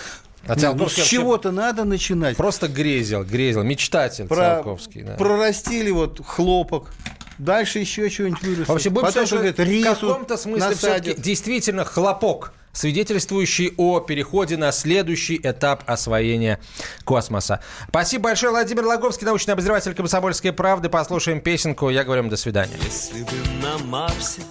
А 0.48 0.54
ну, 0.54 0.88
с 0.88 0.94
чего-то 0.94 1.50
надо 1.50 1.84
начинать. 1.84 2.36
Просто 2.36 2.68
грезил, 2.68 3.24
грезил, 3.24 3.62
мечтатель 3.62 4.26
Про, 4.26 4.36
Циолковский. 4.36 5.02
Да. 5.02 5.16
Прорастили 5.16 5.90
вот 5.90 6.20
хлопок, 6.24 6.90
Дальше 7.38 7.80
еще 7.80 8.08
что-нибудь 8.08 8.42
вырастет. 8.42 8.68
Вообще, 8.68 8.90
будем 8.90 9.06
Потом, 9.08 9.26
что 9.26 9.36
говорит, 9.36 9.58
в 9.58 9.82
каком-то 9.82 10.36
смысле 10.36 10.74
все-таки 10.74 11.14
действительно 11.20 11.84
хлопок 11.84 12.52
свидетельствующий 12.72 13.72
о 13.76 14.00
переходе 14.00 14.56
на 14.56 14.70
следующий 14.72 15.40
этап 15.42 15.82
освоения 15.86 16.60
космоса. 17.04 17.60
Спасибо 17.88 18.24
большое, 18.24 18.52
Владимир 18.52 18.84
Логовский, 18.84 19.26
научный 19.26 19.52
обозреватель 19.52 19.94
«Комсомольской 19.94 20.52
правды». 20.52 20.88
Послушаем 20.88 21.40
песенку. 21.40 21.88
Я 21.88 22.04
говорю 22.04 22.22
вам 22.22 22.30
до 22.30 22.36
свидания. 22.36 22.76
Если 22.84 23.22
бы 23.22 23.32
на 23.62 23.78
Марсе 23.78 24.42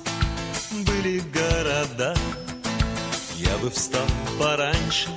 были 0.72 1.22
города, 1.34 2.16
я 3.36 3.58
бы 3.58 3.70
встал 3.70 4.08
пораньше 4.40 5.10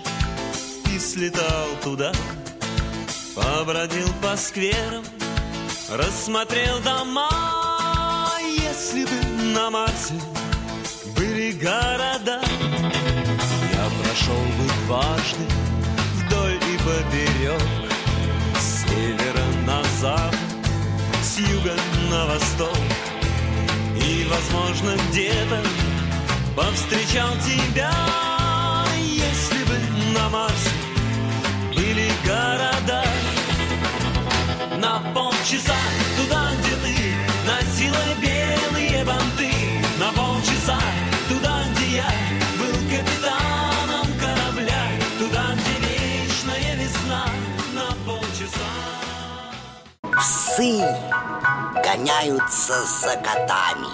слетал 0.98 1.68
туда. 1.82 2.12
Побродил 3.34 4.08
по 4.22 4.36
скверам, 4.36 5.04
рассмотрел 5.90 6.78
дома. 6.80 7.28
Если 8.40 9.04
бы 9.04 9.52
на 9.54 9.70
Марсе 9.70 10.14
были 11.16 11.52
города, 11.52 12.40
прошел 14.02 14.42
бы 14.56 14.64
дважды 14.86 15.44
вдоль 16.14 16.54
и 16.54 16.78
поперек, 16.78 17.62
с 18.58 18.82
севера 18.82 19.44
на 19.66 19.82
запад, 20.00 20.34
с 21.22 21.38
юга 21.38 21.74
на 22.10 22.26
восток. 22.26 22.78
И, 23.96 24.26
возможно, 24.28 24.96
где-то 25.10 25.62
повстречал 26.56 27.30
тебя, 27.44 27.92
если 29.00 29.64
бы 29.64 29.78
на 30.14 30.28
Марсе 30.28 30.77
города. 32.28 33.02
На 34.76 35.00
полчаса 35.14 35.80
туда, 36.16 36.50
где 36.58 36.74
ты 36.84 36.94
носила 37.46 38.04
белые 38.20 39.04
банты, 39.04 39.50
на 39.98 40.12
полчаса 40.12 40.78
туда, 41.28 41.62
где 41.72 41.96
я 41.96 42.10
был 42.58 42.74
капитаном 42.92 44.06
корабля, 44.20 44.82
туда, 45.18 45.44
где 45.54 45.74
вечная 45.86 46.76
весна 46.76 47.24
на 47.72 47.88
полчаса. 48.04 48.72
Псы 50.02 50.84
гоняются 51.82 52.84
за 52.84 53.16
котами. 53.16 53.88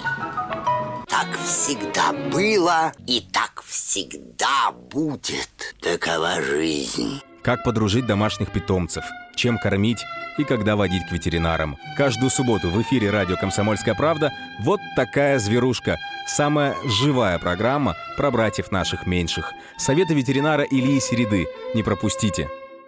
Так 1.07 1.27
всегда 1.45 2.11
было 2.11 2.91
и 3.07 3.21
так 3.31 3.63
всегда 3.65 4.71
будет. 4.71 5.75
Такова 5.81 6.41
жизнь. 6.41 7.21
Как 7.45 7.63
подружить 7.63 8.07
домашних 8.07 8.51
питомцев, 8.51 9.03
чем 9.35 9.59
кормить 9.59 10.03
и 10.39 10.43
когда 10.43 10.75
водить 10.75 11.05
к 11.07 11.11
ветеринарам. 11.11 11.77
Каждую 11.95 12.31
субботу 12.31 12.71
в 12.71 12.81
эфире 12.81 13.11
радио 13.11 13.35
«Комсомольская 13.35 13.93
правда» 13.93 14.31
вот 14.63 14.79
такая 14.95 15.37
зверушка. 15.37 15.99
Самая 16.25 16.75
живая 16.85 17.37
программа 17.37 17.95
про 18.17 18.31
братьев 18.31 18.71
наших 18.71 19.05
меньших. 19.05 19.53
Советы 19.77 20.15
ветеринара 20.15 20.63
Ильи 20.63 20.99
Середы. 20.99 21.45
Не 21.75 21.83
пропустите. 21.83 22.49